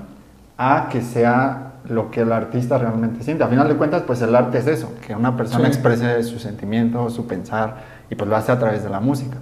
a 0.58 0.88
que 0.90 1.02
sea 1.02 1.72
lo 1.88 2.10
que 2.10 2.22
el 2.22 2.32
artista 2.32 2.78
realmente 2.78 3.22
siente. 3.22 3.44
A 3.44 3.48
final 3.48 3.68
de 3.68 3.74
cuentas, 3.76 4.02
pues 4.06 4.22
el 4.22 4.34
arte 4.34 4.58
es 4.58 4.66
eso, 4.66 4.92
que 5.06 5.14
una 5.14 5.36
persona 5.36 5.64
Sí. 5.66 5.68
exprese 5.72 6.22
su 6.22 6.38
sentimiento, 6.38 7.10
su 7.10 7.26
pensar, 7.26 7.76
y 8.10 8.14
pues 8.14 8.28
lo 8.28 8.36
hace 8.36 8.52
a 8.52 8.58
través 8.58 8.82
de 8.82 8.90
la 8.90 9.00
música. 9.00 9.36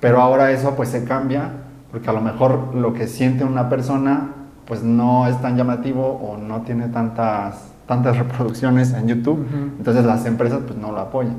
Pero 0.00 0.20
ahora 0.20 0.50
eso 0.50 0.74
pues 0.74 0.88
se 0.90 1.04
cambia, 1.04 1.48
porque 1.90 2.10
a 2.10 2.12
lo 2.12 2.20
mejor 2.20 2.74
lo 2.74 2.92
que 2.92 3.06
siente 3.06 3.44
una 3.44 3.68
persona 3.68 4.30
pues 4.66 4.82
no 4.82 5.28
es 5.28 5.40
tan 5.40 5.56
llamativo 5.56 6.04
o 6.20 6.36
no 6.36 6.62
tiene 6.62 6.88
tantas, 6.88 7.72
tantas 7.86 8.18
reproducciones 8.18 8.92
en 8.92 9.06
YouTube, 9.06 9.46
entonces 9.78 10.04
las 10.04 10.26
empresas 10.26 10.60
pues 10.66 10.76
no 10.78 10.90
lo 10.90 10.98
apoyan. 10.98 11.36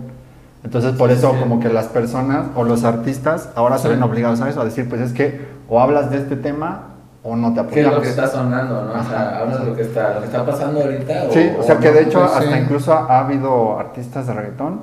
Entonces 0.68 0.92
por 0.98 1.12
eso 1.12 1.32
Sí. 1.32 1.40
como 1.40 1.62
que 1.62 1.70
las 1.70 1.86
personas 1.88 2.48
o 2.58 2.66
los 2.66 2.84
artistas 2.84 3.48
ahora 3.56 3.78
se 3.78 3.88
ven 3.88 4.04
obligados 4.04 4.42
a 4.42 4.50
eso, 4.50 4.60
a 4.60 4.66
decir 4.66 4.90
pues 4.90 5.00
es 5.00 5.14
que 5.14 5.40
o 5.70 5.80
hablas 5.80 6.12
de 6.12 6.18
este 6.18 6.36
tema 6.36 6.90
o 7.24 7.38
no 7.38 7.54
te 7.54 7.62
¿Qué 7.74 7.80
es 7.80 7.86
apoyamos. 7.88 7.96
lo 7.96 8.02
que 8.02 8.10
está 8.10 8.28
sonando, 8.28 8.84
no? 8.84 8.92
O 9.00 9.04
sea, 9.06 9.40
hablas 9.40 9.60
de 9.62 9.66
lo 9.66 9.76
que 9.78 9.84
está, 9.84 10.16
lo 10.16 10.20
que 10.20 10.26
está 10.26 10.46
pasando 10.46 10.82
ahorita. 10.82 11.30
Sí, 11.32 11.52
o 11.58 11.64
sea 11.64 11.78
que 11.78 11.88
no? 11.88 11.94
de 11.94 12.02
hecho 12.04 12.20
pues, 12.20 12.32
hasta 12.34 12.52
sí. 12.54 12.60
incluso 12.62 12.92
ha 12.94 13.20
habido 13.20 13.80
artistas 13.80 14.28
de 14.28 14.34
reggaetón 14.34 14.82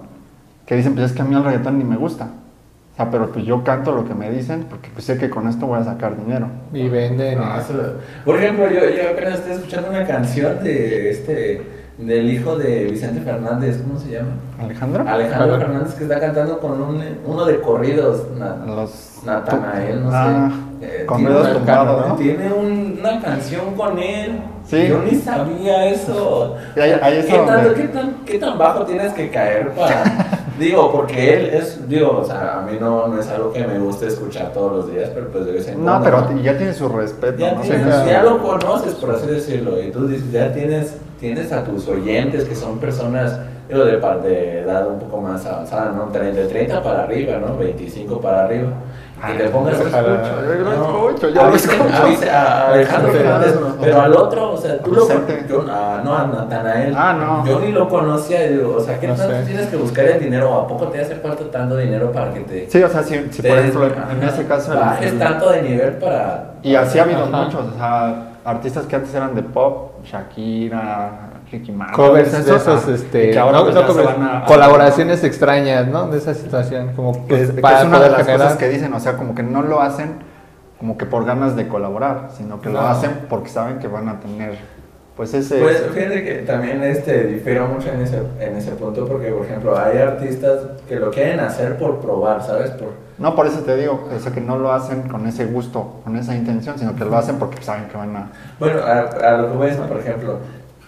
que 0.65 0.75
dicen, 0.77 0.95
pues 0.95 1.11
es 1.11 1.13
que 1.15 1.21
a 1.21 1.27
mí 1.27 1.35
el 1.35 1.45
reggaetón 1.45 1.77
ni 1.77 1.85
me 1.85 1.97
gusta. 1.97 2.29
O 2.95 2.97
sea, 2.97 3.11
pero 3.11 3.31
pues 3.31 3.45
yo 3.45 3.63
canto 3.63 3.93
lo 3.93 4.07
que 4.07 4.15
me 4.15 4.31
dicen 4.31 4.65
porque 4.71 4.89
pues 4.91 5.05
sé 5.05 5.19
que 5.19 5.29
con 5.29 5.47
esto 5.49 5.67
voy 5.67 5.81
a 5.81 5.85
sacar 5.85 6.17
dinero. 6.17 6.47
Y 6.73 6.89
venden. 6.89 7.37
No, 7.39 7.59
eso- 7.59 7.75
Por 8.25 8.37
ejemplo, 8.37 8.71
yo, 8.71 8.81
yo 8.89 9.11
apenas 9.13 9.41
estoy 9.41 9.53
escuchando 9.53 9.91
una 9.91 10.07
canción 10.07 10.65
de 10.65 11.11
este 11.11 11.84
del 11.99 12.29
hijo 12.29 12.57
de 12.57 12.85
Vicente 12.87 13.21
Fernández, 13.21 13.81
¿cómo 13.87 13.99
se 14.01 14.11
llama? 14.11 14.31
Alejandro, 14.61 15.05
Alejandro. 15.09 15.59
Fernández 15.59 15.95
que 15.95 16.03
está 16.05 16.19
cantando 16.21 16.59
con 16.59 16.73
un, 16.83 17.03
uno 17.25 17.45
de 17.45 17.61
corridos, 17.61 18.27
na- 18.37 18.57
los 18.67 19.21
Natanael, 19.25 20.03
no 20.03 20.11
Ah, 20.13 20.51
sé. 20.81 20.87
Eh, 20.87 21.07
con 21.07 21.19
tiene 21.19 21.33
dedos 21.33 21.47
una- 21.49 21.55
tumbados, 21.59 22.09
¿no? 22.09 22.15
Tiene 22.17 22.53
un- 22.53 22.99
una 23.01 23.21
canción 23.21 23.75
con 23.77 23.99
él. 23.99 24.41
Sí. 24.67 24.87
Yo 24.89 24.99
ni 25.03 25.13
sabía 25.17 25.87
eso. 25.87 26.57
Y 26.77 26.81
ahí- 26.81 26.99
ahí 27.01 27.17
es 27.19 27.27
¿Qué, 27.27 27.39
tanto- 27.39 27.75
qué 27.75 27.83
tan, 27.85 28.15
¿Qué 28.27 28.39
tan 28.39 28.59
bajo 28.59 28.85
tienes 28.85 29.13
que 29.13 29.31
caer 29.31 29.71
para.? 29.71 30.03
digo, 30.59 30.91
porque 30.93 31.35
él 31.35 31.47
es. 31.55 31.89
Digo, 31.89 32.19
o 32.19 32.25
sea, 32.25 32.59
a 32.61 32.63
mí 32.63 32.77
no, 32.81 33.09
no 33.09 33.21
es 33.21 33.29
algo 33.29 33.53
que 33.53 33.67
me 33.67 33.79
guste 33.79 34.07
escuchar 34.07 34.53
todos 34.53 34.73
los 34.73 34.93
días, 34.93 35.11
pero 35.15 35.29
pues 35.29 35.47
de 35.47 35.53
vez 35.53 35.69
en 35.69 35.85
No, 35.85 36.01
pero 36.03 36.21
¿no? 36.23 36.41
ya 36.43 36.57
tiene 36.57 36.73
su 36.75 36.89
respeto, 36.89 37.39
Ya, 37.39 37.55
¿no? 37.55 37.61
tienes- 37.63 38.07
ya 38.07 38.23
lo 38.23 38.43
conoces, 38.43 38.95
por 38.95 39.15
así 39.15 39.27
decirlo, 39.27 39.81
y 39.83 39.91
tú 39.91 40.07
dices, 40.07 40.31
ya 40.33 40.53
tienes, 40.53 40.97
tienes 41.21 41.53
a 41.53 41.65
tus 41.65 41.89
oyentes 41.89 42.45
que 42.45 42.55
son 42.55 42.79
personas 42.79 43.39
digo, 43.69 43.85
de, 43.85 43.97
de 44.23 44.61
edad 44.61 44.87
un 44.89 44.99
poco 44.99 45.21
más 45.23 45.45
avanzada, 45.47 45.93
¿no? 45.93 46.11
De 46.13 46.47
30 46.47 46.83
para 46.83 47.05
arriba, 47.05 47.39
¿no? 47.39 47.57
25 47.57 48.21
para 48.21 48.45
arriba. 48.45 48.69
Y 49.17 49.39
te 49.39 49.49
pongas 49.49 49.79
yo 49.79 49.85
lo 49.85 49.97
a 49.97 50.01
escucho, 50.01 50.43
yo 50.45 50.65
lo 50.65 50.65
No, 50.65 51.09
escucho, 51.11 51.29
yo 51.31 51.43
lo 51.49 51.55
escucho. 51.57 52.31
a 52.31 52.69
Alejandro 52.69 53.13
Fernández, 53.13 53.59
pero 53.81 54.01
al 54.03 54.13
otro, 54.17 54.53
o 54.53 54.57
sea, 54.57 54.79
tú 54.79 54.93
lo 54.93 55.09
yo, 55.49 55.65
ah, 55.71 56.01
no, 56.05 56.15
a 56.15 56.27
Natanael. 56.27 56.95
Ah, 56.97 57.13
no. 57.19 57.47
Yo 57.47 57.61
ni 57.61 57.73
lo 57.73 57.89
conocía, 57.89 58.45
y 58.45 58.55
digo, 58.55 58.77
o 58.77 58.81
sea, 58.81 59.01
¿qué 59.01 59.07
No 59.09 59.15
tanto 59.15 59.35
sé. 59.35 59.43
tienes 59.45 59.67
que 59.69 59.77
buscar 59.77 60.05
el 60.07 60.21
dinero? 60.21 60.51
¿O 60.51 60.61
a 60.61 60.67
poco 60.69 60.89
te 60.89 61.01
hace 61.01 61.15
falta 61.17 61.43
tanto 61.51 61.77
dinero 61.77 62.13
para 62.13 62.35
que 62.35 62.41
te, 62.41 62.71
Sí, 62.71 62.83
o 62.83 62.89
sea, 62.89 63.03
si, 63.03 63.15
si 63.31 63.41
te- 63.41 63.49
por 63.49 63.59
ejemplo 63.59 63.87
en 64.11 64.23
ese 64.29 64.45
caso... 64.47 64.73
el- 64.73 64.79
bajes 64.81 65.13
el- 65.13 65.19
tanto 65.19 65.51
de 65.51 65.63
nivel 65.63 65.93
para. 65.95 66.51
Y 66.63 66.75
así 66.75 66.99
ha 66.99 67.03
habido 67.05 67.25
Ajá. 67.25 67.45
muchos, 67.45 67.61
o 67.73 67.77
sea, 67.79 68.29
artistas 68.45 68.85
que 68.87 68.97
antes 68.97 69.15
eran 69.15 69.35
de 69.35 69.43
pop, 69.43 69.93
Shakira, 70.05 71.11
Ricky 71.59 71.73
Martin. 71.73 71.97
Covers 71.97 72.45
de 72.47 72.57
esos, 72.57 72.89
este, 72.89 73.29
y 73.29 73.33
que 73.33 73.39
ahora 73.39 73.59
no- 73.59 73.65
pues 73.65 73.75
no 73.75 73.81
ya 73.83 73.87
se 73.87 73.93
covers, 73.93 74.19
van 74.19 74.23
a- 74.29 74.39
a- 74.39 74.45
colaboraciones 74.47 75.25
extrañas, 75.25 75.87
¿no? 75.89 76.09
De 76.09 76.19
esa 76.19 76.35
situación, 76.35 76.93
como 76.95 77.27
Que 77.27 77.35
es, 77.35 77.41
pues, 77.47 77.51
que 77.53 77.61
para 77.61 77.81
es 77.81 77.87
una 77.87 78.01
de 78.01 78.11
las 78.11 78.19
generar- 78.23 78.39
cosas 78.41 78.57
que 78.59 78.69
dicen, 78.69 78.93
o 78.93 79.01
sea, 79.01 79.17
como 79.17 79.35
que 79.35 79.43
no 79.43 79.63
lo 79.63 79.81
hacen 79.81 80.35
como 80.79 80.99
que 80.99 81.07
por 81.07 81.25
ganas 81.25 81.57
de 81.57 81.67
colaborar, 81.69 82.29
sino 82.37 82.61
que 82.61 82.69
lo 82.69 82.81
No. 82.83 82.87
hacen 82.89 83.11
porque 83.31 83.49
saben 83.49 83.79
que 83.79 83.89
van 83.89 84.09
a 84.09 84.21
tener 84.21 84.59
pues 85.17 85.33
ese... 85.33 85.61
Pues 85.61 85.81
fíjate 85.95 86.25
que 86.25 86.35
también 86.45 86.83
este, 86.83 87.23
difiero 87.29 87.69
mucho 87.69 87.89
en 87.89 88.01
ese, 88.03 88.21
en 88.41 88.57
ese 88.57 88.73
punto 88.73 89.07
porque, 89.07 89.29
por 89.31 89.47
ejemplo, 89.47 89.79
hay 89.79 89.99
artistas 89.99 90.59
que 90.89 90.97
lo 90.97 91.13
quieren 91.13 91.39
hacer 91.39 91.79
por 91.79 92.01
probar, 92.01 92.43
¿sabes? 92.43 92.71
Por, 92.71 92.89
No, 93.19 93.37
por 93.37 93.47
eso 93.47 93.61
te 93.61 93.77
digo, 93.77 94.09
o 94.13 94.19
sea, 94.19 94.33
que 94.33 94.41
no 94.41 94.59
lo 94.59 94.73
hacen 94.73 95.03
con 95.03 95.25
ese 95.29 95.47
gusto, 95.47 96.01
con 96.03 96.17
esa 96.17 96.35
intención, 96.35 96.77
sino 96.81 96.97
que 96.97 97.05
lo 97.05 97.17
hacen 97.17 97.37
porque 97.39 97.63
saben 97.63 97.85
que 97.87 97.97
van 97.97 98.17
a... 98.17 98.31
Bueno, 98.59 98.81
a, 98.83 99.01
a 99.35 99.37
lo 99.39 99.53
que 99.53 99.57
voy 99.57 99.69
es, 99.69 99.77
por 99.77 99.99
ejemplo, 100.01 100.39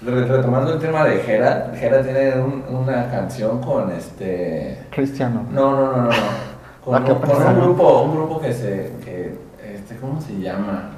retomando 0.05 0.75
el 0.75 0.79
tema 0.79 1.05
de 1.05 1.19
Jera, 1.19 1.73
Jera 1.79 2.03
tiene 2.03 2.35
un- 2.41 2.65
una 2.75 3.11
canción 3.11 3.61
con 3.61 3.91
este... 3.93 4.79
Cristiano. 4.91 5.45
No, 5.51 5.71
no, 5.73 5.87
no, 5.93 5.97
no, 5.97 6.03
no. 6.05 6.11
Con, 6.85 6.95
Ah, 6.95 7.03
¿qué 7.05 7.11
un, 7.13 7.19
con 7.19 7.31
un 7.47 7.61
grupo, 7.61 8.03
un 8.03 8.15
grupo 8.15 8.41
que 8.41 8.53
se, 8.53 8.93
que, 9.05 9.37
este, 9.75 9.97
¿cómo 9.97 10.21
se 10.21 10.39
llama? 10.41 10.91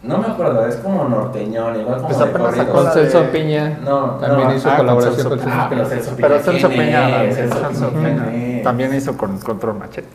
No 0.00 0.18
me 0.18 0.26
acuerdo, 0.28 0.64
es 0.66 0.76
como 0.76 1.08
norteñón, 1.08 1.80
igual 1.80 1.96
como 1.96 2.06
Pues 2.06 2.18
de 2.18 2.24
apenas 2.24 2.40
corrido. 2.48 2.64
sacó 2.64 2.76
Con 2.76 2.84
la 2.84 2.90
Celso 2.92 3.20
de- 3.22 3.28
Piña. 3.28 3.78
No, 3.84 4.10
También 4.20 4.48
no, 4.48 4.54
hizo 4.54 4.68
ah, 4.68 4.76
con 4.76 4.86
colaboración 4.86 5.14
Celso 5.14 5.28
con 5.30 5.38
Piña. 5.40 5.52
Celso 5.52 5.62
Ah, 5.64 5.68
pero 5.68 5.82
Piña. 5.82 5.88
Celso 5.98 6.16
Pero 6.16 6.34
Piña, 6.70 7.32
Celso 7.34 7.90
Piña, 7.90 8.62
también 8.62 8.94
hizo 8.94 9.16
con 9.16 9.38
Control 9.38 9.74
Machete. 9.78 10.08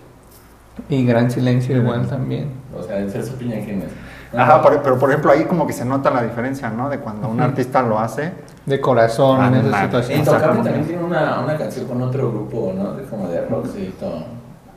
Y 0.90 1.06
Gran 1.06 1.30
Silencio 1.32 1.76
igual 1.76 2.08
también. 2.08 2.52
O 2.78 2.82
sea, 2.82 3.00
el 3.00 3.12
Celso 3.12 3.34
Piña, 3.36 3.60
¿quién 3.66 3.80
es? 3.82 3.90
Ajá, 4.36 4.62
por- 4.62 4.82
pero 4.82 4.98
por 4.98 5.10
ejemplo 5.10 5.32
ahí 5.32 5.46
como 5.46 5.66
que 5.68 5.74
se 5.74 5.86
nota 5.86 6.10
la 6.12 6.22
diferencia, 6.24 6.70
¿no? 6.70 6.90
De 6.90 7.00
cuando 7.00 7.30
un 7.30 7.40
artista 7.42 7.82
lo 7.82 8.00
hace. 8.00 8.32
De 8.66 8.82
corazón 8.82 9.46
en 9.56 9.66
esa 9.68 9.80
Ah, 9.80 9.84
situación. 9.86 10.20
Intocable 10.20 10.64
también 10.64 10.86
tiene 10.86 11.04
una, 11.04 11.40
una 11.40 11.56
canción 11.58 11.88
con 11.88 12.02
otro 12.02 12.30
grupo, 12.32 12.74
¿no? 12.76 12.92
De, 12.94 13.04
como 13.04 13.28
de 13.30 13.42
rock 13.46 13.68
y 13.78 13.86
todo. 14.00 14.24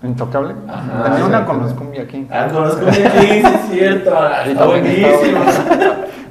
Intocable. 0.03 0.55
Ajá. 0.69 1.05
Tenía 1.11 1.25
una 1.27 1.45
con 1.45 1.61
los 1.61 1.73
Cumbia 1.75 2.07
King. 2.07 2.25
Ah, 2.31 2.47
conozco 2.51 2.87
a 2.87 2.93
sí, 2.93 3.03
es 3.03 3.61
cierto. 3.71 4.11
Está 4.11 4.31
también 4.45 4.51
está 4.57 4.67
buenísimo. 4.67 5.41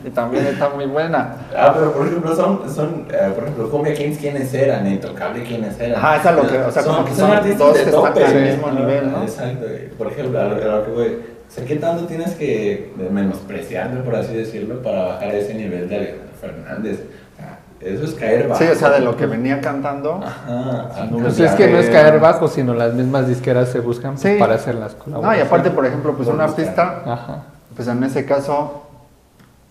Y 0.05 0.09
también 0.11 0.47
está 0.47 0.69
muy 0.69 0.85
buena. 0.85 1.35
Ah, 1.55 1.71
pero 1.75 1.91
por 1.91 2.07
ejemplo, 2.07 2.33
son, 2.35 2.61
son 2.73 3.05
eh, 3.11 3.31
por 3.35 3.43
ejemplo, 3.43 3.69
Cumbia 3.69 3.93
Kings, 3.93 4.17
¿quiénes 4.17 4.53
eran? 4.53 4.87
Intocable, 4.87 5.43
¿quiénes 5.43 5.77
eran? 5.79 5.97
Ajá, 5.99 6.15
esa 6.15 6.29
es 6.29 6.35
lo 6.37 6.47
que- 6.47 6.57
o 6.59 6.71
sea, 6.71 6.83
como 6.85 7.03
que 7.05 7.13
son 7.13 7.31
artistas 7.31 7.59
dos 7.59 7.73
de 7.73 7.83
que 7.83 7.89
están 7.89 8.35
al 8.37 8.41
mismo 8.41 8.71
nivel, 8.71 9.11
¿no? 9.11 9.21
Exacto. 9.23 9.65
Por 9.97 10.07
ejemplo, 10.07 10.39
a 10.39 10.43
lo, 10.45 10.55
a 10.55 10.75
lo 10.77 10.85
que 10.85 10.91
voy, 10.91 11.17
o 11.49 11.51
sea, 11.51 11.65
¿qué 11.65 11.75
tanto 11.77 12.05
tienes 12.05 12.35
que 12.35 12.93
menospreciarme, 13.11 14.01
por 14.01 14.15
así 14.15 14.33
decirlo, 14.35 14.81
para 14.83 15.03
bajar 15.03 15.33
ese 15.35 15.55
nivel 15.55 15.89
de 15.89 15.95
Alejandro 15.95 16.27
Fernández? 16.39 16.99
O 17.01 17.37
sea, 17.37 17.59
Eso 17.81 18.03
es 18.05 18.13
caer 18.13 18.47
bajo. 18.47 18.61
Sí, 18.63 18.69
o 18.69 18.75
sea, 18.75 18.89
de 18.91 18.99
lo 18.99 19.17
que 19.17 19.25
venía 19.25 19.59
cantando. 19.61 20.21
Ajá. 20.23 21.03
a 21.05 21.09
Pues 21.09 21.21
Pues 21.23 21.39
es 21.39 21.51
que 21.53 21.67
no 21.71 21.77
es 21.79 21.89
caer 21.89 22.19
bajo, 22.19 22.47
sino 22.47 22.73
las 22.73 22.93
mismas 22.93 23.27
disqueras 23.27 23.69
se 23.69 23.79
buscan 23.79 24.17
Sí. 24.17 24.35
para 24.37 24.55
hacer 24.55 24.75
las 24.75 24.93
No, 24.93 24.99
y 24.99 25.03
colaboraciones. 25.05 25.47
aparte, 25.47 25.71
por 25.71 25.85
ejemplo, 25.85 26.13
pues 26.13 26.27
Por 26.27 26.37
un 26.37 26.45
buscar. 26.45 26.59
artista, 26.65 27.01
Ajá. 27.05 27.43
pues 27.75 27.87
en 27.87 28.03
ese 28.03 28.25
caso, 28.25 28.83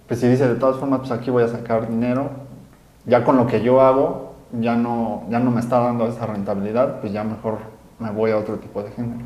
pues 0.09 0.19
si 0.21 0.27
dice 0.27 0.49
de 0.49 0.55
todas 0.57 0.77
formas, 0.79 1.01
pues 1.01 1.13
aquí 1.13 1.31
voy 1.31 1.43
a 1.45 1.49
sacar 1.49 1.89
dinero, 1.89 2.31
ya 3.05 3.23
con 3.25 3.37
lo 3.37 3.47
que 3.47 3.61
yo 3.63 3.81
hago, 3.83 4.35
ya 4.59 4.75
no, 4.75 5.25
ya 5.29 5.39
no 5.39 5.51
me 5.51 5.61
está 5.61 5.79
dando 5.79 6.09
esa 6.09 6.25
rentabilidad, 6.27 7.01
pues 7.01 7.13
ya 7.13 7.23
mejor 7.25 7.59
me 7.99 8.11
voy 8.11 8.31
a 8.31 8.39
otro 8.39 8.57
tipo 8.57 8.83
de 8.83 8.91
género. 8.93 9.21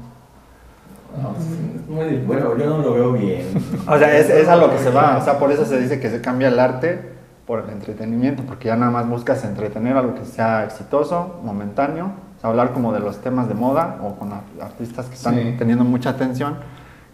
No, 1.21 1.35
es 1.37 1.89
muy- 1.89 2.19
bueno, 2.27 2.57
yo 2.57 2.67
no 2.67 2.79
lo 2.79 2.95
veo 2.95 3.13
bien. 3.13 3.47
O 3.89 3.99
sea, 3.99 4.17
es, 4.17 4.31
es 4.31 4.49
a 4.49 4.57
lo 4.57 4.71
que 4.71 4.79
se 4.79 4.91
va, 4.91 5.19
o 5.19 5.25
sea, 5.25 5.39
por 5.39 5.51
eso 5.53 5.65
se 5.65 5.79
dice 5.81 6.01
que 6.01 6.09
se 6.11 6.21
cambia 6.21 6.49
el 6.49 6.59
arte 6.59 7.13
por 7.47 7.61
el 7.65 7.71
entretenimiento, 7.71 8.45
porque 8.45 8.69
ya 8.69 8.77
nada 8.77 8.91
más 8.91 9.09
buscas 9.09 9.45
entretener 9.45 9.97
algo 9.97 10.15
que 10.15 10.25
sea 10.25 10.65
exitoso, 10.65 11.41
momentáneo, 11.45 12.13
o 12.39 12.41
sea, 12.41 12.51
hablar 12.51 12.73
como 12.73 12.93
de 12.93 13.01
los 13.01 13.19
temas 13.21 13.49
de 13.49 13.55
moda 13.55 13.99
o 14.03 14.15
con 14.15 14.33
ar- 14.33 14.41
artistas 14.61 15.07
que 15.07 15.15
están 15.15 15.35
Sí. 15.35 15.55
teniendo 15.59 15.85
mucha 15.85 16.11
atención, 16.11 16.57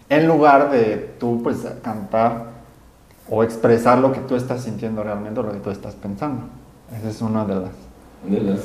en 0.07 0.27
lugar 0.27 0.71
de 0.71 1.15
tú 1.19 1.41
pues 1.43 1.57
cantar 1.83 2.45
o 3.29 3.43
expresar 3.43 3.97
lo 3.99 4.11
que 4.11 4.19
tú 4.21 4.35
estás 4.35 4.61
sintiendo 4.63 5.03
realmente 5.03 5.39
o 5.39 5.43
lo 5.43 5.51
que 5.51 5.59
tú 5.59 5.69
estás 5.71 5.93
pensando. 5.95 6.43
Esa 6.97 7.09
es 7.09 7.21
una 7.21 7.45
de 7.45 7.55
las... 7.55 7.69
De 8.27 8.39
las, 8.41 8.59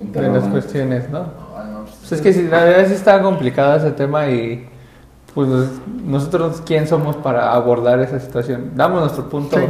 De 0.00 0.28
las 0.28 0.44
cuestiones, 0.48 1.08
¿no? 1.08 1.20
Ah, 1.56 1.82
pues, 1.84 1.96
Pues 2.08 2.12
es 2.12 2.20
que 2.36 2.42
la 2.50 2.64
verdad 2.64 2.86
sí 2.88 2.94
está 2.94 3.22
complicado 3.22 3.76
ese 3.76 3.92
tema 3.92 4.28
y 4.28 4.68
pues 5.34 5.48
nosotros 6.04 6.62
quién 6.66 6.86
somos 6.86 7.16
para 7.16 7.52
abordar 7.52 8.00
esa 8.00 8.20
situación. 8.20 8.72
Damos 8.74 9.00
nuestro 9.00 9.28
punto 9.28 9.56
Sí. 9.58 9.64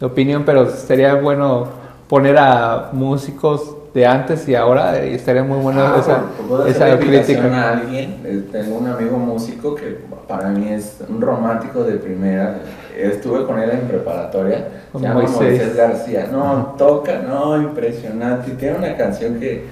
de 0.00 0.06
opinión, 0.06 0.44
pero 0.44 0.68
sería 0.70 1.14
bueno 1.14 1.66
poner 2.08 2.38
a 2.38 2.90
músicos 2.92 3.76
de 3.94 4.06
antes 4.06 4.48
y 4.48 4.54
ahora 4.54 5.04
y 5.04 5.14
estaría 5.14 5.42
muy 5.42 5.58
bueno 5.58 5.80
Ah, 5.82 5.96
esa, 5.98 6.18
por- 6.38 6.46
puedo 6.46 6.66
esa 6.66 6.96
crítica. 6.98 7.42
a 7.42 7.70
alguien. 7.72 8.20
Eh, 8.24 8.44
Tengo 8.52 8.78
un 8.78 8.86
amigo 8.86 9.16
músico 9.18 9.74
que 9.74 9.98
para 10.28 10.48
mí 10.50 10.68
es 10.68 10.98
un 11.08 11.20
romántico 11.20 11.82
de 11.82 11.94
primera. 11.94 12.58
Estuve 12.96 13.44
con 13.46 13.58
él 13.58 13.70
en 13.70 13.80
preparatoria. 13.88 14.68
Se 14.92 14.98
llama 15.00 15.14
Moisés. 15.22 15.36
Moisés 15.40 15.76
García. 15.76 16.28
No, 16.30 16.74
toca, 16.78 17.20
no, 17.26 17.60
impresionante. 17.60 18.50
Y 18.52 18.54
Tiene 18.54 18.78
una 18.78 18.96
canción 18.96 19.40
que 19.40 19.66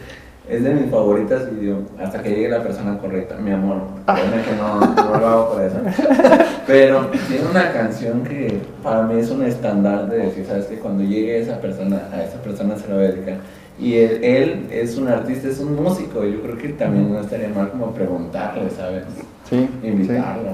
es 0.49 0.65
de 0.65 0.75
mis 0.75 0.91
favoritas 0.91 1.43
y 1.53 1.57
digo, 1.57 1.83
hasta 2.03 2.23
que 2.23 2.31
llegue 2.31 2.49
la 2.49 2.63
persona 2.63 2.99
correcta, 2.99 3.37
mi 3.37 3.51
amor. 3.51 3.83
Créeme 4.07 4.43
que 4.43 4.57
no, 4.57 4.81
no 4.81 5.19
lo 5.19 5.27
hago 5.27 5.53
por 5.53 5.63
eso. 5.63 5.77
Pero 6.67 7.07
tiene 7.29 7.49
una 7.51 7.73
canción 7.73 8.23
que 8.25 8.61
para 8.83 9.03
mí 9.03 9.21
es 9.21 9.31
un 9.31 9.45
estándar 9.45 10.09
de 10.09 10.19
decir, 10.19 10.47
¿sabes 10.47 10.67
que 10.67 10.79
Cuando 10.79 11.05
llegue 11.05 11.41
esa 11.41 11.61
persona, 11.61 12.09
a 12.13 12.23
esa 12.23 12.41
persona 12.43 12.77
se 12.77 12.89
la 12.89 12.95
voy 12.95 13.05
a 13.05 13.09
dedicar. 13.09 13.37
Y 13.79 13.97
él, 13.97 14.25
él 14.25 14.67
es 14.71 14.97
un 14.97 15.09
artista, 15.09 15.49
es 15.49 15.61
un 15.61 15.77
músico. 15.77 16.25
Yo 16.25 16.41
creo 16.43 16.57
que 16.57 16.71
también 16.71 17.13
no 17.13 17.21
estaría 17.21 17.49
mal 17.51 17.71
como 17.71 17.93
preguntarle, 17.93 18.71
¿sabes? 18.71 19.05
Sí, 19.49 19.69
sí. 19.81 19.87
Invitarlo. 19.87 20.51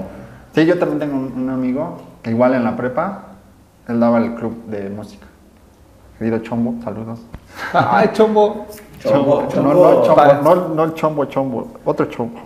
Sí, 0.53 0.65
yo 0.65 0.77
también 0.77 0.99
tengo 0.99 1.17
un, 1.17 1.33
un 1.33 1.49
amigo 1.49 1.97
que 2.21 2.31
igual 2.31 2.53
en 2.53 2.63
la 2.65 2.75
prepa, 2.75 3.29
él 3.87 3.99
daba 3.99 4.19
el 4.19 4.35
club 4.35 4.65
de 4.67 4.89
música. 4.89 5.25
Querido 6.17 6.39
Chombo, 6.39 6.75
saludos. 6.81 7.19
Ay, 7.73 8.09
chombo, 8.13 8.67
Chombo, 9.05 9.41
no, 9.43 9.47
chombo. 9.49 9.73
no, 9.73 10.01
chombo, 10.01 10.15
para- 10.15 10.41
no, 10.41 10.55
no 10.69 10.83
el 10.83 10.93
chombo, 10.93 11.25
chombo, 11.25 11.67
otro 11.85 12.05
chombo. 12.07 12.39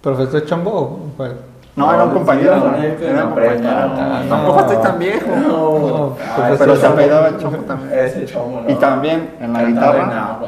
profesor 0.00 0.44
chombo. 0.46 0.70
o 0.70 0.98
cuál? 1.16 1.36
No, 1.74 1.86
No, 1.86 1.94
era 1.94 2.04
un 2.04 2.10
sí, 2.10 2.16
compañero. 2.16 2.52
era 2.52 3.24
un 3.24 3.30
compañero. 3.30 3.88
no, 3.88 4.28
Tampoco 4.28 4.60
estoy 4.60 4.76
tan 4.78 4.98
viejo. 4.98 5.26
No, 5.36 6.16
ay, 6.36 6.54
pero 6.58 6.76
se 6.76 6.86
apellidaba 6.86 7.38
Chombo 7.38 7.58
también. 7.58 7.98
Ese 7.98 8.26
chombo, 8.26 8.60
no. 8.60 8.70
Y 8.70 8.74
también 8.74 9.30
en 9.40 9.52
la 9.52 9.64
guitarra. 9.64 10.38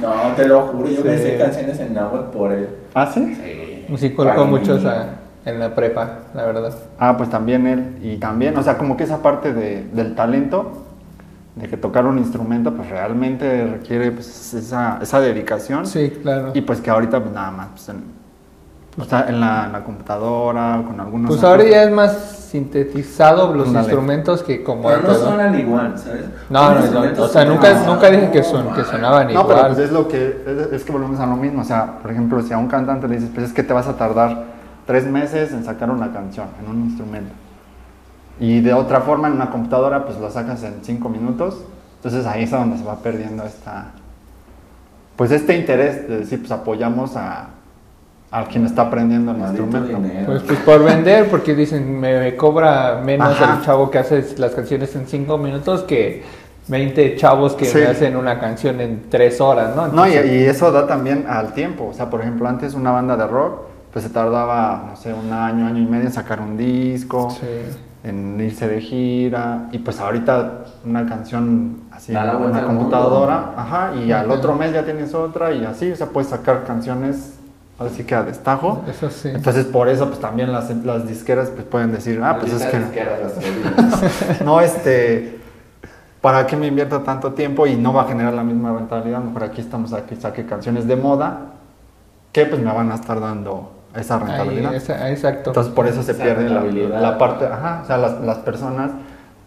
No, 0.00 0.34
te 0.34 0.46
lo 0.48 0.62
juro, 0.62 0.88
yo 0.88 1.02
Sí. 1.02 1.08
me 1.08 1.18
sé 1.18 1.36
canciones 1.38 1.78
en 1.80 1.94
náhuatl 1.94 2.36
por 2.36 2.50
él. 2.52 2.68
¿Ah, 2.94 3.06
sí? 3.12 3.34
Sí. 3.34 3.96
Sí, 3.98 4.14
colocó 4.14 4.36
Para 4.36 4.48
mucho 4.48 4.76
esa- 4.76 5.06
en 5.44 5.58
la 5.60 5.74
prepa, 5.74 6.20
la 6.34 6.46
verdad. 6.46 6.72
Ah, 6.98 7.14
pues 7.16 7.28
también 7.28 7.66
él. 7.66 7.98
Y 8.02 8.16
también, 8.16 8.56
o 8.56 8.62
sea, 8.62 8.78
como 8.78 8.96
que 8.96 9.04
esa 9.04 9.20
parte 9.20 9.52
de, 9.52 9.84
del 9.92 10.14
talento, 10.14 10.81
de 11.54 11.68
que 11.68 11.76
tocar 11.76 12.06
un 12.06 12.18
instrumento, 12.18 12.72
pues 12.72 12.88
realmente 12.88 13.66
requiere 13.66 14.10
pues, 14.10 14.54
esa, 14.54 14.98
esa 15.02 15.20
dedicación. 15.20 15.86
Sí, 15.86 16.10
claro. 16.22 16.52
Y 16.54 16.62
pues 16.62 16.80
que 16.80 16.90
ahorita 16.90 17.20
pues 17.20 17.34
nada 17.34 17.50
más, 17.50 17.68
pues, 17.72 17.88
en, 17.90 18.04
o 18.98 19.04
sea, 19.04 19.26
en 19.28 19.40
la, 19.40 19.66
en 19.66 19.72
la 19.72 19.84
computadora, 19.84 20.82
con 20.86 20.98
algunos... 20.98 21.30
Pues 21.30 21.44
ahora 21.44 21.64
ya 21.64 21.82
es 21.84 21.90
más 21.90 22.12
sintetizado 22.50 23.54
los 23.54 23.68
instrumentos 23.68 24.42
que 24.42 24.62
como 24.62 24.88
Pero 24.88 25.02
no 25.02 25.14
suenan 25.14 25.58
igual, 25.58 25.98
¿sabes? 25.98 26.24
No, 26.50 26.74
no, 26.74 27.10
no, 27.10 27.22
o 27.22 27.28
sea, 27.28 27.44
nunca, 27.46 27.72
no, 27.72 27.94
nunca 27.94 28.10
dije 28.10 28.30
que, 28.30 28.42
son, 28.42 28.66
sonaban 28.84 29.32
No, 29.32 29.46
pero 29.46 29.58
igual. 29.58 29.74
pues 29.74 29.86
es 29.86 29.92
lo 29.92 30.08
que, 30.08 30.42
es, 30.46 30.72
es 30.72 30.84
que 30.84 30.92
volvemos 30.92 31.18
a 31.20 31.26
lo 31.26 31.36
mismo, 31.36 31.62
o 31.62 31.64
sea, 31.64 31.98
por 32.00 32.10
ejemplo, 32.10 32.42
si 32.42 32.52
a 32.52 32.58
un 32.58 32.68
cantante 32.68 33.08
le 33.08 33.14
dices, 33.16 33.30
pues 33.34 33.46
es 33.46 33.52
que 33.54 33.62
te 33.62 33.72
vas 33.72 33.88
a 33.88 33.96
tardar 33.96 34.44
tres 34.86 35.06
meses 35.06 35.52
en 35.52 35.64
sacar 35.64 35.90
una 35.90 36.12
canción, 36.12 36.46
en 36.62 36.70
un 36.70 36.84
instrumento. 36.84 37.32
Y 38.42 38.60
de 38.60 38.74
otra 38.74 39.00
forma, 39.02 39.28
en 39.28 39.34
una 39.34 39.50
computadora, 39.50 40.04
pues 40.04 40.18
la 40.18 40.28
sacas 40.30 40.62
en 40.64 40.80
cinco 40.82 41.08
minutos. 41.08 41.62
Entonces 41.96 42.26
ahí 42.26 42.42
es 42.42 42.50
donde 42.50 42.76
se 42.78 42.84
va 42.84 42.96
perdiendo 42.96 43.44
esta, 43.44 43.92
pues 45.16 45.30
este 45.30 45.56
interés 45.56 46.08
de 46.08 46.18
decir, 46.18 46.40
pues 46.40 46.50
apoyamos 46.50 47.16
a, 47.16 47.50
a 48.32 48.44
quien 48.46 48.66
está 48.66 48.82
aprendiendo 48.82 49.30
el 49.30 49.36
Maldito 49.38 49.62
instrumento. 49.64 50.00
dinero. 50.00 50.26
Pues, 50.26 50.42
pues 50.42 50.58
por 50.60 50.82
vender, 50.82 51.28
porque 51.30 51.54
dicen, 51.54 52.00
me 52.00 52.34
cobra 52.36 53.00
menos 53.04 53.28
Ajá. 53.40 53.58
el 53.58 53.64
chavo 53.64 53.90
que 53.90 53.98
hace 53.98 54.24
las 54.38 54.52
canciones 54.52 54.96
en 54.96 55.06
5 55.06 55.38
minutos 55.38 55.82
que 55.82 56.24
20 56.66 57.14
chavos 57.16 57.54
que 57.54 57.66
Sí. 57.66 57.78
me 57.78 57.86
hacen 57.86 58.16
una 58.16 58.40
canción 58.40 58.80
en 58.80 59.04
3 59.08 59.40
horas, 59.40 59.76
¿no? 59.76 59.86
No, 59.88 60.08
y, 60.08 60.12
y 60.14 60.42
eso 60.44 60.72
da 60.72 60.86
también 60.88 61.26
al 61.28 61.52
tiempo. 61.52 61.88
O 61.90 61.94
sea, 61.94 62.10
por 62.10 62.20
ejemplo, 62.22 62.48
antes 62.48 62.74
una 62.74 62.90
banda 62.90 63.16
de 63.16 63.26
rock, 63.28 63.60
pues 63.92 64.04
se 64.04 64.10
tardaba, 64.10 64.86
no 64.90 64.96
sé, 64.96 65.12
un 65.12 65.32
año, 65.32 65.66
año 65.66 65.78
y 65.80 65.86
medio 65.86 66.06
en 66.06 66.12
sacar 66.12 66.40
un 66.40 66.56
disco, 66.56 67.30
sí. 67.30 67.46
En 68.04 68.40
irse 68.40 68.68
de 68.68 68.80
gira. 68.80 69.68
Y 69.72 69.78
pues 69.78 70.00
ahorita 70.00 70.64
una 70.84 71.06
canción 71.06 71.82
así 71.90 72.12
en 72.12 72.18
una 72.18 72.64
computadora, 72.64 73.36
mundo. 73.38 73.54
ajá, 73.56 73.92
y 73.96 74.12
al 74.12 74.30
otro 74.30 74.54
mes 74.54 74.72
ya 74.72 74.84
tienes 74.84 75.14
otra 75.14 75.52
y 75.52 75.64
así, 75.64 75.90
o 75.90 75.96
sea, 75.96 76.08
puedes 76.08 76.30
sacar 76.30 76.64
canciones 76.64 77.34
así 77.78 78.04
que 78.04 78.14
a 78.14 78.22
destajo. 78.22 78.84
Eso 78.88 79.10
sí. 79.10 79.28
Entonces 79.28 79.66
por 79.66 79.88
eso 79.88 80.06
pues 80.08 80.20
también 80.20 80.52
las, 80.52 80.70
las 80.84 81.06
disqueras 81.06 81.50
pues 81.50 81.64
pueden 81.66 81.92
decir, 81.92 82.20
ah, 82.22 82.38
pues 82.38 82.52
es 82.52 82.64
que- 82.66 82.80
no, 84.44 84.60
este, 84.60 85.40
¿para 86.20 86.46
qué 86.46 86.56
me 86.56 86.66
invierto 86.68 87.00
tanto 87.00 87.32
tiempo 87.32 87.66
y 87.66 87.76
no 87.76 87.92
va 87.92 88.02
a 88.02 88.08
generar 88.08 88.34
la 88.34 88.44
misma 88.44 88.72
rentabilidad? 88.72 89.20
Mejor 89.20 89.44
aquí 89.44 89.60
estamos, 89.60 89.92
aquí 89.92 90.16
saque 90.16 90.46
canciones 90.46 90.86
de 90.86 90.96
moda 90.96 91.40
que 92.32 92.46
pues 92.46 92.60
me 92.62 92.72
van 92.72 92.90
a 92.90 92.94
estar 92.94 93.20
dando 93.20 93.72
esa 93.96 94.16
Ahí, 94.16 94.20
rentabilidad. 94.26 94.74
esa- 94.74 95.10
exacto. 95.10 95.50
Entonces 95.50 95.72
por 95.72 95.86
eso 95.86 96.02
se 96.02 96.12
Esa 96.12 96.22
pierde 96.22 96.48
la, 96.48 96.62
la 97.00 97.18
parte, 97.18 97.46
ajá, 97.46 97.80
o 97.84 97.86
sea, 97.86 97.98
las, 97.98 98.20
las 98.20 98.38
personas 98.38 98.90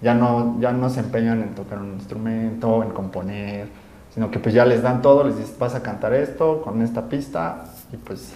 ya 0.01 0.13
no, 0.13 0.57
ya 0.59 0.71
no 0.71 0.89
se 0.89 0.99
empeñan 0.99 1.41
en 1.41 1.55
tocar 1.55 1.79
un 1.79 1.93
instrumento, 1.93 2.83
en 2.83 2.89
componer, 2.91 3.67
sino 4.13 4.29
que 4.31 4.39
pues 4.39 4.53
ya 4.53 4.65
les 4.65 4.81
dan 4.83 5.01
todo, 5.01 5.23
les 5.23 5.37
dices, 5.37 5.57
vas 5.57 5.73
a 5.75 5.81
cantar 5.81 6.13
esto 6.13 6.61
con 6.61 6.81
esta 6.81 7.03
pista 7.09 7.63
y 7.91 7.97
pues 7.97 8.33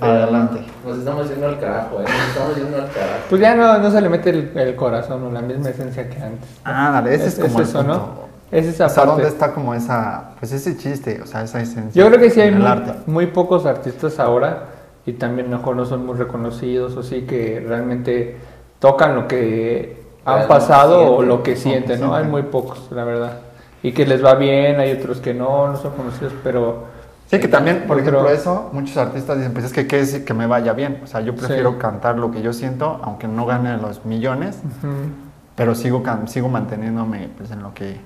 Adelante. 0.00 0.60
Nos 0.86 0.98
estamos 0.98 1.30
yendo 1.30 1.46
al 1.46 1.58
carajo, 1.58 2.00
¿eh? 2.00 2.04
Nos 2.04 2.28
estamos 2.28 2.54
yendo 2.56 2.76
al 2.76 2.90
carajo. 2.90 3.20
Pues 3.30 3.40
ya 3.40 3.54
no, 3.54 3.78
no 3.78 3.90
se 3.90 4.00
le 4.02 4.08
mete 4.10 4.28
el, 4.28 4.52
el 4.54 4.76
corazón 4.76 5.24
o 5.24 5.30
la 5.30 5.40
misma 5.40 5.70
esencia 5.70 6.06
que 6.10 6.20
antes. 6.22 6.50
Ah, 6.66 6.90
dale, 6.92 7.14
ese 7.14 7.28
es, 7.28 7.38
Es- 7.38 7.44
como 7.46 7.60
es 7.62 7.68
el 7.74 7.80
eso, 7.80 7.82
¿no? 7.88 8.29
Es 8.52 8.66
esa 8.66 8.86
O 8.86 8.88
sea, 8.88 9.04
parte. 9.04 9.22
¿dónde 9.22 9.28
está 9.28 9.52
como 9.52 9.74
esa, 9.74 10.30
pues 10.38 10.52
ese 10.52 10.76
chiste, 10.76 11.20
o 11.22 11.26
sea, 11.26 11.42
esa 11.42 11.60
esencia? 11.60 12.02
Yo 12.02 12.08
creo 12.08 12.20
que 12.20 12.30
sí 12.30 12.40
hay 12.40 12.50
muy, 12.50 12.66
arte. 12.66 12.92
muy 13.06 13.26
pocos 13.26 13.64
artistas 13.66 14.18
ahora 14.18 14.64
y 15.06 15.12
también 15.12 15.48
mejor 15.50 15.76
no 15.76 15.84
son 15.84 16.04
muy 16.04 16.16
reconocidos 16.16 16.96
o 16.96 17.02
sí 17.02 17.22
que 17.22 17.64
realmente 17.66 18.36
tocan 18.80 19.14
lo 19.14 19.28
que 19.28 20.02
han 20.24 20.48
pasado 20.48 21.00
o 21.02 21.06
sienten, 21.22 21.28
lo 21.28 21.42
que 21.42 21.56
sienten, 21.56 22.00
¿no? 22.00 22.14
Hay 22.14 22.24
muy 22.24 22.42
pocos, 22.42 22.88
la 22.90 23.04
verdad. 23.04 23.38
Y 23.82 23.92
que 23.92 24.04
les 24.04 24.22
va 24.24 24.34
bien, 24.34 24.78
hay 24.80 24.92
otros 24.92 25.20
que 25.20 25.32
no, 25.32 25.68
no 25.68 25.76
son 25.76 25.92
conocidos, 25.92 26.32
pero 26.42 26.84
Sí, 27.30 27.38
que 27.38 27.46
también, 27.46 27.84
por 27.86 27.98
ejemplo, 28.00 28.24
creo- 28.24 28.34
eso, 28.34 28.70
muchos 28.72 28.96
artistas 28.96 29.36
dicen, 29.38 29.52
pues 29.52 29.64
es 29.64 29.72
que 29.72 29.86
qué 29.86 29.98
decir 29.98 30.24
que 30.24 30.34
me 30.34 30.48
vaya 30.48 30.72
bien. 30.72 31.00
O 31.04 31.06
sea, 31.06 31.20
yo 31.20 31.36
prefiero 31.36 31.70
Sí. 31.72 31.76
cantar 31.78 32.18
lo 32.18 32.32
que 32.32 32.42
yo 32.42 32.52
siento, 32.52 33.00
aunque 33.04 33.28
no 33.28 33.46
gane 33.46 33.76
los 33.78 34.04
millones, 34.04 34.58
pero 35.54 35.76
sigo, 35.76 36.02
sigo 36.26 36.48
manteniéndome 36.48 37.28
pues, 37.38 37.52
en 37.52 37.62
lo 37.62 37.72
que... 37.72 38.00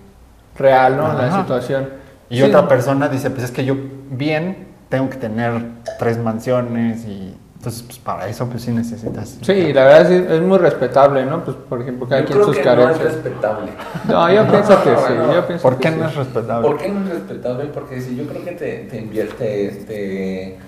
real, 0.57 0.97
¿no? 0.97 1.13
La 1.13 1.27
Ajá. 1.29 1.41
situación. 1.43 1.89
Y 2.31 2.37
Sí. 2.39 2.43
otra 2.43 2.67
persona 2.69 3.09
dice, 3.09 3.31
pues 3.31 3.45
es 3.45 3.51
que 3.51 3.65
yo 3.65 3.77
bien 4.11 4.69
tengo 4.89 5.09
que 5.11 5.17
tener 5.17 5.63
tres 5.99 6.19
mansiones 6.19 7.05
y 7.05 7.35
entonces 7.57 7.83
pues 7.83 7.99
para 7.99 8.29
eso 8.29 8.47
pues 8.49 8.63
sí 8.63 8.71
necesitas... 8.73 9.39
Sí, 9.41 9.73
la 9.73 9.85
verdad 9.85 10.09
sí, 10.09 10.25
es 10.29 10.41
muy 10.43 10.59
respetable, 10.59 11.25
¿no? 11.25 11.43
Pues 11.45 11.57
por 11.69 11.81
ejemplo, 11.81 12.07
cada 12.07 12.21
Yo 12.21 12.27
quien 12.27 12.39
creo 12.39 12.47
sus 12.49 12.57
que 12.59 12.65
no 12.65 12.71
es 12.73 12.77
carencias. 12.79 13.15
respetable. 13.15 13.73
No, 14.09 14.33
yo 14.33 14.47
pienso 14.49 14.83
que 14.83 14.91
sí, 14.91 15.13
no. 15.17 15.35
yo 15.35 15.47
pienso 15.47 15.63
¿Por 15.63 15.77
que 15.79 15.83
qué 15.89 15.95
sí. 15.95 16.01
no 16.01 16.09
es 16.09 16.15
respetable? 16.15 16.69
¿Por 16.69 16.77
qué 16.79 16.89
no 16.91 17.01
es 17.01 17.09
respetable? 17.09 17.65
Porque 17.67 18.01
si 18.01 18.17
yo 18.17 18.27
creo 18.27 18.45
que 18.45 18.53
te, 18.53 18.79
te 18.91 18.97
invierte, 18.99 19.85
te, 19.87 20.59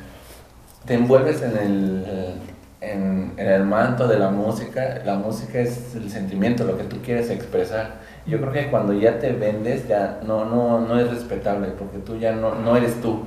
te 0.87 0.95
envuelves 0.95 1.43
en 1.43 1.57
el, 1.59 2.07
en, 2.81 3.33
en 3.37 3.47
el 3.49 3.65
manto 3.65 4.09
de 4.09 4.19
la 4.19 4.31
música. 4.31 5.01
La 5.05 5.17
música 5.17 5.59
es 5.59 5.95
el 5.97 6.11
sentimiento, 6.11 6.65
lo 6.65 6.79
que 6.79 6.85
tú 6.85 6.97
quieres 7.05 7.29
expresar. 7.31 8.06
Yo 8.27 8.39
creo 8.41 8.53
que 8.53 8.71
cuando 8.71 8.93
ya 8.93 9.19
te 9.19 9.33
vendes, 9.33 9.87
ya 9.87 10.21
no, 10.27 10.45
no, 10.45 10.81
no 10.81 10.99
es 10.99 11.09
respetable, 11.11 11.69
porque 11.79 11.99
tú 11.99 12.17
ya 12.17 12.33
no, 12.33 12.55
no 12.55 12.77
eres 12.77 13.01
tú. 13.01 13.25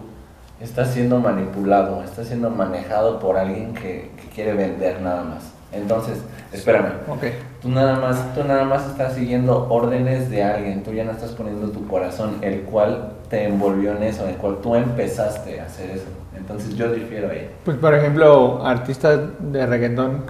Estás 0.59 0.89
siendo 0.89 1.19
manipulado, 1.19 2.03
estás 2.03 2.27
siendo 2.27 2.49
manejado 2.49 3.19
por 3.19 3.37
alguien 3.37 3.73
que, 3.73 4.11
que 4.17 4.29
quiere 4.33 4.53
vender 4.53 5.01
nada 5.01 5.23
más. 5.23 5.53
Entonces, 5.71 6.21
espérame. 6.51 6.91
Ok. 7.07 7.23
Tú 7.61 7.69
nada 7.69 7.99
más, 7.99 8.33
tú 8.33 8.43
nada 8.43 8.63
más 8.63 8.87
estás 8.87 9.13
siguiendo 9.13 9.67
órdenes 9.69 10.29
de 10.29 10.43
alguien, 10.43 10.83
tú 10.83 10.93
ya 10.93 11.03
no 11.03 11.11
estás 11.11 11.31
poniendo 11.31 11.69
tu 11.69 11.87
corazón, 11.87 12.37
el 12.41 12.61
cual 12.61 13.13
te 13.29 13.45
envolvió 13.45 13.95
en 13.95 14.03
eso, 14.03 14.27
el 14.27 14.35
cual 14.35 14.57
tú 14.61 14.75
empezaste 14.75 15.59
a 15.59 15.65
hacer 15.65 15.91
eso. 15.91 16.07
Entonces 16.35 16.75
yo 16.75 16.91
difiero 16.91 17.29
ahí. 17.29 17.49
Pues 17.65 17.77
por 17.77 17.93
ejemplo, 17.93 18.65
artistas 18.65 19.19
de 19.39 19.65
reggaetón 19.65 20.23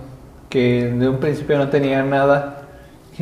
que 0.50 0.92
de 0.92 1.08
un 1.08 1.18
principio 1.18 1.58
no 1.58 1.70
tenían 1.70 2.10
nada. 2.10 2.59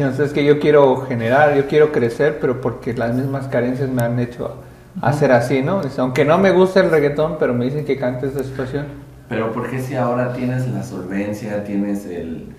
Entonces 0.01 0.33
que 0.33 0.45
yo 0.45 0.59
quiero 0.59 0.97
generar, 1.01 1.55
yo 1.55 1.67
quiero 1.67 1.91
crecer, 1.91 2.37
pero 2.39 2.61
porque 2.61 2.93
las 2.93 3.13
mismas 3.15 3.47
carencias 3.47 3.89
me 3.89 4.03
han 4.03 4.19
hecho 4.19 4.63
hacer 5.01 5.31
así, 5.31 5.61
¿no? 5.61 5.81
Aunque 5.97 6.25
no 6.25 6.37
me 6.37 6.51
gusta 6.51 6.79
el 6.81 6.89
reggaetón, 6.91 7.37
pero 7.39 7.53
me 7.53 7.65
dicen 7.65 7.85
que 7.85 7.97
cante 7.97 8.27
esta 8.27 8.43
situación. 8.43 8.85
Pero 9.29 9.51
¿por 9.51 9.69
qué 9.69 9.79
si 9.81 9.95
ahora 9.95 10.33
tienes 10.33 10.67
la 10.69 10.83
solvencia, 10.83 11.63
tienes 11.63 12.05
el, 12.05 12.55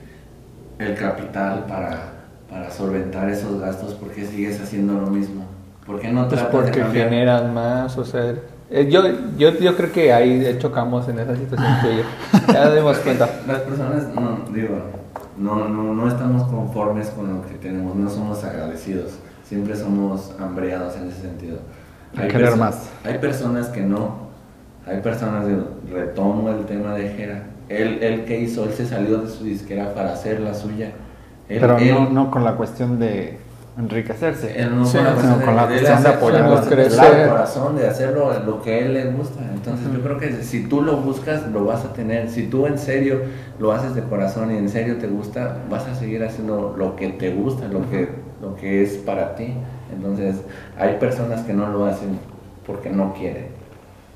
el 0.79 0.95
capital 0.95 1.67
para, 1.67 2.13
para 2.51 2.71
solventar 2.71 3.29
esos 3.31 3.61
gastos, 3.61 3.95
por 3.95 4.11
qué 4.11 4.27
sigues 4.27 4.61
haciendo 4.61 4.95
lo 4.95 5.07
mismo? 5.09 5.47
¿Por 5.87 6.01
qué 6.01 6.11
no 6.13 6.29
Pues 6.29 6.41
de 6.43 6.47
porque 6.53 6.81
cambiar? 6.81 7.09
generan 7.09 7.55
más, 7.55 7.97
o 7.99 8.05
sea... 8.05 8.35
eh, 8.71 8.89
Yo, 8.91 9.03
yo, 9.37 9.51
yo 9.59 9.77
creo 9.77 9.93
que 9.93 10.13
ahí 10.13 10.57
chocamos 10.59 11.09
en 11.09 11.19
esa 11.21 11.35
situación 11.37 11.79
yo. 11.83 12.03
Ya 12.53 12.65
nos 12.67 12.75
dimos 12.75 12.99
cuenta. 13.05 13.29
Las 13.47 13.61
personas, 13.63 14.09
no, 14.15 14.45
digo, 14.53 14.98
no, 15.39 15.69
no, 15.69 15.95
no 15.95 16.09
estamos 16.09 16.43
conformes 16.45 17.09
con 17.11 17.33
lo 17.35 17.43
que 17.47 17.55
tenemos, 17.55 17.95
no 17.97 18.09
somos 18.11 18.43
agradecidos, 18.45 19.19
siempre 19.45 19.77
somos 19.77 20.35
hambreados 20.39 20.97
en 20.97 21.09
ese 21.09 21.23
sentido. 21.23 21.59
Hay 22.17 22.29
querer 22.29 22.49
perso- 22.51 22.57
más. 22.59 22.89
Hay 23.05 23.19
personas 23.19 23.69
que 23.69 23.83
no, 23.83 24.29
hay 24.87 25.01
personas, 25.01 25.47
digo, 25.47 25.65
retomo 25.93 26.51
el 26.51 26.65
tema 26.67 26.95
de 26.95 27.09
Jera, 27.11 27.45
él, 27.69 27.99
él 28.03 28.25
que 28.25 28.41
hizo, 28.41 28.65
él 28.65 28.73
se 28.73 28.87
salió 28.87 29.19
de 29.19 29.29
su 29.29 29.45
disquera 29.45 29.95
para 29.95 30.13
hacer 30.15 30.41
la 30.41 30.55
suya. 30.55 30.93
Él, 31.49 31.59
Pero 31.61 31.79
él- 31.79 31.93
no, 31.95 32.11
no 32.11 32.31
con 32.31 32.45
la 32.45 32.57
cuestión 32.57 32.99
de 32.99 33.39
enriquecerse. 33.79 34.61
él 34.61 34.77
no 34.77 34.85
Sí, 34.85 34.97
con 34.99 35.05
la 35.05 35.11
sino 35.11 35.15
cuestión 35.21 35.41
con 35.47 35.57
la 35.57 35.63
de, 35.67 35.69
cuestión 35.69 36.03
de 36.03 36.09
hacer- 36.09 36.17
apoyar 36.17 36.51
del 37.19 37.29
corazón, 37.29 37.77
de 37.77 37.87
hacerlo 37.87 38.33
lo 38.45 38.63
que 38.63 38.75
a 38.75 38.79
él 38.79 38.95
le 38.95 39.05
gusta. 39.13 39.41
Entonces 39.55 39.87
yo 39.93 40.01
creo 40.03 40.19
que 40.19 40.43
si 40.43 40.65
tú 40.67 40.83
lo 40.83 40.97
buscas, 40.97 41.47
lo 41.53 41.65
vas 41.65 41.85
a 41.85 41.93
tener. 41.93 42.29
Si 42.31 42.47
tú 42.49 42.67
en 42.67 42.79
serio 42.79 43.21
lo 43.59 43.73
haces 43.73 43.95
de 43.95 44.03
corazón 44.03 44.53
y 44.53 44.59
en 44.59 44.69
serio 44.69 44.97
te 44.99 45.07
gusta, 45.07 45.59
vas 45.71 45.87
a 45.87 45.95
seguir 45.95 46.25
haciendo 46.25 46.75
lo 46.77 46.97
que 46.97 47.09
te 47.11 47.31
gusta, 47.33 47.69
lo 47.69 47.89
que, 47.91 48.09
lo 48.43 48.57
que 48.57 48.83
es 48.83 48.95
para 48.95 49.35
ti. 49.37 49.55
Entonces 49.95 50.37
hay 50.79 50.97
personas 50.97 51.43
que 51.43 51.53
no 51.55 51.69
lo 51.69 51.87
hacen 51.87 52.19
porque 52.67 52.91
no 52.91 53.15
quieren. 53.15 53.47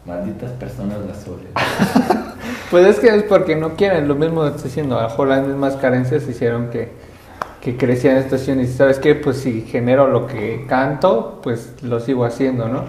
Malditas 0.07 0.51
personas 0.53 0.99
las 1.07 1.27
odio. 1.29 1.49
Pues 2.71 2.87
es 2.87 2.99
que 3.01 3.15
es 3.15 3.23
porque 3.25 3.55
no 3.55 3.75
quieren, 3.75 4.09
lo 4.09 4.15
mismo 4.15 4.47
estoy 4.47 4.65
diciendo, 4.65 4.99
a 4.99 5.03
lo 5.03 5.09
mejor 5.11 5.29
las 5.29 5.47
mismas 5.47 5.77
carencias 5.77 6.27
hicieron 6.27 6.71
que, 6.71 6.91
que 7.63 7.77
crecían 7.77 8.17
esta 8.17 8.37
situación 8.39 8.61
y 8.61 8.67
sabes 8.67 8.99
qué, 8.99 9.15
pues 9.15 9.37
si 9.39 9.63
genero 9.63 10.09
lo 10.09 10.27
que 10.27 10.67
canto, 10.69 11.39
pues 11.45 11.75
lo 11.83 12.01
sigo 12.01 12.25
haciendo, 12.25 12.67
¿no? 12.69 12.81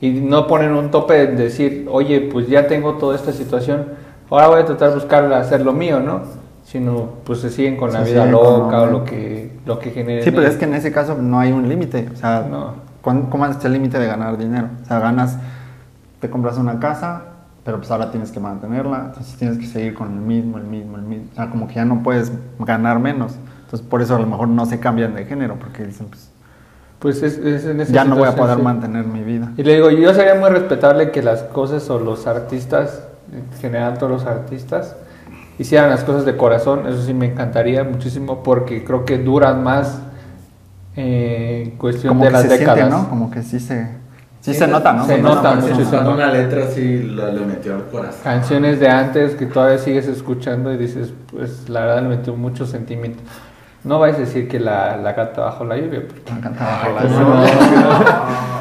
Y 0.00 0.10
no 0.12 0.46
ponen 0.46 0.72
un 0.74 0.92
tope 0.92 1.14
de 1.26 1.34
decir, 1.34 1.88
oye, 1.90 2.20
pues 2.32 2.46
ya 2.46 2.68
tengo 2.68 2.94
toda 2.94 3.16
esta 3.16 3.32
situación, 3.32 3.86
ahora 4.30 4.46
voy 4.46 4.60
a 4.60 4.64
tratar 4.64 4.90
de 4.90 4.94
buscar 4.94 5.32
hacer 5.32 5.62
lo 5.62 5.72
mío, 5.72 5.98
¿no? 5.98 6.20
Sino 6.64 7.10
pues 7.24 7.40
se 7.40 7.50
siguen 7.50 7.76
con 7.76 7.92
la 7.92 8.02
vida 8.02 8.22
con 8.22 8.30
loca 8.32 8.76
lo- 8.76 8.82
o 8.82 8.86
lo 8.86 9.04
que, 9.04 9.50
lo 9.66 9.78
que 9.80 9.90
genere. 9.90 10.22
Sí, 10.22 10.30
pero 10.30 10.46
es 10.46 10.54
que 10.56 10.66
en 10.66 10.74
ese 10.74 10.92
caso 10.92 11.16
no 11.20 11.40
hay 11.40 11.50
un 11.50 11.68
límite. 11.68 12.08
O 12.12 12.16
sea, 12.16 12.46
No. 12.48 12.74
¿cuán- 13.02 13.22
¿cómo 13.26 13.44
es 13.46 13.64
el 13.64 13.72
límite 13.72 13.98
de 13.98 14.06
ganar 14.06 14.38
dinero? 14.38 14.68
O 14.82 14.86
sea, 14.86 15.00
ganas, 15.00 15.36
te 16.20 16.30
compras 16.30 16.58
una 16.58 16.78
casa, 16.78 17.22
pero 17.64 17.78
pues 17.78 17.90
ahora 17.90 18.12
tienes 18.12 18.30
que 18.30 18.38
mantenerla, 18.38 19.06
entonces 19.06 19.36
tienes 19.36 19.58
que 19.58 19.66
seguir 19.66 19.94
con 19.94 20.12
el 20.12 20.20
mismo, 20.20 20.58
el 20.58 20.64
mismo, 20.64 20.96
el 20.96 21.02
mismo. 21.02 21.26
O 21.32 21.34
sea, 21.34 21.50
como 21.50 21.66
que 21.66 21.74
ya 21.74 21.84
no 21.84 22.04
puedes 22.04 22.30
ganar 22.60 23.00
menos. 23.00 23.34
Entonces, 23.66 23.86
por 23.86 24.00
eso 24.00 24.16
a 24.16 24.20
lo 24.20 24.26
mejor 24.26 24.48
no 24.48 24.64
se 24.64 24.80
cambian 24.80 25.14
de 25.14 25.24
género, 25.26 25.56
porque 25.58 25.84
dicen, 25.84 26.06
pues 26.08 26.30
Pues 26.98 27.22
es, 27.22 27.36
es 27.38 27.66
en 27.66 27.80
esa 27.80 27.92
ya 27.92 28.04
no 28.04 28.16
voy 28.16 28.28
a 28.28 28.34
poder 28.34 28.56
sí. 28.56 28.62
mantener 28.62 29.04
mi 29.04 29.22
vida. 29.22 29.52
Y 29.56 29.62
le 29.64 29.74
digo, 29.74 29.90
yo 29.90 30.14
sería 30.14 30.34
muy 30.36 30.48
respetable 30.50 31.10
que 31.10 31.22
las 31.22 31.42
cosas 31.42 31.90
o 31.90 31.98
los 31.98 32.26
artistas, 32.26 33.02
en 33.32 33.58
general 33.60 33.98
todos 33.98 34.10
los 34.12 34.24
artistas, 34.24 34.96
hicieran 35.58 35.90
las 35.90 36.04
cosas 36.04 36.24
de 36.24 36.36
corazón, 36.36 36.86
eso 36.86 37.02
sí 37.02 37.12
me 37.12 37.26
encantaría 37.26 37.82
muchísimo 37.84 38.42
porque 38.42 38.84
creo 38.84 39.04
que 39.04 39.18
duran 39.18 39.62
más 39.64 40.00
eh, 40.96 41.64
en 41.66 41.70
cuestión 41.76 42.14
Como 42.14 42.24
de 42.24 42.28
que 42.28 42.32
las 42.32 42.42
se 42.42 42.48
décadas. 42.48 42.78
siente, 42.88 42.96
¿no? 42.96 43.08
Como 43.10 43.30
que 43.30 43.42
sí 43.42 43.60
se, 43.60 43.88
sí 44.40 44.54
se 44.54 44.66
nota, 44.66 44.92
¿no? 44.92 45.06
Se 45.06 45.18
nota 45.18 45.54
mucho. 45.54 45.84
Cuando 45.90 46.14
una 46.14 46.28
letra 46.32 46.66
sí 46.68 46.98
le 47.02 47.40
metió 47.46 47.74
al 47.74 47.86
corazón. 47.88 48.20
Canciones 48.22 48.80
de 48.80 48.88
antes 48.88 49.34
que 49.34 49.46
todavía 49.46 49.78
sigues 49.78 50.06
escuchando 50.08 50.72
y 50.72 50.76
dices, 50.78 51.12
pues 51.30 51.68
la 51.68 51.80
verdad 51.80 52.02
le 52.02 52.08
metió 52.08 52.34
mucho 52.36 52.66
sentimiento. 52.66 53.22
No 53.86 53.98
vais 54.00 54.16
a 54.16 54.18
decir 54.18 54.48
que 54.48 54.58
la, 54.60 54.96
la 54.96 55.12
gata 55.12 55.42
bajo 55.42 55.64
la 55.64 55.76
lluvia, 55.76 56.02
porque 56.06 56.30
Me 56.32 56.38
encantaba 56.38 56.88
la 56.88 57.00
pues, 57.00 57.12
lluvia. 57.12 57.24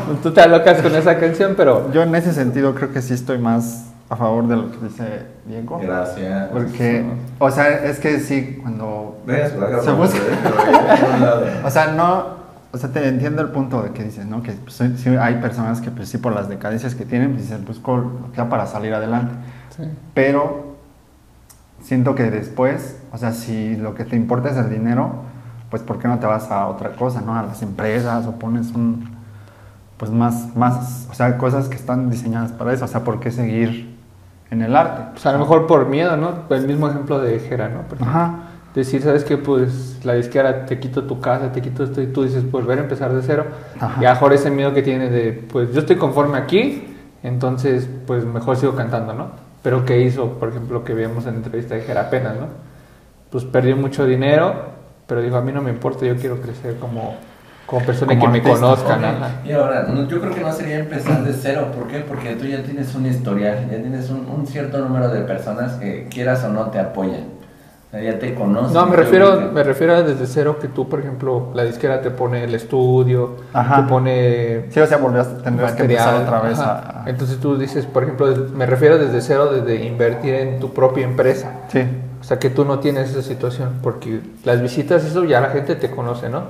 no, 0.08 0.16
tú 0.24 0.32
te 0.32 0.42
alocas 0.42 0.82
con 0.82 0.96
esa 0.96 1.18
canción, 1.18 1.56
pero 1.58 1.92
Yo 1.92 2.04
en 2.04 2.14
ese 2.16 2.32
sentido 2.34 2.76
creo 2.76 2.92
que 2.94 3.02
sí 3.02 3.14
estoy 3.14 3.40
más 3.40 3.86
a 4.08 4.16
favor 4.16 4.48
de 4.48 4.56
lo 4.56 4.70
que 4.72 4.78
dice 4.86 5.24
Diego. 5.48 5.80
Gracias. 5.82 6.50
Porque, 6.50 7.04
o 7.40 7.50
sea, 7.50 7.70
es 7.86 8.00
que 8.00 8.20
sí, 8.20 8.60
cuando 8.62 9.18
Ves, 9.26 9.56
la 9.58 9.82
se 9.82 9.92
busca... 9.92 10.20
O 11.66 11.70
sea, 11.72 11.88
no, 11.88 12.26
o 12.72 12.78
sea, 12.78 12.90
te 12.92 13.08
entiendo 13.08 13.42
el 13.42 13.50
punto 13.50 13.82
de 13.82 13.92
que 13.92 14.04
dices, 14.04 14.28
¿no? 14.28 14.44
Que 14.44 14.52
pues, 14.52 14.76
sí- 14.76 15.10
hay 15.20 15.36
personas 15.36 15.82
que, 15.82 15.90
pues 15.90 16.08
sí, 16.10 16.20
por 16.20 16.36
las 16.36 16.50
decadencias 16.50 16.94
que 16.94 17.04
tienen, 17.06 17.32
pues 17.32 17.44
dicen, 17.44 17.66
busco 17.66 17.98
lo 17.98 18.30
que 18.30 18.36
sea 18.36 18.48
para 18.48 18.68
salir 18.68 18.94
adelante. 18.94 19.34
sí. 19.76 19.84
Pero 20.14 20.76
siento 21.82 22.16
que 22.16 22.30
después, 22.32 22.98
o 23.12 23.18
sea, 23.18 23.32
si 23.32 23.76
lo 23.76 23.94
que 23.96 24.06
te 24.06 24.16
importa 24.16 24.50
es 24.50 24.58
el 24.58 24.70
dinero, 24.70 25.12
pues 25.76 25.84
¿por 25.84 26.00
qué 26.00 26.08
no 26.08 26.20
te 26.20 26.26
vas 26.26 26.50
a 26.52 26.68
otra 26.68 26.92
cosa, 26.92 27.20
¿no? 27.20 27.36
A 27.36 27.44
las 27.44 27.62
empresas 27.62 28.26
o 28.28 28.32
pones 28.40 28.72
un, 28.72 29.10
pues 29.98 30.10
más, 30.10 30.56
más, 30.56 31.06
o 31.12 31.14
sea, 31.14 31.38
cosas 31.38 31.68
que 31.68 31.76
están 31.76 32.10
diseñadas 32.10 32.54
para 32.54 32.72
eso, 32.72 32.86
o 32.86 32.88
sea, 32.88 33.04
¿por 33.04 33.20
qué 33.20 33.30
seguir 33.30 33.94
en 34.52 34.62
el 34.62 34.74
arte? 34.74 35.04
Pues 35.12 35.26
a 35.26 35.34
lo 35.34 35.40
mejor 35.40 35.68
por 35.68 35.88
miedo, 35.88 36.16
¿no? 36.16 36.32
El 36.50 36.66
mismo 36.66 36.88
ejemplo 36.88 37.20
de 37.20 37.42
Jera, 37.42 37.68
¿no? 37.68 37.82
Ajá. 38.06 38.36
Decir, 38.74 39.02
¿sabes 39.02 39.26
qué? 39.26 39.36
Pues 39.36 40.00
la 40.06 40.14
disquera 40.14 40.66
te 40.66 40.80
quito 40.80 41.04
tu 41.04 41.20
casa, 41.20 41.52
te 41.52 41.62
quito 41.62 41.84
esto 41.84 42.02
y 42.02 42.08
tú 42.08 42.24
dices, 42.24 42.46
pues 42.50 42.66
a 42.80 42.84
empezar 42.84 43.12
de 43.12 43.22
cero. 43.22 43.48
Ajá. 43.78 44.02
Y 44.02 44.06
a 44.06 44.14
mejor 44.14 44.32
ese 44.32 44.50
miedo 44.50 44.74
que 44.74 44.82
tiene 44.82 45.10
de, 45.10 45.34
pues 45.52 45.74
yo 45.74 45.82
estoy 45.82 45.98
conforme 45.98 46.38
aquí, 46.38 46.96
entonces 47.22 47.90
pues 48.08 48.24
mejor 48.24 48.56
sigo 48.56 48.76
cantando, 48.76 49.14
¿no? 49.14 49.28
Pero 49.62 49.84
¿qué 49.84 50.00
hizo? 50.00 50.40
Por 50.40 50.48
ejemplo, 50.48 50.86
que 50.86 50.94
vimos 50.94 51.26
en 51.26 51.32
la 51.32 51.38
entrevista 51.40 51.76
de 51.76 51.82
Jera 51.82 52.04
apenas, 52.04 52.36
¿no? 52.38 52.48
Pues 53.30 53.44
perdió 53.44 53.76
mucho 53.76 54.06
dinero 54.06 54.74
pero 55.08 55.22
digo, 55.22 55.38
a 55.38 55.42
mí 55.42 55.52
no 55.52 55.62
me 55.62 55.70
importa, 55.72 56.06
yo 56.06 56.16
quiero 56.16 56.42
crecer 56.42 56.76
como, 56.78 57.16
como 57.66 57.86
persona 57.86 58.14
Como 58.18 58.22
que 58.26 58.28
me 58.32 58.38
artista, 58.40 58.60
conozcan. 58.68 59.00
Ok, 59.00 59.06
ajá. 59.06 59.30
Y 59.46 59.52
ahora, 59.52 59.84
no, 59.88 60.08
yo 60.08 60.20
creo 60.22 60.34
que 60.34 60.42
no 60.42 60.52
sería 60.52 60.80
empezar 60.80 61.24
de 61.24 61.34
cero. 61.34 61.68
¿Por 61.76 61.88
qué? 61.88 62.00
Porque 62.00 62.36
tú 62.36 62.46
ya 62.46 62.64
tienes 62.64 62.94
un 62.96 63.06
historial, 63.06 63.68
ya 63.72 63.78
tienes 63.78 64.10
un, 64.10 64.28
un 64.28 64.46
cierto 64.48 64.78
número 64.80 65.10
de 65.10 65.22
personas 65.22 65.74
que 65.74 66.08
quieras 66.10 66.44
o 66.44 66.50
no 66.50 66.70
te 66.72 66.80
apoyan. 66.80 67.36
O 67.88 67.92
sea, 67.98 68.02
ya 68.02 68.18
te 68.20 68.34
conocen. 68.34 68.74
No, 68.74 68.88
me 68.88 68.96
refiero, 68.96 69.34
ubican. 69.34 69.54
me 69.54 69.64
refiero 69.64 69.94
a 69.96 70.02
desde 70.02 70.26
cero 70.26 70.58
que 70.60 70.68
tú, 70.68 70.90
por 70.90 71.00
ejemplo, 71.00 71.52
la 71.54 71.64
disquera 71.64 72.02
te 72.02 72.10
pone 72.12 72.44
el 72.44 72.54
estudio, 72.56 73.38
Ajá. 73.54 73.84
te 73.84 73.90
pone 73.90 74.66
Sí, 74.70 74.80
o 74.80 74.88
sea, 74.88 74.98
volvías, 74.98 75.42
tendrías 75.44 75.74
que 75.74 75.84
empezar 75.84 76.14
material. 76.16 76.28
otra 76.36 76.50
vez 76.50 76.60
ajá. 76.60 77.04
a... 77.06 77.10
Entonces 77.10 77.40
tú 77.40 77.58
dices, 77.58 77.86
por 77.86 78.04
ejemplo, 78.04 78.28
me 78.54 78.66
refiero 78.66 78.98
desde 78.98 79.22
cero, 79.22 79.50
desde 79.54 79.86
invertir 79.86 80.34
en 80.34 80.60
tu 80.60 80.74
propia 80.74 81.06
empresa. 81.06 81.52
Sí, 81.70 81.84
O 82.20 82.24
sea, 82.24 82.40
que 82.40 82.50
tú 82.50 82.66
no 82.66 82.80
tienes 82.80 83.12
esa 83.12 83.22
situación, 83.22 83.80
porque 83.84 84.22
las 84.44 84.62
visitas, 84.62 85.04
eso 85.06 85.24
ya 85.24 85.42
la 85.42 85.50
gente 85.50 85.76
te 85.76 85.92
conoce, 85.92 86.30
¿no? 86.30 86.44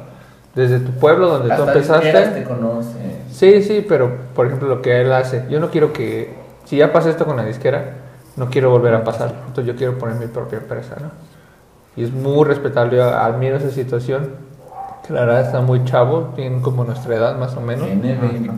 Desde 0.55 0.79
tu 0.79 0.91
pueblo 0.93 1.27
donde 1.27 1.47
tú 1.47 1.63
Hasta 1.63 1.73
te 1.73 1.79
empezaste. 1.79 2.43
conocen. 2.43 3.23
Sí, 3.29 3.61
sí, 3.61 3.85
pero 3.87 4.15
por 4.33 4.47
ejemplo 4.47 4.69
lo 4.69 4.81
que 4.81 5.01
él 5.01 5.11
hace, 5.11 5.45
yo 5.49 5.59
no 5.59 5.69
quiero 5.69 5.91
que, 5.91 6.33
si 6.63 6.77
ya 6.77 6.93
pasa 6.93 7.09
esto 7.09 7.25
con 7.25 7.35
la 7.35 7.43
disquera, 7.43 7.97
no 8.37 8.49
quiero 8.49 8.69
volver 8.69 8.93
a 8.93 9.03
pasar. 9.03 9.33
Entonces 9.47 9.65
yo 9.65 9.75
quiero 9.77 9.97
poner 9.97 10.15
mi 10.15 10.27
propia 10.27 10.59
empresa, 10.59 10.95
¿no? 11.01 11.11
Y 11.97 12.03
es 12.05 12.11
muy 12.11 12.45
respetable, 12.45 12.97
yo 12.97 13.03
admiro 13.03 13.57
esa 13.57 13.71
situación. 13.71 14.29
Que 15.05 15.13
la 15.13 15.25
verdad 15.25 15.41
está 15.41 15.61
muy 15.61 15.83
chavo, 15.85 16.31
tienen 16.35 16.61
como 16.61 16.83
nuestra 16.83 17.15
edad 17.15 17.37
más 17.37 17.55
o 17.55 17.61
menos. 17.61 17.85
Tiene, 17.85 18.15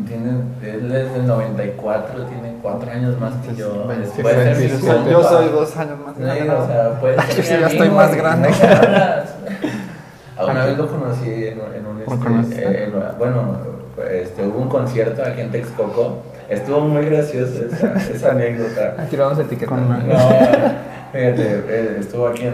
tiene, 0.08 0.32
él 0.64 0.96
es 0.96 1.14
del 1.14 1.28
94, 1.28 2.24
tiene 2.26 2.56
4 2.62 2.92
años 2.92 3.20
más 3.20 3.34
que 3.46 3.54
yo. 3.56 3.86
Sí, 4.16 4.22
Puede 4.22 4.44
ser 4.44 4.56
sí, 4.56 4.64
mi. 4.86 5.12
Yo 5.12 5.24
soy 5.24 5.50
dos 5.50 5.76
años 5.76 5.98
más 6.06 6.18
grande. 6.18 6.50
o 6.50 6.66
sea, 6.68 7.00
puede 7.02 7.22
ser 7.22 7.36
Yo 7.36 7.44
sí 7.44 7.50
ya 7.60 7.68
estoy 7.68 7.90
más 7.90 8.16
grande. 8.16 8.50
no 10.38 10.48
Una 10.48 10.66
vez 10.66 10.78
lo 10.78 10.88
conocí 10.88 11.30
en, 11.48 11.60
un- 11.60 11.74
en 11.76 11.86
un. 11.86 11.98
¿Lo 12.36 12.42
este, 12.42 12.64
eh, 12.64 12.84
en- 12.86 13.18
bueno, 13.18 13.58
este, 14.10 14.46
hubo 14.48 14.60
un 14.60 14.70
concierto 14.70 15.24
aquí 15.24 15.42
en 15.42 15.52
Texcoco. 15.52 16.20
Estuvo 16.48 16.80
muy 16.80 17.04
gracioso 17.06 17.66
esa, 17.66 17.94
esa 18.14 18.32
anécdota. 18.32 18.96
Aquí 19.00 19.18
lo 19.18 19.24
vamos 19.26 19.40
a 19.40 19.42
etiquetar. 19.42 19.78
No, 19.80 19.98
fíjate, 21.12 21.64
eh, 21.68 21.98
estuvo 22.00 22.28
aquí 22.28 22.44
en, 22.44 22.54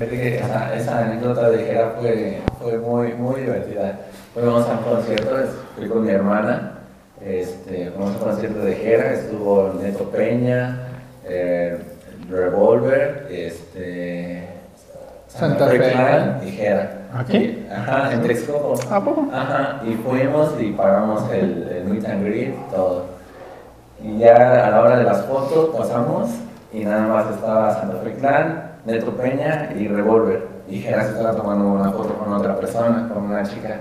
en 0.00 0.12
esa, 0.12 0.74
esa 0.74 0.98
anécdota 1.06 1.48
de 1.50 1.58
Jera 1.64 1.94
fue, 1.98 2.42
fue 2.64 2.78
muy, 2.78 3.12
muy 3.12 3.42
divertida. 3.42 3.98
Fuimos 4.32 4.66
a 4.66 4.72
un 4.72 4.78
concierto, 4.78 5.36
fui 5.76 5.86
con 5.86 6.02
mi 6.02 6.10
hermana, 6.10 6.78
este, 7.20 7.90
fuimos 7.90 8.14
a 8.14 8.18
un 8.18 8.24
concierto 8.24 8.58
de 8.60 8.74
Jera, 8.76 9.12
estuvo 9.12 9.74
Neto 9.82 10.08
Peña, 10.08 10.88
eh, 11.26 11.78
Revolver, 12.30 13.26
este, 13.30 14.48
Santa 15.28 15.68
Fe. 15.68 15.78
Clan 15.78 16.40
y 16.42 16.52
Jera. 16.52 16.90
¿Aquí? 17.14 17.66
Ajá, 17.70 18.14
en 18.14 18.22
Texcoco. 18.22 18.74
¿A 18.90 19.04
poco? 19.04 19.28
Ajá, 19.30 19.82
y 19.86 19.94
fuimos 19.96 20.54
y 20.58 20.72
pagamos 20.72 21.30
el, 21.32 21.68
el 21.68 21.84
meet 21.84 22.06
and 22.06 22.24
greet, 22.24 22.54
todo. 22.70 23.04
Y 24.02 24.20
ya 24.20 24.66
a 24.66 24.70
la 24.70 24.80
hora 24.80 24.96
de 24.96 25.04
las 25.04 25.26
fotos 25.26 25.76
pasamos 25.76 26.30
y 26.72 26.82
nada 26.84 27.06
más 27.08 27.30
estaba 27.30 27.74
Santa 27.74 27.98
Fe 27.98 28.14
Clan, 28.14 28.72
Neto 28.86 29.10
Peña 29.12 29.70
y 29.78 29.86
Revolver. 29.86 30.53
Y 30.68 30.78
Jera 30.78 31.04
se 31.04 31.10
estaba 31.10 31.36
tomando 31.36 31.66
una 31.66 31.90
foto 31.90 32.14
con 32.14 32.32
otra 32.32 32.56
persona, 32.56 33.08
con 33.12 33.24
una 33.24 33.42
chica. 33.42 33.80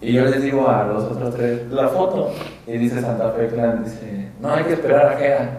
Y 0.00 0.12
yo 0.12 0.24
les 0.24 0.42
digo 0.42 0.68
a 0.68 0.84
los 0.84 1.04
otros 1.04 1.34
tres, 1.34 1.70
la 1.70 1.88
foto. 1.88 2.30
Y 2.66 2.78
dice 2.78 3.00
Santa 3.00 3.30
Fe 3.30 3.48
Clan, 3.48 3.84
dice, 3.84 4.30
no 4.40 4.52
hay 4.52 4.64
que 4.64 4.72
esperar 4.72 5.12
a 5.12 5.16
Jera. 5.16 5.50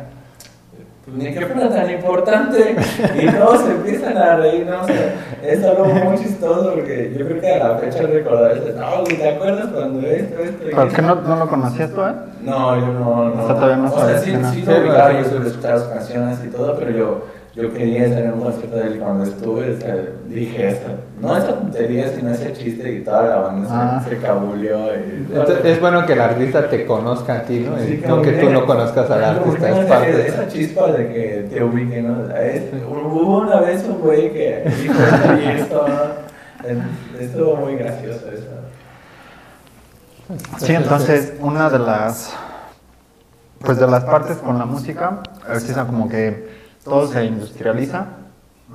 Pues 1.05 1.17
ni 1.17 1.33
qué 1.33 1.45
fuera 1.47 1.69
tan 1.69 1.89
importante. 1.89 2.75
Y 3.15 3.27
todos 3.31 3.61
se 3.61 3.71
empiezan 3.71 4.17
a 4.17 4.35
reír, 4.37 4.67
no. 4.67 4.81
Es 5.43 5.63
algo 5.63 5.85
muy 5.85 6.17
chistoso 6.17 6.73
porque 6.73 7.15
yo 7.17 7.25
creo 7.25 7.41
que 7.41 7.53
a 7.53 7.67
la 7.67 7.77
fecha 7.77 8.03
recordar 8.03 8.51
eso. 8.51 8.79
No, 8.79 9.03
güey, 9.03 9.17
¿te 9.17 9.29
acuerdas 9.29 9.67
cuando 9.73 10.07
esto, 10.07 10.39
esto 10.39 10.69
y 10.69 10.75
¿Por 10.75 10.87
qué 10.89 11.01
esto?" 11.01 11.15
no, 11.15 11.15
no 11.21 11.35
lo 11.37 11.47
conocías 11.47 11.91
tú, 11.91 12.01
eh? 12.01 12.13
No, 12.43 12.79
yo 12.79 12.87
no, 12.93 13.29
no. 13.29 13.43
O 13.43 13.47
sea, 13.47 13.55
todavía 13.55 13.77
no 13.77 13.93
O 13.93 13.99
sea, 13.99 14.17
sí, 14.19 14.31
sí, 14.31 14.61
Sí, 14.61 14.65
lo 14.65 14.79
ubicaba, 14.79 15.13
yo 15.13 15.23
suelo 15.25 15.47
escuchar 15.47 15.79
sus 15.79 15.87
canciones 15.87 16.39
y 16.45 16.47
todo, 16.49 16.75
pero 16.77 16.91
yo, 16.91 17.25
yo 17.53 17.73
quería 17.73 18.05
estar 18.05 18.23
en 18.23 18.33
un 18.33 18.39
concierto 18.41 18.77
de 18.77 18.87
él 18.87 18.99
cuando 18.99 19.25
estuve, 19.25 19.71
o 19.75 19.79
sea, 19.81 19.95
dije 20.29 20.69
eso. 20.69 20.87
No 21.19 21.35
esa 21.35 21.59
tontería, 21.59 22.07
sino 22.09 22.31
ese 22.31 22.53
chiste 22.53 22.89
y 22.93 23.03
toda 23.03 23.23
la 23.23 23.35
banda 23.39 23.67
se- 23.67 23.73
Ah. 23.75 24.05
se, 24.07 24.17
cabuleó. 24.17 24.87
Y, 24.95 25.27
Entonces, 25.33 25.65
es 25.65 25.81
bueno 25.81 26.05
que 26.05 26.13
el 26.13 26.21
artista 26.21 26.69
te 26.69 26.85
conozca 26.85 27.39
a 27.39 27.41
ti, 27.43 27.59
¿no? 27.59 27.77
Sí, 27.79 28.01
no 28.07 28.21
que 28.21 28.31
tú 28.33 28.49
no 28.49 28.65
conozcas 28.65 29.11
al 29.11 29.23
artista, 29.23 29.69
es 29.81 29.85
parte 29.85 30.13
de 30.13 30.27
Esa 30.27 30.47
chispa 30.47 30.91
de 30.93 31.07
que 31.09 31.47
te 31.53 31.63
ubiquen, 31.63 32.07
¿no? 32.07 32.35
Es- 32.37 32.63
hubo 32.89 33.39
una 33.39 33.59
vez 33.59 33.83
un 33.85 33.99
güey 33.99 34.31
que 34.31 34.63
dijo 34.81 34.93
esto 35.03 35.41
y 35.41 35.59
esto, 35.59 35.85
¿no? 35.87 37.19
Estuvo 37.19 37.55
muy 37.57 37.75
gracioso 37.75 38.27
eso. 38.31 38.47
Sí, 40.59 40.73
entonces 40.73 41.33
una 41.41 41.69
de 41.69 41.79
las 41.79 42.33
pues 43.59 43.77
de 43.79 43.85
las 43.87 44.03
partes 44.05 44.37
con 44.37 44.57
la 44.57 44.65
música 44.65 45.19
es 45.53 45.69
esa 45.69 45.85
como 45.85 46.07
que 46.09 46.60
todo 46.83 47.07
se 47.07 47.25
industrializa, 47.25 48.05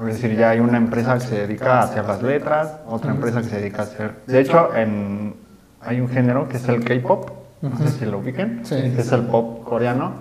es 0.01 0.07
decir, 0.07 0.37
ya 0.37 0.51
hay 0.51 0.61
una 0.61 0.77
empresa 0.77 1.15
que 1.15 1.21
se 1.21 1.39
dedica 1.47 1.81
a 1.81 1.85
hacer 1.85 2.05
las 2.05 2.23
letras, 2.23 2.75
otra 2.87 3.11
empresa 3.11 3.41
que 3.43 3.49
se 3.49 3.57
dedica 3.61 3.83
a 3.83 3.85
hacer. 3.85 4.13
De 4.27 4.41
hecho, 4.41 4.75
en, 4.75 5.35
hay 5.81 6.01
un 6.01 6.09
género 6.09 6.49
que 6.49 6.57
es 6.59 6.69
el 6.69 6.85
K-pop, 6.85 7.31
no 7.63 7.77
sé 7.79 7.89
si 7.89 8.05
lo 8.05 8.19
ubiquen, 8.19 8.61
Sí. 8.65 8.75
que 8.77 9.01
es 9.01 9.11
el 9.13 9.23
pop 9.23 9.65
coreano, 9.65 10.13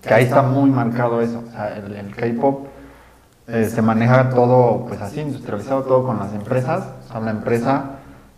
que 0.00 0.12
ahí 0.14 0.24
está 0.24 0.42
muy 0.42 0.70
marcado 0.70 1.20
eso, 1.20 1.42
o 1.46 1.50
sea, 1.52 1.76
el, 1.76 1.94
el 1.94 2.14
K-pop 2.16 2.66
eh, 3.48 3.66
se 3.72 3.82
maneja 3.82 4.30
todo 4.30 4.86
pues 4.88 5.00
así 5.02 5.20
industrializado 5.20 5.82
todo 5.82 6.04
con 6.06 6.18
las 6.18 6.32
empresas, 6.32 6.84
o 7.08 7.12
sea, 7.12 7.20
la 7.20 7.32
empresa 7.32 7.84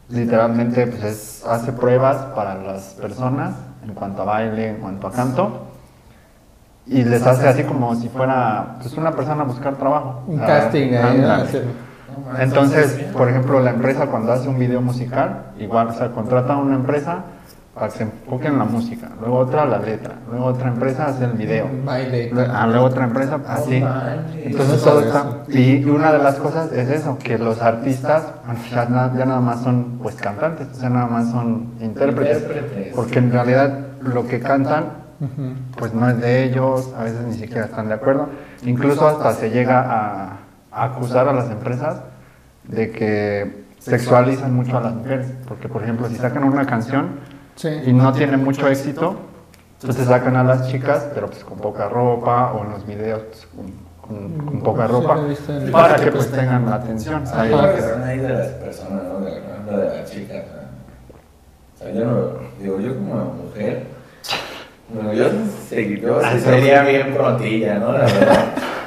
literalmente 0.08 0.86
pues 0.86 1.04
es- 1.04 1.44
hace 1.46 1.72
pruebas 1.72 2.16
para 2.34 2.54
las 2.56 2.94
personas 3.00 3.54
en 3.86 3.94
cuanto 3.94 4.22
a 4.22 4.24
baile, 4.24 4.70
en 4.70 4.76
cuanto 4.76 5.06
a 5.06 5.12
canto 5.12 5.66
y 6.86 7.02
les 7.04 7.26
hace 7.26 7.48
así 7.48 7.62
como 7.64 7.94
si 7.94 8.08
fuera 8.08 8.76
pues 8.80 8.94
una 8.96 9.12
persona 9.12 9.42
a 9.42 9.46
buscar 9.46 9.74
trabajo. 9.76 10.22
Un 10.26 10.40
Ah, 10.40 10.46
casting 10.46 10.92
ahí, 10.94 11.18
¿no? 11.18 12.40
Entonces, 12.40 12.92
por 13.12 13.28
ejemplo, 13.28 13.60
la 13.60 13.70
empresa 13.70 14.06
cuando 14.06 14.32
hace 14.32 14.48
un 14.48 14.58
video 14.58 14.80
musical, 14.80 15.46
igual, 15.58 15.88
o 15.88 15.92
sea, 15.92 16.10
contrata 16.12 16.54
a 16.54 16.56
una 16.58 16.76
empresa 16.76 17.24
para 17.74 17.88
que 17.88 17.92
se 17.98 18.02
enfoque 18.04 18.46
en 18.46 18.56
la 18.58 18.64
música, 18.64 19.08
luego 19.20 19.38
otra 19.38 19.64
la 19.64 19.78
letra, 19.78 20.14
luego 20.30 20.44
otra 20.44 20.68
empresa 20.68 21.06
hace 21.06 21.24
el 21.24 21.32
video, 21.32 21.66
tal. 21.84 22.50
ah, 22.54 22.66
luego 22.68 22.84
otra 22.84 23.04
empresa 23.04 23.40
así. 23.48 23.80
manches. 23.80 24.46
Entonces 24.46 24.82
todo 24.84 25.00
está... 25.00 25.24
Y 25.48 25.84
una 25.86 26.12
de 26.12 26.18
las 26.20 26.36
cosas 26.36 26.70
es 26.70 26.88
eso, 26.88 27.18
que 27.18 27.36
los 27.36 27.60
artistas 27.60 28.26
ya, 28.70 28.86
ya 28.88 29.24
nada 29.24 29.40
más 29.40 29.62
son 29.62 29.98
pues 30.00 30.14
cantantes, 30.14 30.68
o 30.70 30.74
sea, 30.74 30.88
nada 30.88 31.06
más 31.06 31.32
son 31.32 31.66
Intérpretes. 31.80 32.44
porque 32.94 33.18
en 33.18 33.32
realidad 33.32 33.76
lo 34.02 34.24
que 34.28 34.38
cantan 34.38 35.03
Pues 35.78 35.92
no 35.94 36.08
es 36.08 36.20
de 36.20 36.44
ellos, 36.44 36.92
a 36.98 37.04
veces 37.04 37.20
ni 37.26 37.34
siquiera 37.34 37.64
están 37.66 37.88
de 37.88 37.94
acuerdo. 37.94 38.28
Incluso 38.64 39.06
hasta 39.06 39.32
se 39.32 39.50
llega 39.50 39.80
a, 39.80 40.36
a 40.72 40.84
acusar 40.84 41.28
a 41.28 41.32
las 41.32 41.50
empresas 41.50 42.00
de 42.64 42.90
que 42.90 43.64
sexualizan 43.78 44.54
mucho 44.54 44.76
a 44.78 44.80
las 44.80 44.94
mujeres, 44.94 45.26
porque 45.46 45.68
por 45.68 45.82
ejemplo 45.82 46.08
si 46.08 46.16
sacan 46.16 46.44
una 46.44 46.66
canción 46.66 47.34
Sí. 47.56 47.68
y 47.86 47.92
no 47.92 48.12
tiene 48.12 48.36
mucho 48.36 48.66
éxito, 48.68 49.14
entonces 49.80 50.06
sacan 50.06 50.36
a 50.36 50.42
las 50.42 50.68
chicas, 50.68 51.06
pero 51.14 51.26
pues 51.28 51.44
con 51.44 51.58
poca 51.58 51.88
ropa 51.88 52.52
o 52.52 52.64
en 52.64 52.70
los 52.70 52.86
videos 52.86 53.22
pues, 53.30 53.46
con, 53.54 53.72
con- 54.00 54.46
con 54.46 54.60
poca 54.62 54.86
Sí, 54.86 54.92
ropa, 54.92 55.18
para 55.70 55.96
que 55.96 56.10
pues 56.10 56.30
tengan 56.32 56.66
la 56.68 56.76
atención. 56.76 57.20
Cuestión 57.22 58.02
ahí 58.04 58.18
de 58.18 58.28
las 58.30 58.48
personas, 58.48 59.02
¿no? 59.04 59.20
De, 59.20 59.40
la- 59.40 59.76
de. 59.78 60.44
O 61.74 61.78
sea, 61.78 61.90
yo 61.92 62.04
no, 62.04 62.20
digo, 62.60 62.80
yo 62.80 62.94
como 62.96 63.14
mujer, 63.44 63.86
bueno, 64.92 65.12
yo, 65.12 65.26
sí, 65.68 65.98
yo 66.00 66.20
sí 66.22 66.40
sería 66.40 66.82
bien 66.82 67.14
prontilla, 67.14 67.78
¿no? 67.78 67.92
La 67.92 68.00
verdad. 68.04 68.44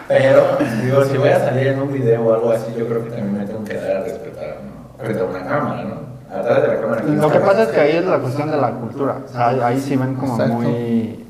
Pero, 0.07 0.43
digo, 0.83 1.03
si 1.03 1.17
voy 1.17 1.29
a 1.29 1.39
salir 1.39 1.67
en 1.67 1.81
un 1.81 1.91
video 1.91 2.23
o 2.25 2.33
algo 2.33 2.51
así, 2.51 2.73
yo 2.77 2.87
creo 2.87 3.03
que 3.03 3.09
también 3.09 3.37
me 3.39 3.45
tengo 3.45 3.63
que 3.63 3.73
dar 3.73 3.97
a 3.97 4.03
respetar, 4.03 4.57
¿no? 4.63 5.03
Frente 5.03 5.21
a 5.21 5.25
una 5.25 5.45
cámara, 5.45 5.83
¿no? 5.83 6.07
Atrás 6.33 6.61
de 6.61 6.67
la 6.69 6.81
cámara. 6.81 7.03
Lo 7.03 7.29
que 7.29 7.39
pasa 7.39 7.63
es 7.63 7.69
que 7.69 7.79
ahí 7.81 7.97
es 7.97 8.05
la 8.05 8.19
cuestión 8.19 8.49
de 8.51 8.57
la 8.57 8.71
cultura, 8.71 9.17
o 9.25 9.27
sea, 9.27 9.47
ahí- 9.49 9.59
ahí 9.61 9.79
sí 9.79 9.95
ven 9.97 10.15
como 10.15 10.33
Exacto. 10.33 10.53
muy... 10.55 11.25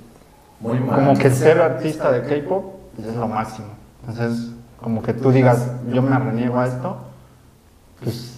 Muy 0.60 0.80
mal. 0.80 0.96
Como 0.96 1.18
que 1.18 1.30
ser 1.30 1.62
artista 1.62 2.12
de 2.12 2.22
K-pop 2.24 2.66
pues, 2.96 3.08
es 3.08 3.16
lo 3.16 3.28
máximo. 3.28 3.68
Entonces, 4.08 4.52
como 4.82 5.02
que 5.04 5.14
tú 5.14 5.32
digas, 5.32 5.68
yo 5.92 6.02
me 6.02 6.18
reniego 6.18 6.60
a 6.60 6.68
esto, 6.68 6.98
pues. 8.04 8.37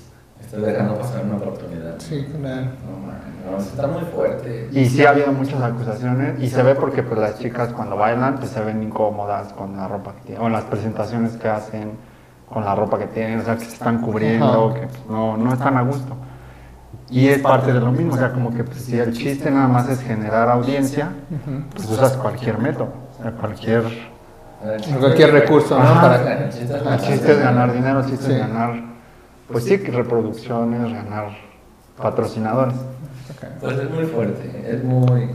Estás 0.49 0.65
dejando 0.65 0.95
pasar 0.97 1.25
una 1.25 1.35
oportunidad. 1.35 1.93
Sí, 1.99 2.25
claro. 2.25 2.61
No, 2.89 3.05
man, 3.05 3.19
no, 3.51 3.57
eso 3.57 3.69
está 3.69 3.85
muy 3.85 4.01
fuerte. 4.05 4.67
Y 4.71 4.85
sí 4.85 5.05
ha 5.05 5.11
habido 5.11 5.31
muchas 5.31 5.61
acusaciones, 5.61 6.41
y 6.41 6.49
se 6.49 6.63
ve 6.63 6.73
porque 6.73 7.03
pues, 7.03 7.19
las 7.19 7.37
chicas 7.37 7.69
cuando 7.71 7.95
bailan 7.97 8.37
pues, 8.39 8.49
se 8.49 8.59
ven 8.61 8.81
incómodas 8.81 9.53
con 9.53 9.77
la 9.77 9.87
ropa 9.87 10.13
que 10.15 10.21
tienen, 10.21 10.43
o 10.43 10.47
en 10.47 10.53
las 10.53 10.63
presentaciones 10.63 11.33
que 11.33 11.47
hacen, 11.47 11.91
con 12.51 12.65
la 12.65 12.73
ropa 12.73 12.97
que 12.97 13.05
tienen, 13.05 13.41
o 13.41 13.43
sea, 13.43 13.57
que 13.57 13.65
se 13.65 13.73
están 13.73 14.01
cubriendo, 14.01 14.73
que 14.73 14.87
pues, 14.87 15.05
no, 15.07 15.37
no 15.37 15.53
están 15.53 15.77
a 15.77 15.83
gusto. 15.83 16.15
Y 17.11 17.27
es 17.27 17.39
parte 17.43 17.71
de 17.71 17.79
lo 17.79 17.91
mismo, 17.91 18.15
o 18.15 18.17
sea, 18.17 18.31
como 18.31 18.51
que 18.51 18.63
pues, 18.63 18.77
si 18.81 18.97
el 18.97 19.13
chiste 19.13 19.51
nada 19.51 19.67
más 19.67 19.87
es 19.87 20.01
generar 20.01 20.49
audiencia, 20.49 21.09
pues 21.75 21.87
usas 21.89 22.13
cualquier 22.17 22.57
método, 22.57 22.89
o 23.19 23.21
sea, 23.21 23.31
cualquier. 23.33 23.83
Cualquier 24.99 25.31
recurso, 25.31 25.77
¿no? 25.77 25.93
Para- 25.93 26.45
El 26.45 26.49
chiste 26.49 26.75
es 26.75 26.81
El 26.85 26.99
chiste 27.01 27.31
es 27.33 27.39
ganar 27.39 27.71
dinero, 27.71 27.99
el 27.99 28.05
chiste 28.07 28.33
es 28.33 28.39
ganar 28.39 28.88
pues 29.51 29.63
sí, 29.63 29.79
que 29.79 29.91
reproducciones, 29.91 30.81
ganar 30.93 31.37
patrocinadores. 31.97 32.75
Pues 33.61 33.77
es 33.77 33.89
muy 33.89 34.05
fuerte, 34.05 34.65
es 34.67 34.83
muy... 34.83 35.29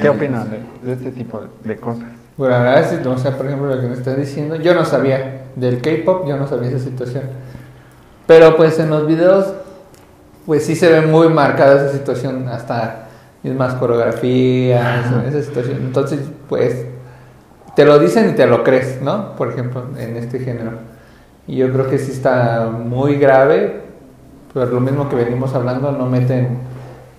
¿Qué 0.00 0.08
opinan 0.08 0.50
de, 0.50 0.60
de 0.82 0.92
este 0.94 1.12
tipo 1.12 1.40
de, 1.62 1.76
cosas? 1.76 2.04
Bueno, 2.36 2.54
la 2.56 2.62
verdad 2.62 2.92
es 2.92 3.00
que, 3.00 3.08
o 3.08 3.18
sea, 3.18 3.36
por 3.36 3.46
ejemplo, 3.46 3.72
lo 3.72 3.80
que 3.80 3.86
me 3.86 3.94
estás 3.94 4.16
diciendo, 4.16 4.56
yo 4.56 4.74
no 4.74 4.84
sabía 4.84 5.44
del 5.54 5.80
K-pop, 5.80 6.26
yo 6.26 6.36
no 6.36 6.48
sabía 6.48 6.70
esa 6.70 6.80
situación. 6.80 7.24
Pero 8.26 8.56
pues 8.56 8.78
en 8.80 8.90
los 8.90 9.06
videos, 9.06 9.52
pues 10.46 10.64
sí 10.64 10.74
se 10.74 10.90
ve 10.90 11.02
muy 11.02 11.28
marcada 11.28 11.76
esa 11.76 11.96
situación, 11.96 12.48
hasta 12.48 13.08
mismas 13.42 13.74
coreografías, 13.74 15.06
esa 15.26 15.42
situación. 15.42 15.76
Entonces, 15.82 16.20
pues, 16.48 16.86
te 17.76 17.84
lo 17.84 17.98
dicen 17.98 18.30
y 18.30 18.32
te 18.32 18.46
lo 18.46 18.64
crees, 18.64 19.00
¿no? 19.02 19.36
Por 19.36 19.50
ejemplo, 19.50 19.84
en 19.98 20.16
este 20.16 20.40
género. 20.40 20.93
Y 21.46 21.56
yo 21.56 21.72
creo 21.72 21.88
que 21.88 21.98
sí 21.98 22.12
está 22.12 22.70
muy 22.70 23.16
grave, 23.16 23.82
pero 24.52 24.66
lo 24.66 24.80
mismo 24.80 25.08
que 25.08 25.16
venimos 25.16 25.54
hablando, 25.54 25.92
no 25.92 26.06
meten 26.06 26.58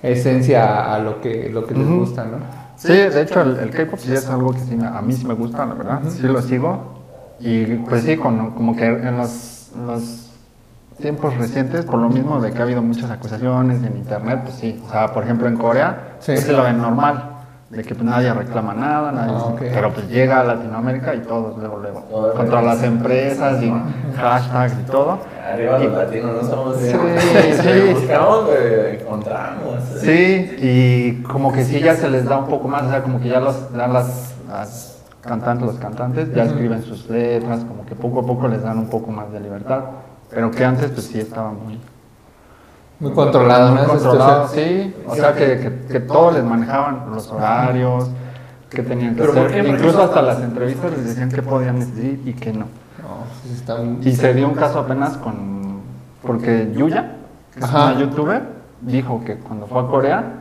esencia 0.01 0.93
a, 0.93 0.99
lo 0.99 1.21
que, 1.21 1.49
lo 1.49 1.65
que 1.65 1.73
les 1.75 1.87
gusta, 1.87 2.25
¿no? 2.25 2.37
Sí, 2.75 2.93
de 2.93 3.21
hecho 3.21 3.41
el, 3.41 3.57
el 3.57 3.69
K-pop 3.71 3.97
sí 3.99 4.13
es 4.13 4.27
algo 4.29 4.51
que 4.53 4.59
sí 4.59 4.77
a 4.83 5.01
mí 5.01 5.13
sí 5.13 5.25
me 5.25 5.33
gusta, 5.33 5.65
la 5.65 5.73
verdad. 5.75 5.99
Sí 6.09 6.23
lo 6.23 6.41
sigo. 6.41 6.95
Y 7.39 7.65
pues 7.77 8.03
sí, 8.03 8.17
con- 8.17 8.51
como 8.51 8.75
que 8.75 8.85
en 8.85 9.17
los, 9.17 9.71
los 9.85 10.29
tiempos 10.99 11.35
recientes, 11.37 11.85
por 11.85 11.99
lo 11.99 12.09
mismo 12.09 12.39
de 12.41 12.51
que 12.51 12.59
ha 12.59 12.63
habido 12.63 12.81
muchas 12.81 13.09
acusaciones 13.11 13.83
en 13.83 13.95
internet, 13.97 14.41
pues 14.43 14.55
sí. 14.55 14.81
O 14.87 14.91
sea, 14.91 15.11
por 15.13 15.23
ejemplo 15.23 15.47
en 15.47 15.55
Corea, 15.57 16.15
Sí. 16.19 16.35
sí 16.37 16.43
se 16.43 16.51
lo 16.53 16.63
ven 16.63 16.77
normal. 16.77 17.31
De 17.69 17.83
que 17.83 17.95
pues, 17.95 18.05
nadie 18.05 18.31
reclama 18.31 18.73
nada, 18.75 19.11
nadie 19.11 19.33
Ah, 19.35 19.55
pero 19.57 19.91
pues 19.91 20.07
llega 20.07 20.41
a 20.41 20.43
Latinoamérica 20.43 21.15
y 21.15 21.19
todos 21.21 21.57
luego, 21.57 21.79
luego. 21.79 21.99
Todo 22.01 22.33
contra 22.35 22.59
el- 22.59 22.65
las 22.67 22.83
empresas 22.83 23.61
y 23.63 23.73
hashtags 24.15 24.73
y 24.81 24.83
todo. 24.91 25.17
Arriba 25.51 25.79
los 25.79 25.83
Y- 25.91 25.95
latinos 25.95 26.43
no 26.43 26.47
somos 26.49 26.77
Sí, 26.77 26.89
sí. 26.91 27.93
Buscamos, 27.93 28.49
eh, 28.51 28.99
encontramos. 29.01 29.79
Sí, 29.99 30.55
y 30.59 31.23
como 31.23 31.51
que 31.51 31.63
sí 31.63 31.79
ya 31.79 31.95
se 31.95 32.07
les 32.09 32.25
da 32.25 32.37
un 32.37 32.45
poco 32.47 32.67
más, 32.67 32.83
o 32.83 32.89
sea, 32.89 33.01
como 33.01 33.19
que 33.19 33.29
ya 33.29 33.39
los, 33.39 33.71
ya 33.75 33.87
las, 33.87 34.35
las 34.47 34.97
cantantes, 35.21 35.65
los 35.65 35.77
cantantes 35.79 36.33
ya 36.35 36.43
escriben 36.43 36.83
sus 36.83 37.09
letras, 37.09 37.61
como 37.65 37.83
que 37.87 37.95
poco 37.95 38.19
a 38.19 38.23
poco 38.25 38.47
les 38.47 38.61
dan 38.61 38.77
un 38.77 38.89
poco 38.91 39.09
más 39.11 39.31
de 39.31 39.39
libertad, 39.39 39.79
pero 40.29 40.51
que 40.51 40.63
antes 40.63 40.91
pues 40.91 41.07
sí 41.07 41.19
estaba 41.19 41.49
muy, 41.51 41.79
Muy 42.99 43.11
controlado, 43.11 43.75
¿no? 43.75 43.81
muy 43.81 43.87
controlado, 43.87 44.47
sí, 44.47 44.95
o 45.05 45.15
sea 45.15 45.33
que, 45.33 45.59
que, 45.59 45.93
que 45.93 45.99
todos 45.99 46.33
les 46.33 46.43
manejaban 46.43 47.11
los 47.11 47.29
horarios, 47.29 48.09
que 48.69 48.83
tenían 48.83 49.15
que 49.15 49.21
Pero 49.21 49.33
¿por 49.33 49.47
hacer, 49.47 49.67
incluso 49.67 50.03
hasta 50.03 50.21
las 50.21 50.41
entrevistas 50.41 50.91
les 50.91 51.05
decían 51.05 51.29
que 51.29 51.41
podían 51.41 51.79
decir 51.79 52.21
y 52.25 52.33
que 52.33 52.53
no. 52.53 52.65
Y 54.01 54.11
se 54.13 54.33
dio 54.33 54.47
un 54.47 54.55
caso 54.55 54.79
apenas 54.79 55.17
con. 55.17 55.81
Porque 56.21 56.71
Yuya, 56.75 57.17
que 57.53 57.59
es 57.59 57.69
una 57.69 57.99
youtuber, 57.99 58.43
dijo 58.81 59.23
que 59.23 59.37
cuando 59.37 59.67
fue 59.67 59.81
a 59.81 59.87
Corea, 59.87 60.33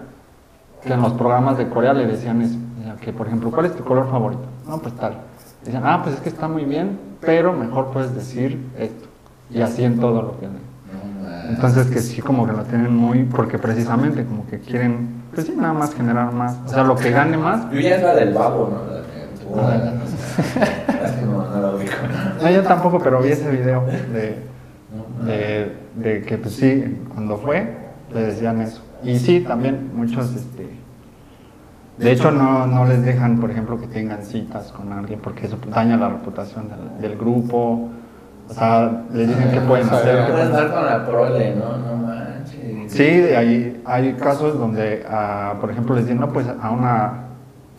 que 0.82 0.92
en 0.92 1.02
los 1.02 1.12
programas 1.12 1.58
de 1.58 1.68
Corea 1.68 1.92
le 1.92 2.06
decían 2.06 2.42
eso. 2.42 2.58
Que, 3.00 3.12
por 3.12 3.26
ejemplo, 3.26 3.50
¿cuál 3.50 3.66
es 3.66 3.76
tu 3.76 3.84
color 3.84 4.08
favorito? 4.10 4.44
No, 4.66 4.78
pues 4.78 4.94
tal. 4.94 5.18
Decían, 5.64 5.82
ah, 5.84 6.00
pues 6.02 6.14
es 6.14 6.20
que 6.22 6.28
está 6.28 6.48
muy 6.48 6.64
bien, 6.64 6.98
pero 7.20 7.52
mejor 7.52 7.90
puedes 7.90 8.14
decir 8.14 8.70
esto. 8.78 9.08
Y 9.50 9.60
así 9.60 9.84
en 9.84 10.00
todo 10.00 10.22
lo 10.22 10.38
que. 10.38 10.48
Man. 10.94 11.46
Entonces, 11.50 11.86
que 11.88 12.00
sí, 12.00 12.22
como 12.22 12.46
que 12.46 12.52
lo 12.52 12.62
tienen 12.64 12.94
muy. 12.94 13.24
Porque 13.24 13.58
precisamente, 13.58 14.24
como 14.24 14.46
que 14.46 14.60
quieren, 14.60 15.24
pues 15.34 15.46
sí, 15.46 15.54
nada 15.56 15.72
más 15.72 15.94
generar 15.94 16.32
más. 16.32 16.58
O 16.64 16.68
sea, 16.68 16.84
lo 16.84 16.96
que 16.96 17.10
gane 17.10 17.36
más. 17.36 17.70
Yo 17.70 17.80
ya 17.80 17.96
es 17.96 18.02
la 18.02 18.14
del 18.14 18.32
babo, 18.32 18.70
¿no? 18.70 18.92
La 18.92 19.00
de 19.02 19.94
que 21.84 21.90
no, 22.42 22.50
yo 22.50 22.62
tampoco, 22.62 22.98
pero 22.98 23.20
vi 23.22 23.30
ese 23.30 23.50
video 23.50 23.84
de. 23.86 24.54
De, 25.24 25.76
de 25.94 26.22
que 26.22 26.38
pues 26.38 26.54
sí, 26.54 26.98
cuando 27.12 27.36
fue, 27.38 27.76
le 28.12 28.22
decían 28.22 28.60
eso. 28.60 28.82
Y 29.02 29.18
sí, 29.18 29.40
también 29.40 29.90
muchos, 29.94 30.34
este, 30.34 30.68
de 31.98 32.12
hecho 32.12 32.30
no, 32.30 32.66
no 32.66 32.84
les 32.84 33.02
dejan, 33.02 33.40
por 33.40 33.50
ejemplo, 33.50 33.80
que 33.80 33.86
tengan 33.86 34.24
citas 34.24 34.72
con 34.72 34.92
alguien 34.92 35.20
porque 35.20 35.46
eso 35.46 35.58
daña 35.70 35.96
la 35.96 36.08
reputación 36.08 36.68
del, 36.68 37.00
del 37.00 37.18
grupo. 37.18 37.90
O 38.54 38.56
sea, 38.56 39.02
les 39.12 39.28
dicen 39.28 39.50
que 39.50 39.60
pueden 39.62 39.88
Ah, 39.90 39.94
hacer. 39.96 40.20
No 40.20 40.26
que 40.26 40.32
pueden- 40.32 40.46
estar 40.50 40.72
con 40.72 40.86
la 40.86 41.04
prole, 41.06 41.56
¿no? 41.56 41.76
No 41.76 41.96
manches. 42.06 42.92
Sí, 42.92 43.02
hay, 43.02 43.82
hay 43.84 44.12
casos 44.14 44.56
donde, 44.58 45.04
ah, 45.10 45.54
por 45.60 45.70
ejemplo, 45.72 45.96
les 45.96 46.04
dicen, 46.04 46.20
no, 46.20 46.28
pues 46.32 46.46
a 46.48 46.70
una 46.70 47.12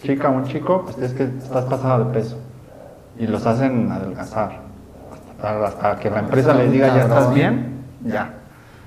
chica 0.03 0.29
o 0.29 0.33
un 0.33 0.43
chico, 0.45 0.83
pues 0.83 0.97
es 0.99 1.13
que 1.13 1.23
estás 1.23 1.63
pasada 1.65 1.99
de 1.99 2.05
peso. 2.13 2.37
Y 3.17 3.27
los 3.27 3.45
hacen 3.45 3.89
adelgazar. 3.89 4.59
Hasta, 5.41 5.65
hasta 5.65 5.95
que 5.99 6.09
la 6.09 6.19
empresa 6.19 6.53
les 6.53 6.69
diga, 6.71 6.87
ya 6.87 7.03
estás 7.03 7.33
bien, 7.33 7.83
ya. 8.03 8.33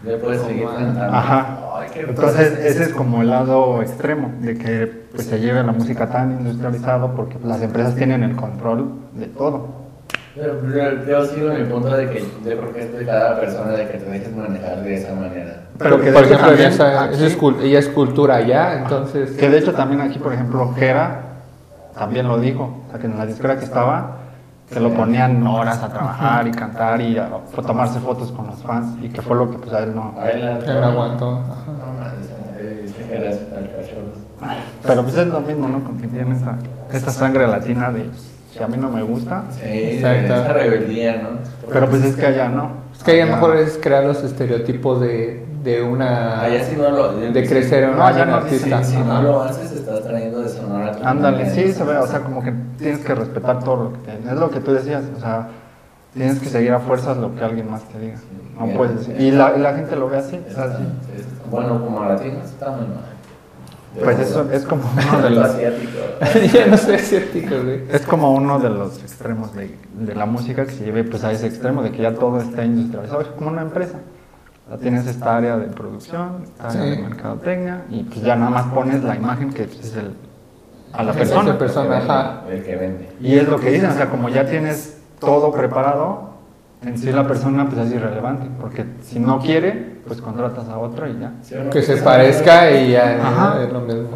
Ya 0.05 0.17
puedes 0.23 0.43
seguir 0.43 0.67
cantando. 0.67 1.17
Ajá. 1.17 1.47
Entonces 1.95 2.59
ese 2.65 2.83
es 2.85 2.89
como 2.95 3.23
el 3.23 3.31
lado 3.31 3.81
extremo 3.83 4.31
de 4.41 4.57
que 4.59 5.07
pues, 5.15 5.27
se 5.27 5.41
lleve 5.41 5.63
la 5.63 5.73
música 5.73 6.09
tan 6.09 6.33
industrializado 6.33 7.15
porque 7.15 7.35
pues, 7.37 7.47
las 7.47 7.63
empresas 7.63 7.95
tienen 7.97 8.23
el 8.23 8.37
control 8.37 8.91
de 9.15 9.27
todo. 9.27 9.88
Pero 10.39 10.61
yo, 10.63 11.05
yo 11.05 11.27
sigo 11.27 11.51
en 11.51 11.63
mi 11.65 11.69
punto 11.73 11.89
de 11.89 12.09
que 12.11 12.21
yo 12.21 12.59
creo 12.59 12.73
que 12.73 12.83
es 12.83 12.93
de 12.93 13.05
cada 13.05 13.41
persona 13.41 13.73
de 13.73 13.89
que 13.89 13.99
te 13.99 14.11
dejes 14.11 14.37
manejar 14.37 14.83
de 14.83 14.95
esa 14.95 15.15
manera. 15.15 15.63
Pero 15.79 15.99
que 16.01 16.07
de 16.07 16.13
por 16.13 16.25
hecho 16.25 16.35
ejemplo, 16.35 16.49
también 16.51 16.73
esa, 16.73 17.03
aquí- 17.05 17.25
es 17.25 17.39
ella 17.63 17.79
es 17.79 17.89
cultura 17.89 18.37
allá, 18.37 18.79
entonces... 18.79 19.33
Que 19.37 19.49
de 19.51 19.59
hecho 19.59 19.73
también 19.75 20.01
aquí, 20.01 20.19
por 20.19 20.33
ejemplo, 20.33 20.73
Jera 20.75 21.23
también 21.97 22.29
lo 22.29 22.39
dijo, 22.39 22.85
o 22.87 22.91
sea, 22.91 23.01
que 23.01 23.07
en 23.07 23.19
la 23.19 23.27
disquera 23.27 23.59
que 23.59 23.65
estaba, 23.65 24.17
que 24.73 24.79
lo 24.81 24.93
ponían 24.95 25.45
horas 25.47 25.83
a 25.83 25.89
trabajar 25.89 26.47
y 26.47 26.53
cantar 26.53 27.01
y 27.01 27.19
a, 27.19 27.27
a 27.27 27.63
tomarse 27.63 27.99
fotos 27.99 28.31
con 28.31 28.47
los 28.47 28.63
fans 28.63 28.97
y 29.03 29.09
que 29.09 29.21
fue 29.23 29.35
lo 29.37 29.51
que 29.51 29.59
pues 29.59 29.73
a 29.73 29.81
él 29.81 29.95
no... 29.95 30.15
A 30.21 30.31
él 30.31 30.47
aguantó. 30.85 31.43
que 32.57 33.17
eras 33.17 33.39
alcachorros. 33.57 34.19
Pero 34.87 35.03
pues 35.03 35.17
es 35.17 35.27
lo 35.27 35.41
mismo, 35.41 35.69
¿no? 35.69 35.83
Con 35.83 35.99
que 35.99 36.07
tienen 36.07 36.33
esa, 36.33 36.57
esta 36.93 37.11
sangre 37.11 37.47
latina 37.49 37.91
de 37.91 38.09
si 38.59 38.65
a 38.65 38.69
mí 38.69 38.77
no 38.77 38.91
me 38.91 39.03
gusta, 39.03 39.45
Sí, 39.53 39.61
Exacto. 39.65 40.35
esa 40.35 40.53
rebeldía, 40.53 41.17
¿no? 41.23 41.29
pero 41.73 41.89
pues 41.89 42.05
es 42.05 42.17
que 42.17 42.27
allá 42.27 42.49
no. 42.49 42.73
Es 42.95 43.03
que 43.05 43.21
a 43.21 43.25
Allá- 43.25 43.35
mejor 43.37 43.57
es 43.57 43.79
crear 43.81 44.05
los 44.05 44.23
estereotipos 44.25 45.01
de, 45.01 45.47
de 45.63 45.83
una... 45.83 46.41
Allá 46.43 46.65
si 46.65 46.75
no 46.77 46.91
lo... 46.91 47.13
de 47.17 47.47
crecer 47.49 47.85
en 47.85 47.97
No, 47.97 48.03
allá 48.05 48.25
no 48.25 48.35
artista. 48.37 48.83
Si 48.83 48.97
no 48.97 49.13
Ajá. 49.13 49.23
lo 49.23 49.43
haces, 49.43 49.71
estás 49.73 50.03
trayendo 50.03 50.41
deshonor 50.43 50.83
a 50.83 50.93
tu 50.93 51.05
Ándale, 51.07 51.49
sí, 51.51 51.73
se 51.73 51.85
ve, 51.85 51.97
o 51.99 52.07
sea, 52.07 52.21
como 52.21 52.43
que 52.43 52.53
tienes 52.79 52.99
que 53.01 53.15
respetar 53.15 53.63
todo 53.63 53.85
lo 53.85 53.93
que 53.93 53.99
tienes. 54.01 54.27
Es 54.27 54.39
lo 54.39 54.51
que 54.51 54.61
tú 54.61 54.73
decías, 54.73 55.05
o 55.17 55.21
sea, 55.21 55.49
tienes 56.15 56.39
que 56.41 56.49
seguir 56.49 56.73
a 56.73 56.81
fuerzas 56.81 57.17
lo 57.19 57.35
que 57.37 57.45
alguien 57.45 57.71
más 57.71 57.83
te 57.85 57.99
diga. 58.01 58.17
No 58.59 58.67
puedes 58.77 58.99
decir. 58.99 59.21
Y 59.21 59.31
la, 59.31 59.55
y 59.57 59.61
la 59.61 59.75
gente 59.75 59.95
lo 59.95 60.09
ve 60.09 60.17
así, 60.19 60.37
o 60.51 60.53
sea, 60.53 60.65
Está- 60.65 60.79
sí. 60.79 60.85
sí, 61.15 61.21
está- 61.21 61.51
Bueno, 61.51 61.85
como 61.85 62.05
latinos 62.05 62.45
está 62.47 62.71
muy 62.71 62.87
mal. 62.89 63.05
Pues 64.03 64.19
eso 64.21 64.49
es 64.53 64.65
como 64.65 64.83
uno 65.09 65.23
de 65.23 65.31
Lo 65.31 65.41
los, 65.43 65.57
ya 66.53 66.67
no 66.67 66.77
soy 66.77 66.95
asiático, 66.97 67.55
güey. 67.63 67.83
es 67.91 68.03
como 68.03 68.33
uno 68.33 68.59
de 68.59 68.69
los 68.71 68.99
extremos 69.03 69.55
de, 69.55 69.75
de 69.99 70.15
la 70.15 70.27
música 70.27 70.65
que 70.67 70.73
se 70.73 70.85
lleve 70.85 71.05
pues 71.05 71.25
a 71.25 71.33
ese 71.33 71.47
extremo 71.47 71.83
de 71.83 71.91
que 71.91 72.03
ya 72.03 72.15
todo 72.15 72.39
está 72.41 72.65
industrializado, 72.65 73.21
es 73.23 73.29
como 73.29 73.51
una 73.51 73.63
empresa. 73.63 73.99
O 74.67 74.71
sea, 74.71 74.79
tienes 74.79 75.07
esta 75.07 75.37
área 75.39 75.57
de 75.57 75.67
producción, 75.69 76.43
esta 76.45 76.69
área 76.69 76.83
Sí. 76.83 76.91
de 76.91 76.97
mercadotecnia 76.99 77.85
y 77.91 78.03
pues 78.05 78.21
ya 78.23 78.37
nada 78.37 78.51
más 78.51 78.67
pones 78.67 79.03
la 79.03 79.17
imagen 79.17 79.51
que 79.53 79.63
es 79.65 79.97
el, 79.97 80.13
a 80.93 81.03
la 81.03 81.13
persona. 81.13 81.59
persona, 81.59 81.97
El 81.99 82.03
ajá. 82.11 82.41
vende, 82.47 82.59
El 82.59 82.65
que 82.65 82.77
vende. 82.77 83.09
Y 83.21 83.37
es 83.39 83.49
lo 83.49 83.59
que 83.59 83.71
dicen, 83.71 83.91
o 83.91 83.95
sea, 83.95 84.11
como 84.11 84.29
ya 84.29 84.45
tienes 84.47 84.99
todo 85.21 85.51
preparado, 85.53 86.29
en 86.83 86.99
sí 86.99 87.11
la 87.11 87.27
persona 87.27 87.69
pues 87.69 87.87
es 87.87 87.93
irrelevante, 87.95 88.49
porque 88.61 88.85
si 89.03 89.19
no 89.19 89.41
quiere, 89.41 89.88
pues 90.09 90.21
contratas 90.21 90.69
a 90.69 90.79
otra 90.79 91.09
y 91.09 91.19
ya. 91.21 91.33
Que 91.71 91.83
se 91.83 91.99
parezca 91.99 92.71
y 92.73 92.93
ya 92.93 93.19
Ajá. 93.23 93.63
es 93.63 93.73
lo 93.73 93.81
mismo. 93.81 94.09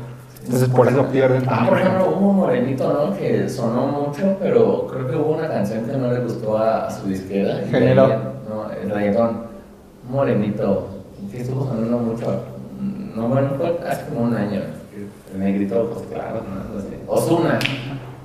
Entonces 0.44 0.68
por 0.70 0.88
eso 0.88 1.06
pierden 1.06 1.44
Ah, 1.46 1.66
por 1.68 1.78
ejemplo, 1.78 2.16
hubo 2.18 2.30
un 2.30 2.36
morenito, 2.38 2.92
¿no? 2.92 3.16
Que 3.16 3.48
sonó 3.48 3.86
mucho, 3.86 4.36
pero 4.40 4.88
creo 4.88 5.08
que 5.08 5.16
hubo 5.16 5.36
una 5.36 5.46
canción 5.48 5.84
que 5.84 5.96
no 5.96 6.10
le 6.12 6.18
gustó 6.20 6.58
a, 6.58 6.86
a 6.86 6.90
su 6.90 7.06
disquera. 7.06 7.58
Género. 7.70 8.08
No, 8.08 8.68
el 8.82 8.90
reggaetón. 8.90 9.42
Morenito. 10.10 10.88
Sí, 11.30 11.36
estuvo 11.38 11.64
sonando 11.66 11.98
mucho. 11.98 12.40
No, 13.14 13.28
bueno, 13.28 13.50
fue 13.56 13.78
hace 13.88 14.06
como 14.08 14.22
un 14.24 14.34
año. 14.34 14.60
El 15.32 15.38
negrito, 15.38 15.80
ojos 15.90 16.02
claros, 16.12 16.42
¿no? 16.42 17.12
Ozuna. 17.12 17.58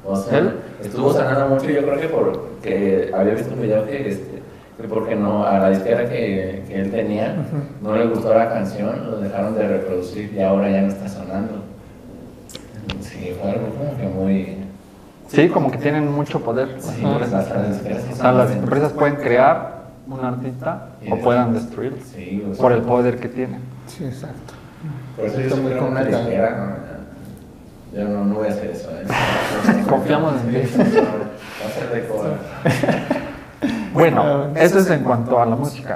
Ozuna. 0.03 0.37
¿Él? 0.39 0.51
Estuvo 0.83 1.13
sonando 1.13 1.47
mucho, 1.49 1.65
yo 1.69 1.81
creo 1.83 1.99
que 1.99 2.07
porque 2.07 3.11
había 3.15 3.33
visto 3.35 3.53
un 3.53 3.61
video 3.61 3.85
que, 3.85 4.09
este, 4.09 4.41
que 4.46 4.46
porque 4.87 5.15
no, 5.15 5.43
a 5.45 5.57
la 5.57 5.69
disquera 5.71 6.07
que, 6.07 6.63
que 6.67 6.81
él 6.81 6.91
tenía, 6.91 7.35
no 7.81 7.95
le 7.95 8.05
gustó 8.05 8.33
la 8.33 8.49
canción, 8.49 9.09
lo 9.09 9.19
dejaron 9.19 9.55
de 9.55 9.67
reproducir 9.67 10.31
y 10.33 10.39
ahora 10.41 10.69
ya 10.69 10.81
no 10.81 10.87
está 10.89 11.09
sonando. 11.09 11.63
Sí, 13.01 13.33
fue 13.41 13.51
algo 13.51 13.67
como 13.69 13.97
que 13.97 14.07
muy... 14.07 14.57
Sí, 15.29 15.49
como 15.49 15.71
que 15.71 15.77
tienen 15.77 16.09
mucho 16.11 16.39
poder. 16.41 16.69
las 16.69 16.83
Sí, 16.85 17.03
empresas. 17.03 17.49
las- 17.49 17.83
las 17.83 18.01
sí 18.03 18.09
O 18.13 18.15
sea, 18.15 18.31
las 18.31 18.51
empresas 18.51 18.93
pueden 18.93 19.15
crear 19.15 19.77
un 20.07 20.23
artista 20.23 20.89
o 21.09 21.15
de- 21.15 21.21
puedan 21.23 21.53
destruirlo 21.53 21.97
Sí, 22.15 22.43
o 22.49 22.53
sea, 22.53 22.61
por 22.61 22.71
el 22.71 22.81
poder 22.83 23.19
que 23.19 23.27
tienen. 23.29 23.59
Sí, 23.87 24.05
exacto. 24.05 24.53
Por 25.17 25.25
eso 25.25 25.41
yo 25.41 25.57
muy 25.57 25.73
con 25.73 25.87
una 25.89 26.03
disquera, 26.03 26.77
no, 27.91 27.97
yo 27.97 28.07
no, 28.07 28.25
no 28.25 28.35
voy 28.35 28.47
a 28.47 28.51
hacer 28.51 28.69
eso. 28.69 28.89
¿eh? 28.91 29.05
Confiamos 29.89 30.33
en 30.43 30.49
ti. 30.49 30.77
Va 30.77 31.67
a 31.67 31.71
ser 31.71 31.91
de 31.93 32.07
cobra. 32.07 32.37
Bueno, 33.97 34.49
eso 34.55 34.77
es 34.77 34.89
en 34.91 35.03
cuanto 35.03 35.41
a 35.41 35.45
la 35.47 35.55
música. 35.55 35.95